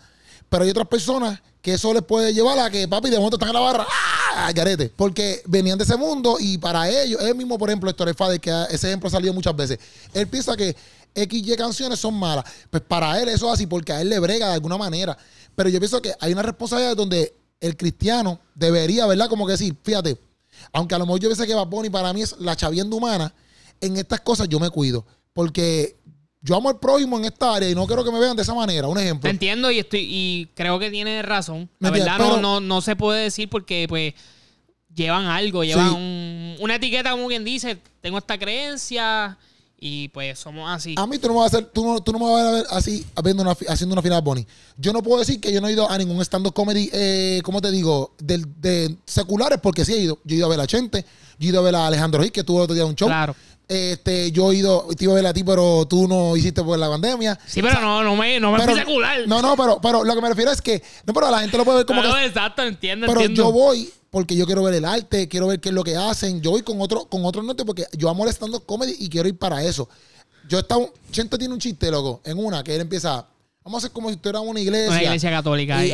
[0.49, 3.51] Pero hay otras personas que eso les puede llevar a que, papi, de momento están
[3.51, 3.87] en la barra.
[4.35, 4.51] ¡Ah!
[4.55, 4.91] Garete.
[4.97, 8.51] Porque venían de ese mundo y para ellos, él mismo, por ejemplo, Héctor Fader, que
[8.71, 9.79] ese ejemplo ha salido muchas veces.
[10.15, 10.75] Él piensa que
[11.15, 12.45] XY canciones son malas.
[12.71, 15.17] Pues para él eso es así, porque a él le brega de alguna manera.
[15.55, 19.29] Pero yo pienso que hay una responsabilidad donde el cristiano debería, ¿verdad?
[19.29, 20.17] Como que decir, fíjate,
[20.73, 23.33] aunque a lo mejor yo pienso que Bad Bunny para mí es la chavienda humana,
[23.81, 25.05] en estas cosas yo me cuido.
[25.33, 25.97] Porque
[26.41, 28.55] yo amo al prójimo en esta área y no quiero que me vean de esa
[28.55, 28.87] manera.
[28.87, 29.29] Un Te ejemplo.
[29.31, 31.69] entiendo y estoy y creo que tiene razón.
[31.81, 34.15] La ¿Me verdad no, no, no se puede decir porque pues
[34.95, 39.37] llevan algo, llevan un- una etiqueta como quien dice, tengo esta creencia
[39.81, 40.95] y pues somos así.
[40.99, 42.51] A mí tú no me vas a hacer, tú no, tú no me vas a
[42.53, 44.47] ver así haciendo una, haciendo una final Bonnie.
[44.77, 47.61] Yo no puedo decir que yo no he ido a ningún stand-up comedy, eh, ¿cómo
[47.61, 48.13] te digo?
[48.19, 50.19] Del, de seculares, porque sí he ido.
[50.25, 51.05] Yo he ido a ver a Chente,
[51.39, 53.09] yo he ido a ver a Alejandro Gil, que tuvo otro día un show.
[53.09, 53.35] Claro.
[53.69, 56.79] Este, yo he ido, te iba a ver a ti, pero tú no hiciste por
[56.79, 57.39] la pandemia.
[57.47, 59.29] Sí, pero no, no me, no me Pero- fui secular.
[59.29, 61.65] No, no, pero, pero lo que me refiero es que, no, pero la gente lo
[61.67, 62.25] puede ver como No, que.
[62.25, 63.43] exacto, entiendo, Pero entiendo.
[63.45, 66.41] yo voy porque yo quiero ver el arte, quiero ver qué es lo que hacen.
[66.41, 69.29] Yo voy con otro, con otro norte porque yo amo el stand-up comedy y quiero
[69.29, 69.89] ir para eso.
[70.49, 73.27] Yo estaba, Chente tiene un chiste, loco, en una que él empieza,
[73.63, 74.89] vamos a hacer como si estuviera una iglesia.
[74.91, 75.85] Una iglesia católica.
[75.85, 75.93] Y,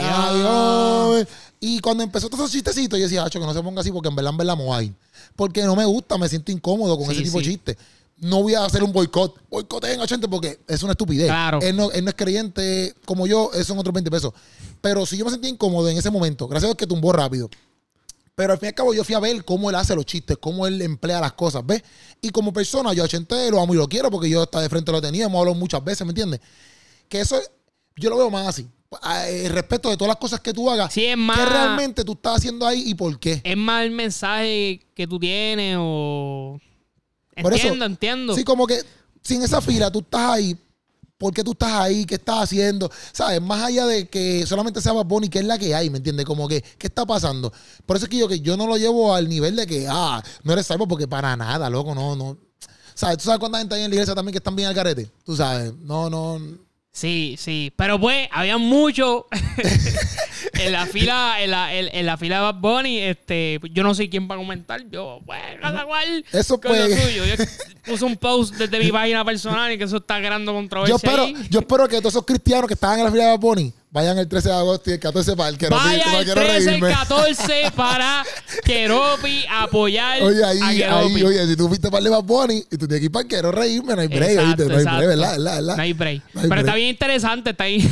[1.60, 4.08] y- cuando empezó todos esos chistecitos, yo decía, Acho, que no se ponga así porque
[4.08, 4.92] en verdad, en verdad ir".
[5.34, 7.76] Porque no me gusta, me siento incómodo con Sí, ese tipo de chistes.
[8.18, 9.34] No voy a hacer un boicot.
[9.50, 11.26] Boicoteen a gente porque es una estupidez.
[11.26, 11.58] Claro.
[11.60, 14.32] Él no, él no es creyente como yo, son otros 20 pesos.
[14.80, 17.50] Pero si yo me sentía incómodo en ese momento, gracias a Dios que tumbó rápido.
[18.36, 20.36] Pero al fin y al cabo yo fui a ver cómo él hace los chistes,
[20.40, 21.82] cómo él emplea las cosas, ¿ves?
[22.20, 24.68] Y como persona, yo a Chente lo amo y lo quiero porque yo hasta de
[24.68, 26.40] frente lo tenía, hemos hablado muchas veces, ¿me entiendes?
[27.08, 27.40] Que eso,
[27.96, 28.66] yo lo veo más así.
[29.02, 32.04] Ah, eh, Respecto de todas las cosas que tú hagas, Sí, es más- ¿qué realmente
[32.04, 33.40] tú estás haciendo ahí y por qué?
[33.44, 36.58] Es más el mensaje que tú tienes o...
[37.40, 38.34] Por eso- Entiendo, entiendo.
[38.34, 38.80] Sí, como que
[39.22, 40.56] si en esa fila tú estás ahí,
[41.24, 42.04] ¿por qué tú estás ahí?
[42.04, 42.90] ¿Qué estás haciendo?
[43.12, 43.40] ¿Sabes?
[43.40, 45.88] Más allá de que solamente sea Bad Bunny, ¿qué es la que hay?
[45.88, 46.26] ¿Me entiendes?
[46.26, 47.50] Como que, ¿qué está pasando?
[47.86, 50.22] Por eso es que yo, que yo no lo llevo al nivel de que, ah,
[50.42, 52.36] no eres salvo porque para nada, loco, no, no.
[52.92, 53.16] ¿Sabes?
[53.16, 55.10] ¿Tú sabes cuánta gente hay en la iglesia también que están bien al carete?
[55.24, 56.38] Tú sabes, no, no.
[56.96, 57.72] Sí, sí.
[57.74, 59.26] Pero pues, había mucho
[60.52, 63.96] en la fila, en la, en, en la fila de Bad Bunny, este, yo no
[63.96, 64.80] sé quién va a comentar.
[64.88, 67.24] Yo, pues, cada cual Eso con lo pues- suyo.
[67.24, 67.44] Yo
[67.84, 71.24] puse un post desde mi página personal y que eso está creando Yo controversia espero,
[71.24, 71.34] ahí.
[71.50, 74.18] yo espero que todos esos cristianos que estaban en la fila de Bad Bunny vayan
[74.18, 76.56] el 13 de agosto y el 14 para el que no Vaya el quiero 13,
[76.58, 76.90] el reírme.
[76.90, 78.24] 14 para
[78.64, 82.76] Keropi apoyar Oye, ahí, a ahí, oye, si tú fuiste para el Bad Bunny y
[82.76, 84.64] tú tienes que ir para el quiero reírme, no hay break, Exacto.
[84.68, 85.30] No hay break, ¿verdad?
[85.38, 85.54] ¿verdad?
[85.54, 85.76] ¿verdad?
[85.76, 86.22] No hay break.
[86.34, 86.76] No hay Pero está break.
[86.76, 87.88] bien interesante, está ahí.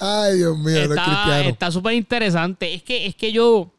[0.00, 1.46] Ay, Dios mío, los está cristianos.
[1.52, 2.74] está súper interesante.
[2.74, 3.72] Es que, es que yo,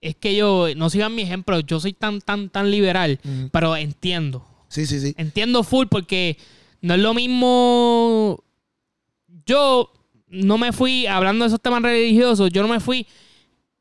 [0.00, 3.46] es que yo, no sigan mi ejemplo, yo soy tan, tan, tan liberal, Mm.
[3.50, 4.46] pero entiendo.
[4.68, 5.14] Sí, sí, sí.
[5.18, 6.36] Entiendo full porque
[6.80, 8.42] no es lo mismo.
[9.46, 9.92] Yo
[10.28, 13.06] no me fui, hablando de esos temas religiosos, yo no me fui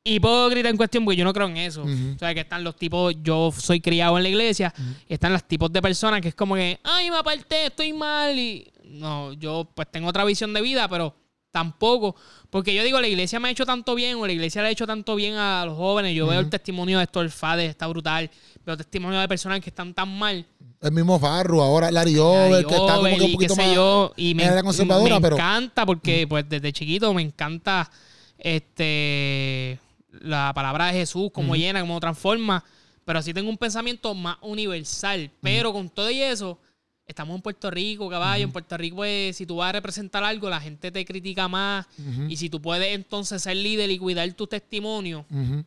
[0.04, 1.84] hipócrita en cuestión porque yo no creo en eso.
[1.84, 4.74] O sea, que están los tipos, yo soy criado en la iglesia,
[5.08, 8.38] y están los tipos de personas que es como que, ay, me aparté, estoy mal.
[8.38, 11.16] Y no, yo pues tengo otra visión de vida, pero
[11.50, 12.16] tampoco.
[12.52, 14.72] Porque yo digo, la iglesia me ha hecho tanto bien, o la iglesia le ha
[14.72, 16.14] hecho tanto bien a los jóvenes.
[16.14, 18.30] Yo veo el testimonio de Héctor Fades, está brutal.
[18.64, 20.46] Veo testimonio de personas que están tan mal.
[20.86, 24.36] El mismo Farru, ahora Larry Over, que está como que un poquito más yo, y
[24.36, 27.90] me, en la conservadora, me pero encanta porque pues desde chiquito me encanta
[28.38, 29.80] este
[30.22, 32.64] la palabra de Jesús, cómo llena, cómo transforma,
[33.04, 36.60] pero así tengo un pensamiento más universal, pero con todo y eso
[37.08, 40.52] estamos en Puerto Rico, caballo, en Puerto Rico pues si tú vas a representar algo,
[40.52, 41.88] la gente te critica más
[42.30, 45.66] y si tú puedes entonces ser líder y cuidar tu testimonio, ujú.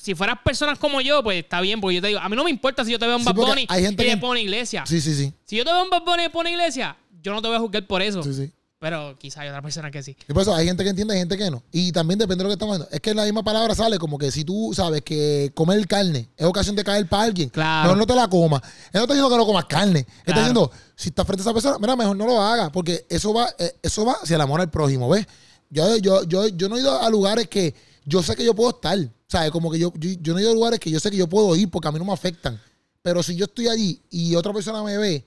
[0.00, 2.44] Si fueras personas como yo, pues está bien, porque yo te digo, a mí no
[2.44, 4.18] me importa si yo te veo en Sí, Bad Bunny hay gente y le que-
[4.18, 4.84] pone iglesia.
[4.86, 5.32] Sí, sí, sí.
[5.44, 7.56] Si yo te veo en Bad Bunny y le pone iglesia, yo no te voy
[7.56, 8.22] a juzgar por eso.
[8.22, 8.50] sí, sí.
[8.78, 10.16] Pero quizá hay otra persona que sí.
[10.26, 11.62] Y por eso hay gente que entiende y gente que no.
[11.70, 12.88] Y también depende de lo que estamos viendo.
[12.90, 16.30] Es que en la misma palabra sale como que si tú sabes que comer carne
[16.34, 17.82] es ocasión de caer para alguien, Claro.
[17.82, 18.62] mejor no te la comas.
[18.86, 19.98] Él no está diciendo que no comas carne.
[19.98, 20.40] Él está Claro.
[20.40, 22.70] diciendo, si estás frente a esa persona, mira, mejor no lo hagas.
[22.70, 25.26] Porque eso va, eh, eso va hacia el amor al prójimo, ¿ves?
[25.68, 27.74] Yo, yo, yo, yo no he ido a lugares que
[28.10, 28.98] yo sé que yo puedo estar.
[29.28, 29.50] ¿Sabes?
[29.52, 31.28] Como que yo, yo, yo no he ido a lugares que yo sé que yo
[31.28, 32.60] puedo ir porque a mí no me afectan.
[33.02, 35.24] Pero si yo estoy allí y otra persona me ve,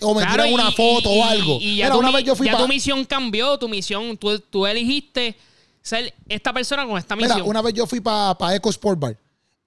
[0.00, 1.58] o me Claro, tiran una y- foto y- o algo.
[1.60, 4.16] Y, ya, Mira, tu, una vez yo fui ya pa- tu misión cambió, tu misión,
[4.16, 5.36] tú, tú eligiste
[5.82, 7.48] ser esta persona con esta Mira, misión.
[7.48, 9.16] una vez yo fui para Eco Sport Bar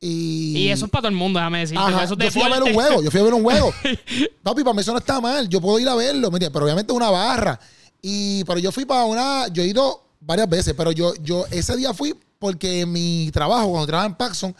[0.01, 1.81] Y, Y eso es para todo el mundo, déjame decirte.
[1.81, 3.71] Ajá, Eso es yo fui a ver un juego, yo fui a ver un juego.
[4.43, 5.47] Papi, para mí eso no está mal.
[5.47, 6.29] Yo puedo ir a verlo.
[6.29, 7.57] Pero obviamente es una barra.
[8.01, 11.75] Y, pero yo fui para una, yo he ido varias veces, pero yo, yo ese
[11.75, 14.55] día fui porque en mi trabajo, cuando trabajaba en Paxson,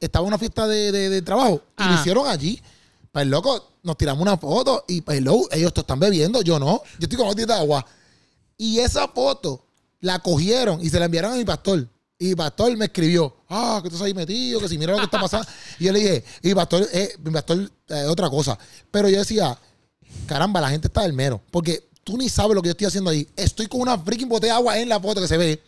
[0.00, 2.60] estaba una fiesta de, de- de trabajo y lo hicieron allí.
[3.12, 6.82] Pues loco, nos tiramos una foto y pues hello, ellos te están bebiendo, yo no.
[6.98, 7.84] Yo estoy con botellita de agua.
[8.56, 9.64] Y esa foto
[10.00, 11.86] la cogieron y se la enviaron a mi pastor.
[12.18, 15.04] Y pastor me escribió, ah, que tú estás ahí metido, que si mira lo que
[15.04, 15.46] está pasando.
[15.78, 18.58] y yo le dije, y pastor, eh, pastor, eh, otra cosa.
[18.90, 19.56] Pero yo decía,
[20.26, 21.40] caramba, la gente está del mero.
[21.50, 23.28] Porque tú ni sabes lo que yo estoy haciendo ahí.
[23.36, 25.62] Estoy con una freaking botella de agua en la foto que se ve.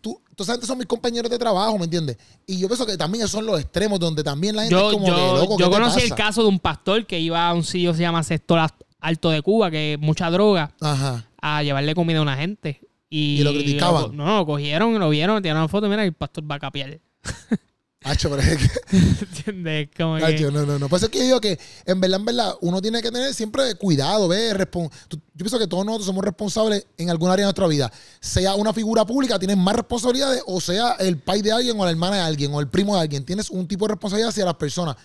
[0.00, 2.16] Tú, tú sabes, son mis compañeros de trabajo, ¿me entiendes?
[2.46, 4.94] Y yo pienso que también esos son los extremos donde también la gente Yo, es
[4.94, 5.58] como yo, de loco.
[5.58, 7.90] yo ¿qué te conocí el pasa?" caso de un pastor que iba a un sitio
[7.90, 8.66] que se llama Sector
[9.00, 11.26] Alto de Cuba, que mucha droga, Ajá.
[11.42, 12.80] a llevarle comida a una gente.
[13.10, 14.16] Y, Y lo criticaban.
[14.16, 16.98] no, lo cogieron, lo vieron, tiraron una foto, mira, el pastor va a capiar.
[18.04, 19.88] Hacho, pero es que- ¿Entiendes?
[19.96, 20.88] Como que- Hacho, no, no, no.
[20.88, 23.32] Por eso es que yo digo que, en verdad, en verdad, uno tiene que tener
[23.32, 24.54] siempre cuidado, ¿ves?
[24.54, 27.90] Respon- Yo pienso que todos nosotros somos responsables en algún área de nuestra vida.
[28.20, 31.90] Sea una figura pública, tienes más responsabilidades, o sea el pai de alguien, o la
[31.90, 33.24] hermana de alguien, o el primo de alguien.
[33.24, 34.96] Tienes un tipo de responsabilidad hacia las personas.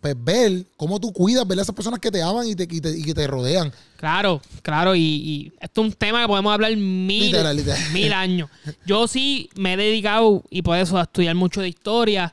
[0.00, 2.80] Pues ver cómo tú cuidas, ver a esas personas que te aman y, te, y,
[2.80, 3.72] te- y que te rodean.
[3.96, 7.92] Claro, claro, y, y esto es un tema que podemos hablar mil, Literal, literal.
[7.92, 8.50] mil años.
[8.86, 12.32] Yo sí me he dedicado, y por eso, a estudiar mucho de historia.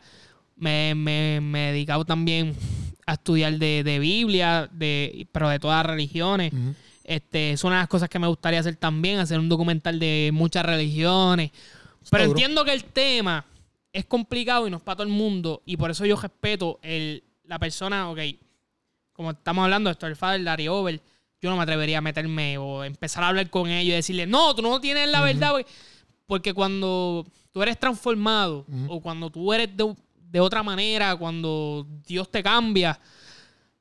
[0.56, 2.56] Me, me- me he dedicado también
[3.06, 6.54] a estudiar de, de Biblia, de, pero de todas las religiones.
[6.54, 6.76] Ujú.
[7.06, 10.30] Este, es una de las cosas que me gustaría hacer también, hacer un documental de
[10.34, 11.52] muchas religiones.
[12.10, 13.46] Pero entiendo que el tema
[13.92, 15.62] es complicado y no es para todo el mundo.
[15.66, 17.24] Y por eso yo respeto el,
[17.54, 18.20] la persona, ok,
[19.14, 21.00] como estamos hablando de esto, el Father Larry Over,
[21.40, 24.56] yo no me atrevería a meterme o empezar a hablar con ellos y decirle, no,
[24.56, 25.66] tú no tienes la verdad, güey.
[26.26, 29.94] Porque cuando tú eres transformado o cuando tú eres de,
[30.32, 33.00] de otra manera, cuando Dios te cambia,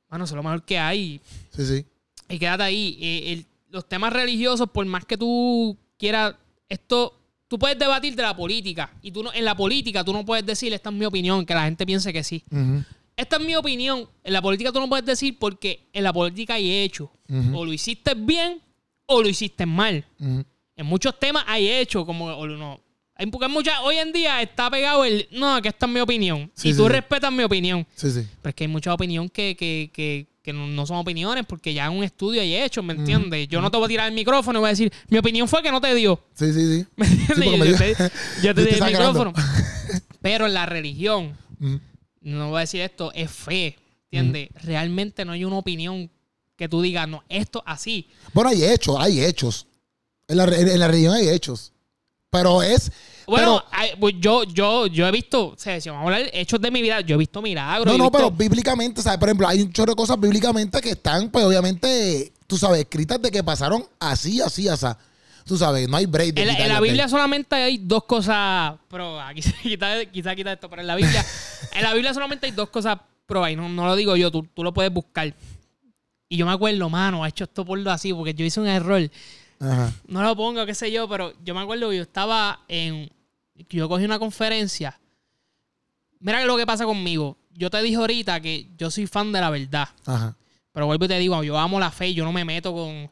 [0.09, 1.19] bueno, eso es lo mejor que hay.
[1.55, 1.85] Sí, sí.
[2.29, 2.97] Y quédate ahí.
[3.01, 6.35] Eh, el- los temas religiosos, por más que tú quieras,
[6.69, 7.17] esto,
[7.47, 8.91] tú puedes debatir de la política.
[9.01, 11.55] Y tú no, en la política tú no puedes decir, esta es mi opinión, que
[11.55, 12.43] la gente piense que sí.
[12.51, 12.83] Ujú.
[13.15, 14.07] Esta es mi opinión.
[14.23, 17.09] En la política tú no puedes decir porque en la política hay hechos.
[17.53, 18.61] O lo hiciste bien
[19.05, 20.05] o lo hiciste mal.
[20.19, 22.79] En muchos temas hay hechos, como o no.
[23.15, 26.51] Hay porque muchas, hoy en día está pegado el no, que esta es mi opinión.
[26.55, 26.89] Sí, y sí, tú sí.
[26.89, 27.85] respetas mi opinión.
[27.93, 28.27] Sí, sí.
[28.41, 31.75] Pero es que hay mucha opinión que, que, que, que no, no son opiniones porque
[31.75, 33.47] ya en un estudio hay hechos, ¿me entiendes?
[33.47, 35.61] Yo no te voy a tirar el micrófono y voy a decir, mi opinión fue
[35.61, 36.19] que no te dio.
[36.33, 36.87] Sí, sí, sí.
[36.95, 37.37] ¿Me entiendes?
[37.37, 38.11] me yo, te,
[38.41, 39.31] yo te di el micrófono.
[40.21, 41.37] Pero en la religión.
[42.23, 43.77] No voy a decir esto, es fe,
[44.11, 44.49] ¿entiendes?
[44.63, 46.09] Realmente no hay una opinión
[46.55, 48.07] que tú digas, no, esto así.
[48.33, 49.67] Bueno, hay hechos, hay hechos.
[50.27, 51.71] En la, en la religión hay hechos.
[52.29, 52.91] Pero es.
[53.27, 56.41] Bueno, pero- pues yo, yo, yo he visto, o sea, si vamos a hablar de
[56.41, 57.85] hechos de mi vida, yo he visto milagros.
[57.85, 59.19] No, no, visto- pero bíblicamente, ¿sabes?
[59.19, 63.21] Por ejemplo, hay un chorro de cosas bíblicamente que están, pues obviamente, tú sabes, escritas
[63.21, 64.87] de que pasaron así, así, así.
[65.45, 66.33] Tú sabes, no hay break.
[66.33, 68.75] de En la, en Biblia solamente hay dos cosas.
[68.89, 71.25] Pero aquí se quita, quizá quita esto, pero en la Biblia.
[71.73, 74.43] en la Biblia solamente hay dos cosas pro y no, no lo digo yo, tú,
[74.53, 75.33] tú lo puedes buscar.
[76.29, 78.67] Y yo me acuerdo, mano, ha hecho esto por lo así, porque yo hice un
[78.67, 79.09] error.
[79.59, 79.93] Ajá.
[80.07, 83.09] No lo pongo, qué sé yo, pero yo me acuerdo que yo estaba en.
[83.69, 84.99] Yo cogí una conferencia.
[86.19, 87.37] Mira lo que pasa conmigo.
[87.51, 89.89] Yo te dije ahorita que yo soy fan de la verdad.
[90.05, 90.35] Ajá.
[90.71, 93.11] Pero vuelvo y te digo, yo amo la fe yo no me meto con.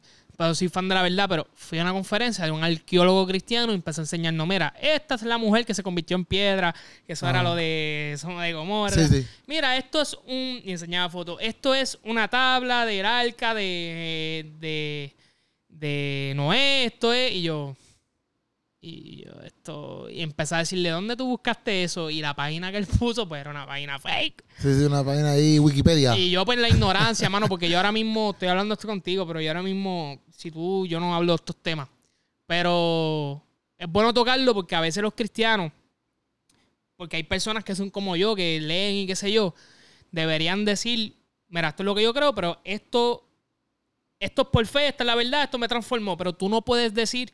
[0.54, 3.74] Soy fan de la verdad, pero fui a una conferencia de un arqueólogo cristiano y
[3.74, 6.74] empezó a enseñarnos, mira, esta es la mujer que se convirtió en piedra,
[7.06, 7.42] que eso era Ah.
[7.42, 8.94] lo de Sodoma de Gomorra.
[8.94, 9.26] Sí, sí.
[9.46, 10.60] Mira, esto es un.
[10.64, 11.38] Y enseñaba fotos.
[11.40, 14.50] Esto es una tabla del arca de.
[14.60, 15.14] de.
[15.68, 16.84] de Noé.
[16.86, 17.32] Esto es.
[17.32, 17.76] Y yo.
[18.84, 20.10] Y yo esto.
[20.10, 22.10] Y empecé a decirle, ¿dónde tú buscaste eso?
[22.10, 24.44] Y la página que él puso, pues era una página fake.
[24.58, 26.18] Sí, sí, una página ahí, Wikipedia.
[26.18, 29.40] Y yo, pues, la ignorancia, mano, porque yo ahora mismo estoy hablando esto contigo, pero
[29.40, 31.88] yo ahora mismo, si tú, yo no hablo de estos temas.
[32.44, 33.40] Pero
[33.78, 35.70] es bueno tocarlo porque a veces los cristianos,
[36.96, 39.54] porque hay personas que son como yo, que leen y qué sé yo,
[40.10, 41.14] deberían decir,
[41.48, 43.28] mira, esto es lo que yo creo, pero esto,
[44.18, 46.16] esto es por fe, esta es la verdad, esto me transformó.
[46.16, 47.32] Pero tú no puedes decir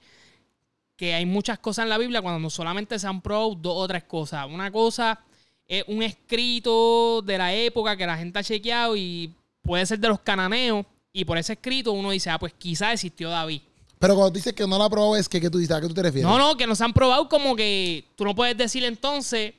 [0.98, 3.86] que hay muchas cosas en la Biblia cuando no solamente se han probado dos o
[3.86, 4.46] tres cosas.
[4.50, 5.20] Una cosa
[5.64, 10.08] es un escrito de la época que la gente ha chequeado y puede ser de
[10.08, 10.84] los cananeos.
[11.12, 13.62] Y por ese escrito uno dice, ah, pues quizás existió David.
[14.00, 15.76] Pero cuando dices que no la probó, es que, ¿qué tú dices?
[15.76, 16.28] ¿A qué tú te refieres?
[16.28, 19.54] No, no, que nos han probado como que tú no puedes decir entonces,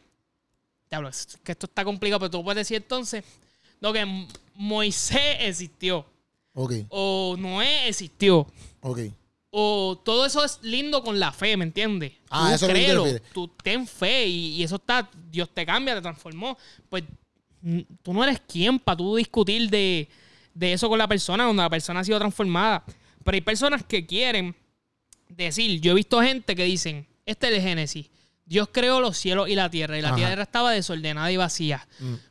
[0.92, 3.24] diablo, es que esto está complicado, pero tú puedes decir entonces,
[3.80, 6.06] no, que Moisés existió
[6.54, 8.46] Ok, o Noé existió.
[8.82, 9.00] ok.
[9.52, 12.14] O todo eso es lindo con la fe, ¿me entiendes?
[12.30, 15.66] Ah, tú eso es lo que tú ten fe y, y eso está, Dios te
[15.66, 16.58] cambia, te transformó.
[16.90, 17.04] Pues
[18.04, 20.08] tú no eres quien para tú discutir de,
[20.54, 22.84] de eso con la persona cuando la persona ha sido transformada.
[23.24, 24.56] Pero hay personas que quieren
[25.28, 28.10] decir, yo he visto gente que dicen, este es el Génesis.
[28.50, 30.18] Dios creó los cielos y la tierra, y la Ajá.
[30.18, 31.88] tierra estaba desordenada y vacía.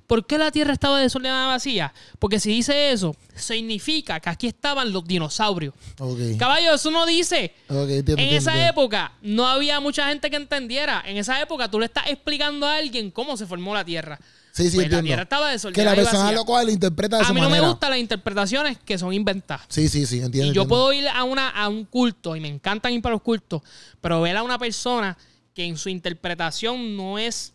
[0.09, 1.95] ¿Por qué la tierra estaba desordenada y vacía?
[2.19, 5.75] Porque si dice eso, significa que aquí estaban los dinosaurios.
[6.01, 6.19] Ok.
[6.39, 7.55] Caballo, eso no dice.
[7.69, 8.71] Ok, entiendo, En esa entiendo.
[8.73, 11.03] época no había mucha gente que entendiera.
[11.07, 14.19] En esa época tú le estás explicando a alguien cómo se formó la tierra.
[14.51, 15.05] Sí, sí, Pues la entiendo.
[15.07, 16.39] tierra estaba Que desordenada la y persona vacía.
[16.59, 19.67] lo lo interpreta de A su mí no me gustan las interpretaciones que son inventadas.
[19.69, 20.37] Sí, sí, sí, entiendo.
[20.51, 20.69] Y yo entiendo.
[20.69, 23.63] puedo ir a, una, a un culto y me encantan ir para los cultos,
[24.01, 25.17] pero ver a una persona
[25.59, 27.53] que en su interpretación no es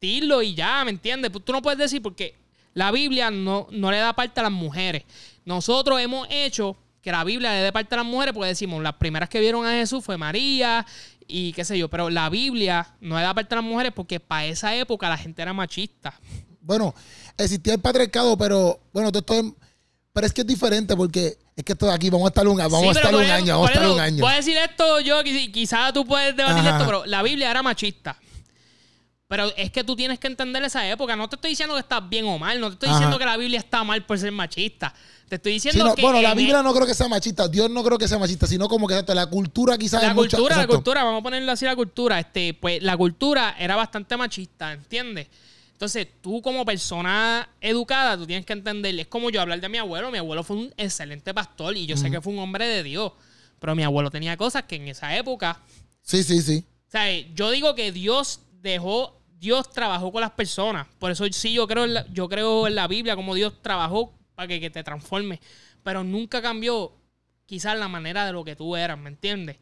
[0.00, 1.30] dilo y ya, ¿me entiendes?
[1.30, 2.34] Pues Tú no puedes decir porque
[2.72, 5.02] la Biblia no, no le da parte a las mujeres.
[5.44, 8.94] Nosotros hemos hecho que la Biblia le dé parte a las mujeres porque decimos, las
[8.94, 10.86] primeras que vieron a Jesús fue María
[11.26, 14.18] y qué sé yo, pero la Biblia no le da parte a las mujeres porque
[14.18, 16.18] para esa época la gente era machista.
[16.62, 16.94] Bueno,
[17.36, 19.67] existía el patriarcado, pero bueno, todo esto es-
[20.18, 22.56] pero es que es diferente porque es que esto de aquí vamos a estar un,
[22.58, 24.20] vamos Sí, a estar un ejemplo, año, vamos a estar un año.
[24.24, 26.70] Voy a decir esto yo, quiz- quizás tú puedes debatir Ajá.
[26.70, 28.16] esto, pero la Biblia era machista.
[29.28, 31.14] Pero es que tú tienes que entender esa época.
[31.14, 32.58] No te estoy diciendo que estás bien o mal.
[32.60, 32.96] No te estoy Ajá.
[32.98, 34.94] diciendo que la Biblia está mal por ser machista.
[35.28, 36.00] Te estoy Sí, diciendo no, que.
[36.00, 38.46] bueno, la Biblia el- no creo que sea machista, Dios no creo que sea machista,
[38.46, 41.52] sino como que exacto, la cultura quizás La es cultura, la cultura, vamos a ponerlo
[41.52, 42.18] así la cultura.
[42.18, 45.26] Este, pues la cultura era bastante machista, ¿entiendes?
[45.78, 49.78] Entonces, tú como persona educada, tú tienes que entender, es como yo hablar de mi
[49.78, 50.10] abuelo.
[50.10, 53.12] Mi abuelo fue un excelente pastor y yo sé que fue un hombre de Dios.
[53.60, 55.62] Pero mi abuelo tenía cosas que en esa época
[56.08, 56.64] Sí, sí, sí.
[56.86, 60.86] O sea, yo digo que Dios dejó, Dios trabajó con las personas.
[60.98, 64.14] Por eso sí yo creo en la, yo creo en la Biblia como Dios trabajó
[64.34, 65.38] para que, que te transforme.
[65.82, 66.92] Pero nunca cambió
[67.44, 69.58] quizás la manera de lo que tú eras, ¿me entiendes?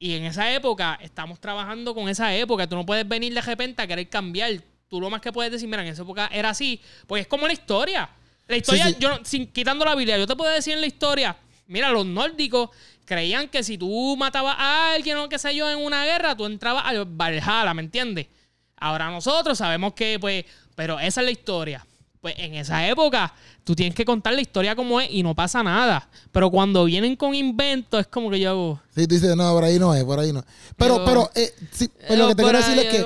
[0.00, 2.68] Y en esa época estamos trabajando con esa época.
[2.68, 4.60] Tú no puedes venir de repente a querer cambiar.
[4.88, 6.80] Tú lo más que puedes decir, mira, en esa época era así.
[7.06, 8.08] Porque es como la historia.
[8.46, 8.96] La historia, sí.
[9.00, 11.36] yo no- sin, quitando la Biblia, yo te puedo decir en la historia,
[11.66, 12.70] mira, los nórdicos
[13.04, 16.46] creían que si tú matabas a alguien o qué sé yo en una guerra, tú
[16.46, 18.28] entrabas al Valhalla, ¿me entiendes?
[18.76, 20.44] Ahora nosotros sabemos que, pues,
[20.76, 21.86] pero esa es la historia.
[22.26, 23.32] Pues en esa época
[23.62, 26.08] tú tienes que contar la historia como es y no pasa nada.
[26.32, 28.80] Pero cuando vienen con inventos es como que yo hago...
[28.96, 30.44] Sí, tú dices, no, por ahí no es, por ahí no.
[30.76, 32.98] Pero, Yo- pero, eh, sí, pues lo que te quiero decir es que,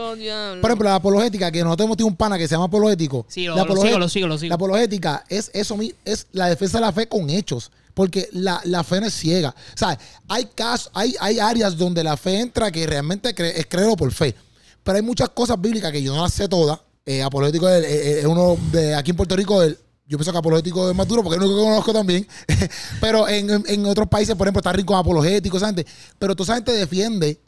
[0.63, 3.27] por ejemplo, la apologética, que nosotros hemos tenido un pana que se llama apologético.
[3.29, 4.49] Sí, lo- la lo sigo, lo sigo, lo sigo.
[4.49, 7.71] La apologética es eso, es la defensa de la fe con hechos.
[7.93, 9.51] Porque la, la fe no es ciega.
[9.51, 9.99] O sea,
[10.29, 14.11] hay casos, hay, hay áreas donde la fe entra que realmente cre- es creerlo por
[14.13, 14.35] fe.
[14.83, 16.79] Pero hay muchas cosas bíblicas que yo no las sé todas.
[17.19, 21.23] Eh, es, uno de aquí en Puerto Rico, yo pienso que apologético es más duro
[21.23, 22.27] porque es único que conozco también.
[23.01, 25.87] Pero en, en- otros países, por ejemplo, está rico apologético, esa gente.
[26.19, 27.39] Pero toda esa gente defiende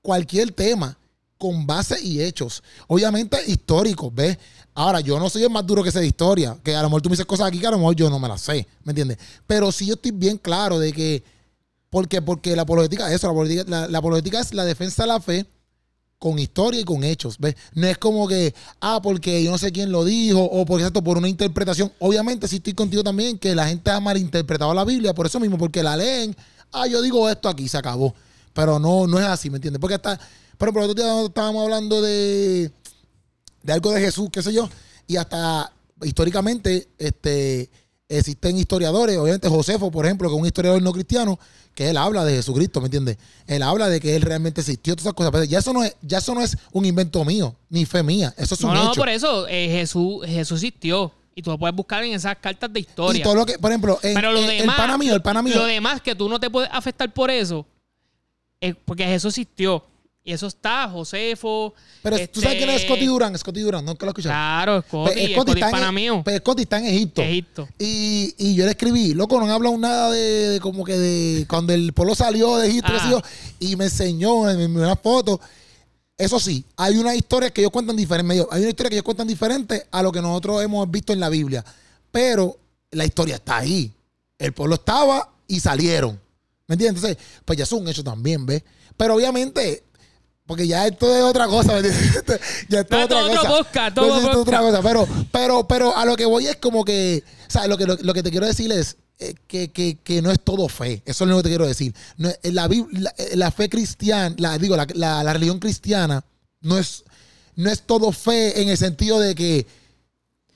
[0.00, 0.96] cualquier tema
[1.38, 2.62] con base y hechos.
[2.86, 4.38] Obviamente históricos, ¿ves?
[4.74, 7.02] Ahora, yo no soy el más duro que sé de historia, que a lo mejor
[7.02, 8.92] tú me dices cosas aquí que a lo mejor yo no me las sé, ¿me
[8.92, 9.18] entiendes?
[9.46, 11.22] Pero sí yo estoy bien claro de que,
[11.90, 15.20] porque, porque la apologética es eso, la apologética, la, la es la defensa de la
[15.20, 15.46] fe
[16.22, 17.56] con historia y con hechos, ¿ves?
[17.74, 21.02] No es como que, ah, porque yo no sé quién lo dijo, o por exacto,
[21.02, 21.90] por una interpretación.
[21.98, 25.58] Obviamente sí estoy contigo también que la gente ha malinterpretado la Biblia, por eso mismo,
[25.58, 26.36] porque la leen,
[26.70, 28.14] ah, yo digo esto aquí, se acabó.
[28.52, 29.80] Pero no, no es así, ¿me entiendes?
[29.80, 30.16] Porque hasta,
[30.56, 32.70] por otro día estábamos hablando de,
[33.64, 34.70] de algo de Jesús, qué sé yo,
[35.08, 35.72] y hasta
[36.04, 37.68] históricamente este,
[38.08, 41.38] existen historiadores, obviamente Josefo, por ejemplo, que es un historiador no cristiano,
[41.74, 43.16] que él habla de Jesucristo, ¿me entiendes?
[43.46, 45.96] Él habla de que él realmente existió, todas esas cosas, pero ya eso no es,
[46.02, 48.90] ya eso no es un invento mío, ni fe mía, eso es No, un no,
[48.90, 49.00] hecho.
[49.00, 51.12] por eso eh, Jesús, Jesús existió.
[51.34, 53.18] Y tú lo puedes buscar en esas cartas de historia.
[53.18, 55.22] y todo lo que, por ejemplo, en, Pero lo en- demás, el pana mío, el
[55.22, 57.64] pana mío, Lo demás que tú no te puedes afectar por eso,
[58.60, 59.82] es porque Jesús existió.
[60.24, 61.74] Y eso está, Josefo.
[62.00, 64.30] pero tú sabes quién es este, Scotty Durán, Scotty Durán, nunca lo escuchaste.
[64.32, 66.20] Claro, Scotty, Pues, Scotty, está en- mío.
[66.22, 67.22] pues, Scotty está en Egipto.
[67.22, 67.68] Egipto.
[67.78, 71.46] Y, y yo le escribí, loco, no han hablado nada de, de como que de
[71.48, 73.20] cuando el pueblo salió de Egipto, Ah.
[73.58, 75.40] y me enseñó, me envió una foto.
[76.16, 78.46] Eso sí, hay una historia que ellos cuentan diferente.
[78.52, 81.30] Hay una historia que ellos cuentan diferente a lo que nosotros hemos visto en la
[81.30, 81.64] Biblia.
[82.12, 82.58] Pero
[82.92, 83.90] la historia está ahí.
[84.38, 86.20] El pueblo estaba y salieron.
[86.68, 87.02] ¿Me entiendes?
[87.02, 88.62] Entonces, pues ya es un hecho también, ¿ves?
[88.96, 89.82] Pero obviamente,
[90.46, 92.40] porque ya esto es otra cosa, ¿me entiendes?
[92.68, 93.48] ya esto No, es otra cosa.
[93.48, 94.82] podcast, todo Entonces, esto es otra podcast.
[94.82, 94.88] cosa.
[94.88, 97.96] Pero, pero, pero a lo que voy es como que, o sea, lo que, lo,
[98.00, 101.02] lo que te quiero decir es eh, que, que- que no es todo fe.
[101.06, 101.94] Eso es lo que te quiero decir.
[102.16, 106.24] No la, la, eh, la fe cristiana, la, digo, la, la- la religión cristiana
[106.60, 107.04] no es,
[107.54, 109.66] no es todo fe en el sentido de que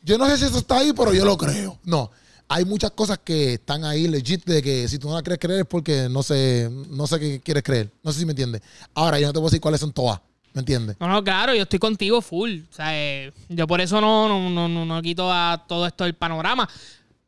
[0.02, 1.78] yo no sé si eso está ahí, pero yo lo creo.
[1.84, 2.10] No.
[2.48, 5.60] Hay muchas cosas que están ahí legit de que si tú no la quieres creer
[5.60, 7.90] es porque no sé, no sé qué quieres creer.
[8.02, 8.62] No sé si me entiendes.
[8.94, 10.20] Ahora, yo no te puedo decir cuáles son todas.
[10.52, 10.97] ¿Me entiendes?
[10.98, 12.60] No, no, claro, yo estoy contigo full.
[12.70, 16.05] O sea, eh, yo por eso no, no, no, no, no quito a todo esto
[16.05, 16.68] del panorama.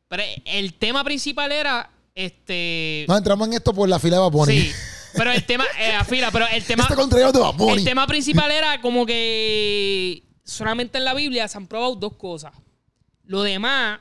[0.09, 3.05] Pero el tema principal era este.
[3.07, 4.61] Nos entramos en esto por la fila de Bad Bunny.
[4.61, 4.73] Sí.
[5.15, 6.85] Pero el tema, eh, afila, pero el tema.
[6.89, 7.73] Este de.
[7.75, 12.53] El tema principal era como que solamente en la Biblia se han probado dos cosas.
[13.25, 14.01] Lo demás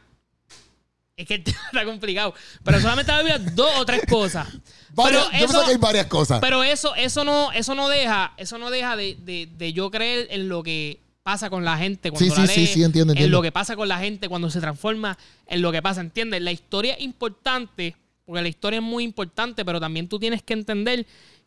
[1.17, 2.33] es que el tema está complicado.
[2.63, 4.47] Pero solamente en la Biblia dos o tres cosas.
[4.93, 6.39] Varias- pero yo eso, que hay varias cosas.
[6.39, 10.27] pero eso, eso no, eso no deja, eso no deja de, de- de yo creer
[10.29, 13.13] en lo que pasa con la gente cuando Sí, la sí, sí, lee, sí, entiendo,
[13.17, 15.17] en lo que pasa con la gente cuando se transforma,
[15.47, 16.41] en lo que pasa, ¿entiendes?
[16.41, 17.95] La historia es importante,
[18.25, 21.05] porque la historia es muy importante, pero también tú tienes que entender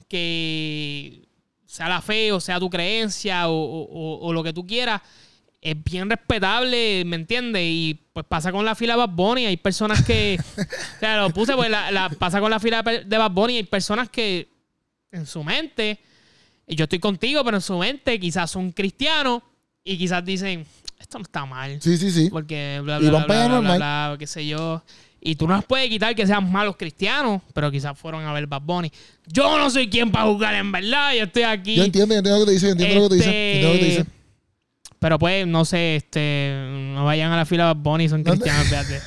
[0.09, 1.23] que
[1.65, 5.01] sea la fe o sea tu creencia o, o- o- o lo que tú quieras,
[5.62, 7.62] es bien respetable, ¿me entiendes?
[7.65, 11.31] Y pues pasa con la fila de Bad Bunny, hay personas que, o sea, lo
[11.31, 14.49] puse, pues la, la- pasa con la fila de Bad Bunny, hay personas que
[15.12, 15.99] en su mente,
[16.66, 19.43] y yo estoy contigo, pero en su mente quizás son cristianos
[19.85, 20.65] y quizás dicen,
[20.99, 21.81] esto no está mal.
[21.82, 22.28] Sí, sí, sí.
[22.31, 24.82] Porque bla, Y bla, van bla, bla, bla, bla, qué sé yo.
[25.23, 28.47] Y tú no les puedes quitar que sean malos cristianos, pero quizás fueron a ver
[28.47, 28.91] Bad Bunny.
[29.27, 31.74] Yo no soy quien para juzgar en verdad, yo estoy aquí.
[31.77, 33.31] Yo entiendo, yo entiendo lo que te dice, yo entiendo lo que te dice.
[33.31, 34.20] yo entiendo lo que te dice.
[35.01, 36.55] Pero pues, no sé, este,
[36.94, 39.01] no vayan a la fila Bad Bunny, son cristianos, fíjate.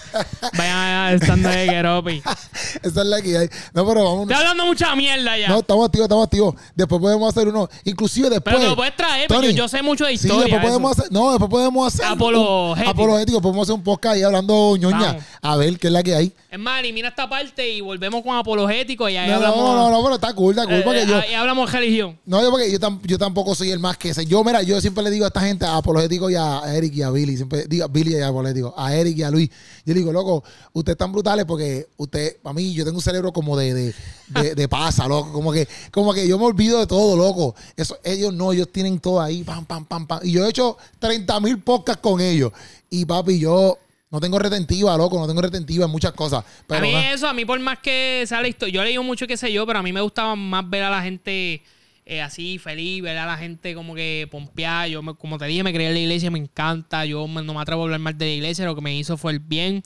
[0.57, 2.21] Vayan a estando de Keropi.
[2.81, 3.47] Esa es la que hay.
[3.75, 4.21] No, pero vamos.
[4.23, 5.49] Estoy hablando mucha mierda ya.
[5.49, 6.55] No, estamos activos, estamos activos.
[6.75, 7.69] Después podemos hacer uno.
[7.83, 8.55] Inclusive después.
[8.55, 10.45] pero te lo puedes traer, porque Tony, yo, yo sé mucho de Sí, historia.
[10.45, 11.11] después podemos hacer.
[11.11, 12.05] No, después podemos hacer.
[12.07, 12.81] Apologético.
[12.81, 13.41] un- apologético.
[13.41, 14.97] Podemos hacer un podcast ahí hablando ñoña.
[14.99, 15.23] Vamos.
[15.43, 16.33] A ver qué es la que hay.
[16.49, 19.57] Es más, mira esta parte y volvemos con apologético y ahí No, no, hablamos.
[19.63, 20.73] no, no, no, pero está cool, está cool.
[20.75, 22.17] eh, porque eh, yo, ahí hablamos de religión.
[22.25, 24.25] No, yo porque yo, tam- yo tampoco soy el más que sé.
[24.25, 27.01] Yo, mira, yo siempre le digo a esta gente, a Apologético y a Eric y
[27.01, 29.49] a Billy, siempre digo a Billy y a Apologético, a Eric y a Luis.
[29.85, 33.31] Yo le digo, loco, ustedes están brutales porque usted, a mí, yo tengo un cerebro
[33.31, 33.95] como de, de,
[34.27, 35.31] de, de pasa, loco.
[35.31, 37.55] Como que, como que yo me olvido de todo, loco.
[37.75, 40.19] Eso, ellos no, ellos tienen todo ahí, pam, pam, pam, pam.
[40.23, 42.51] Y yo he hecho 30 mil podcasts con ellos.
[42.89, 43.77] Y papi, yo
[44.13, 46.45] no tengo retentiva, loco, no tengo retentiva en muchas cosas.
[46.67, 49.01] Pero a mí eso, a mí por más que sea la historia, yo he leído
[49.01, 51.63] mucho qué sé yo, pero a mí me gustaba más ver a la gente
[52.05, 54.89] eh, así, feliz, ver a la gente como que pompear.
[54.89, 57.05] Yo, me- como te dije, me creé en la iglesia, me encanta.
[57.05, 59.17] Yo me- no me atrevo a hablar mal de la iglesia, lo que me hizo
[59.17, 59.83] fue el bien.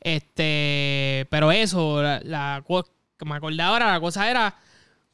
[0.00, 2.62] Este, pero eso, la,
[3.18, 4.54] que me acordé ahora, la cosa era,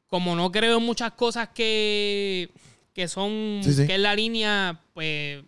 [0.07, 2.51] como no creo en muchas cosas que,
[2.93, 3.87] que son, Sí, sí.
[3.87, 5.43] que es la línea, pues,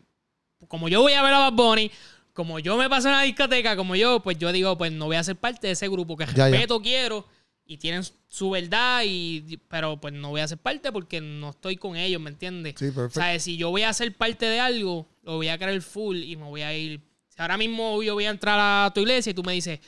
[0.69, 1.91] como yo voy a ver a Bad Bunny,
[2.33, 5.17] como yo me paso en la discoteca, como yo, pues yo digo, pues no voy
[5.17, 6.47] a ser parte de ese grupo que Ya, ya.
[6.49, 7.27] respeto, quiero
[7.67, 11.77] y tienen su verdad, y, pero pues no voy a ser parte porque no estoy
[11.77, 12.75] con ellos, ¿me entiendes?
[12.79, 13.21] Sí, O perfecto.
[13.21, 16.37] sea, si yo voy a ser parte de algo, lo voy a creer full y
[16.37, 17.01] me voy a ir.
[17.29, 19.81] Si ahora mismo yo voy a entrar a tu iglesia y tú me dices,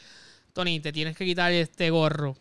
[0.53, 2.37] Tony, te tienes que quitar este gorro.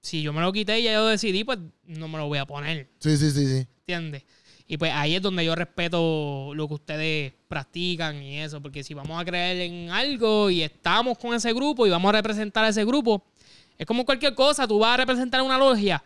[0.00, 2.44] Si yo me lo quité y ya yo decidí, pues no me lo voy a
[2.44, 2.90] poner.
[3.00, 3.66] Sí, sí, sí, sí.
[3.78, 4.24] ¿Entiendes?
[4.66, 8.94] Y pues ahí es donde yo respeto lo que ustedes practican y eso, porque si
[8.94, 12.68] vamos a creer en algo y estamos con ese grupo y vamos a representar a
[12.68, 13.26] ese grupo,
[13.78, 16.02] es como cualquier cosa, tú vas a representar una logia.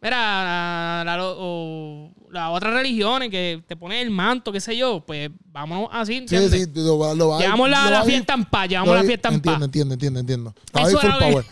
[0.00, 4.76] Mira, la, la, lo- o las otras religiones que te ponen el manto, qué sé
[4.76, 6.52] yo, pues vámonos así, Sí, ¿entiendes?
[6.52, 9.28] sí, lo, va- lo va- Llevamos la, lo la fiesta en paz, llevamos la fiesta
[9.28, 9.64] en entiendo, paz.
[9.64, 10.54] Entiendo, entiendo, entiendo.
[10.72, 11.44] Ahí full lo power.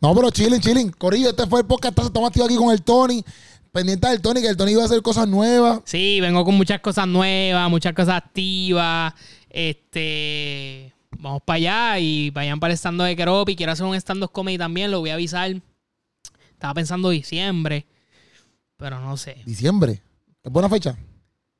[0.00, 0.90] No, pero chilling, chilling.
[0.92, 1.98] Corillo, este fue el podcast.
[1.98, 3.24] Estamos activos aquí con el Tony.
[3.72, 5.80] Pendiente del Tony, que el Tony iba a hacer cosas nuevas.
[5.84, 9.12] Sí, vengo con muchas cosas nuevas, muchas cosas activas.
[9.50, 10.94] Este.
[11.18, 13.56] Vamos para allá y vayan para el stand de Keropi.
[13.56, 15.50] Quiero hacer un stand-up comedy también, lo voy a avisar.
[16.52, 17.86] Estaba pensando diciembre,
[18.76, 19.36] pero no sé.
[19.44, 20.00] Diciembre.
[20.42, 20.96] Es buena fecha.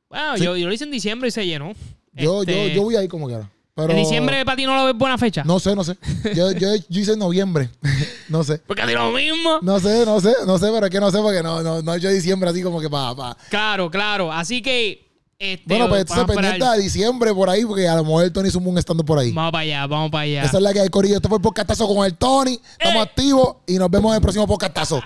[0.09, 0.45] Bueno, Sí.
[0.45, 1.73] yo, yo lo hice en diciembre y se llenó.
[2.15, 3.51] Yo, Este, yo, yo voy ahí como quiera.
[3.75, 5.45] Pero, ¿En diciembre para ti no lo ves buena fecha?
[5.45, 5.97] No sé, no sé.
[6.35, 7.71] Yo, yo, yo hice en noviembre.
[8.29, 8.59] no sé.
[8.59, 9.59] Porque a ti lo mismo.
[9.63, 11.95] No sé, no sé, no sé, pero es que no sé porque no, no, no
[11.95, 13.15] he hecho diciembre así como que para.
[13.15, 13.37] Pa.
[13.51, 14.33] Claro, claro.
[14.33, 15.08] Así que.
[15.41, 16.27] Este, Bueno, pues esperar.
[16.27, 19.21] pendiente a diciembre por ahí, porque a lo mejor el Tony sumó un estando por
[19.21, 19.31] ahí.
[19.31, 20.43] vamos para allá, vamos para allá.
[20.43, 21.15] Esa es la que hay, Corillo.
[21.15, 22.61] Este fue el podcastazo con el Tony.
[22.73, 23.09] Estamos Eh.
[23.09, 25.01] activos y nos vemos en el próximo podcastazo.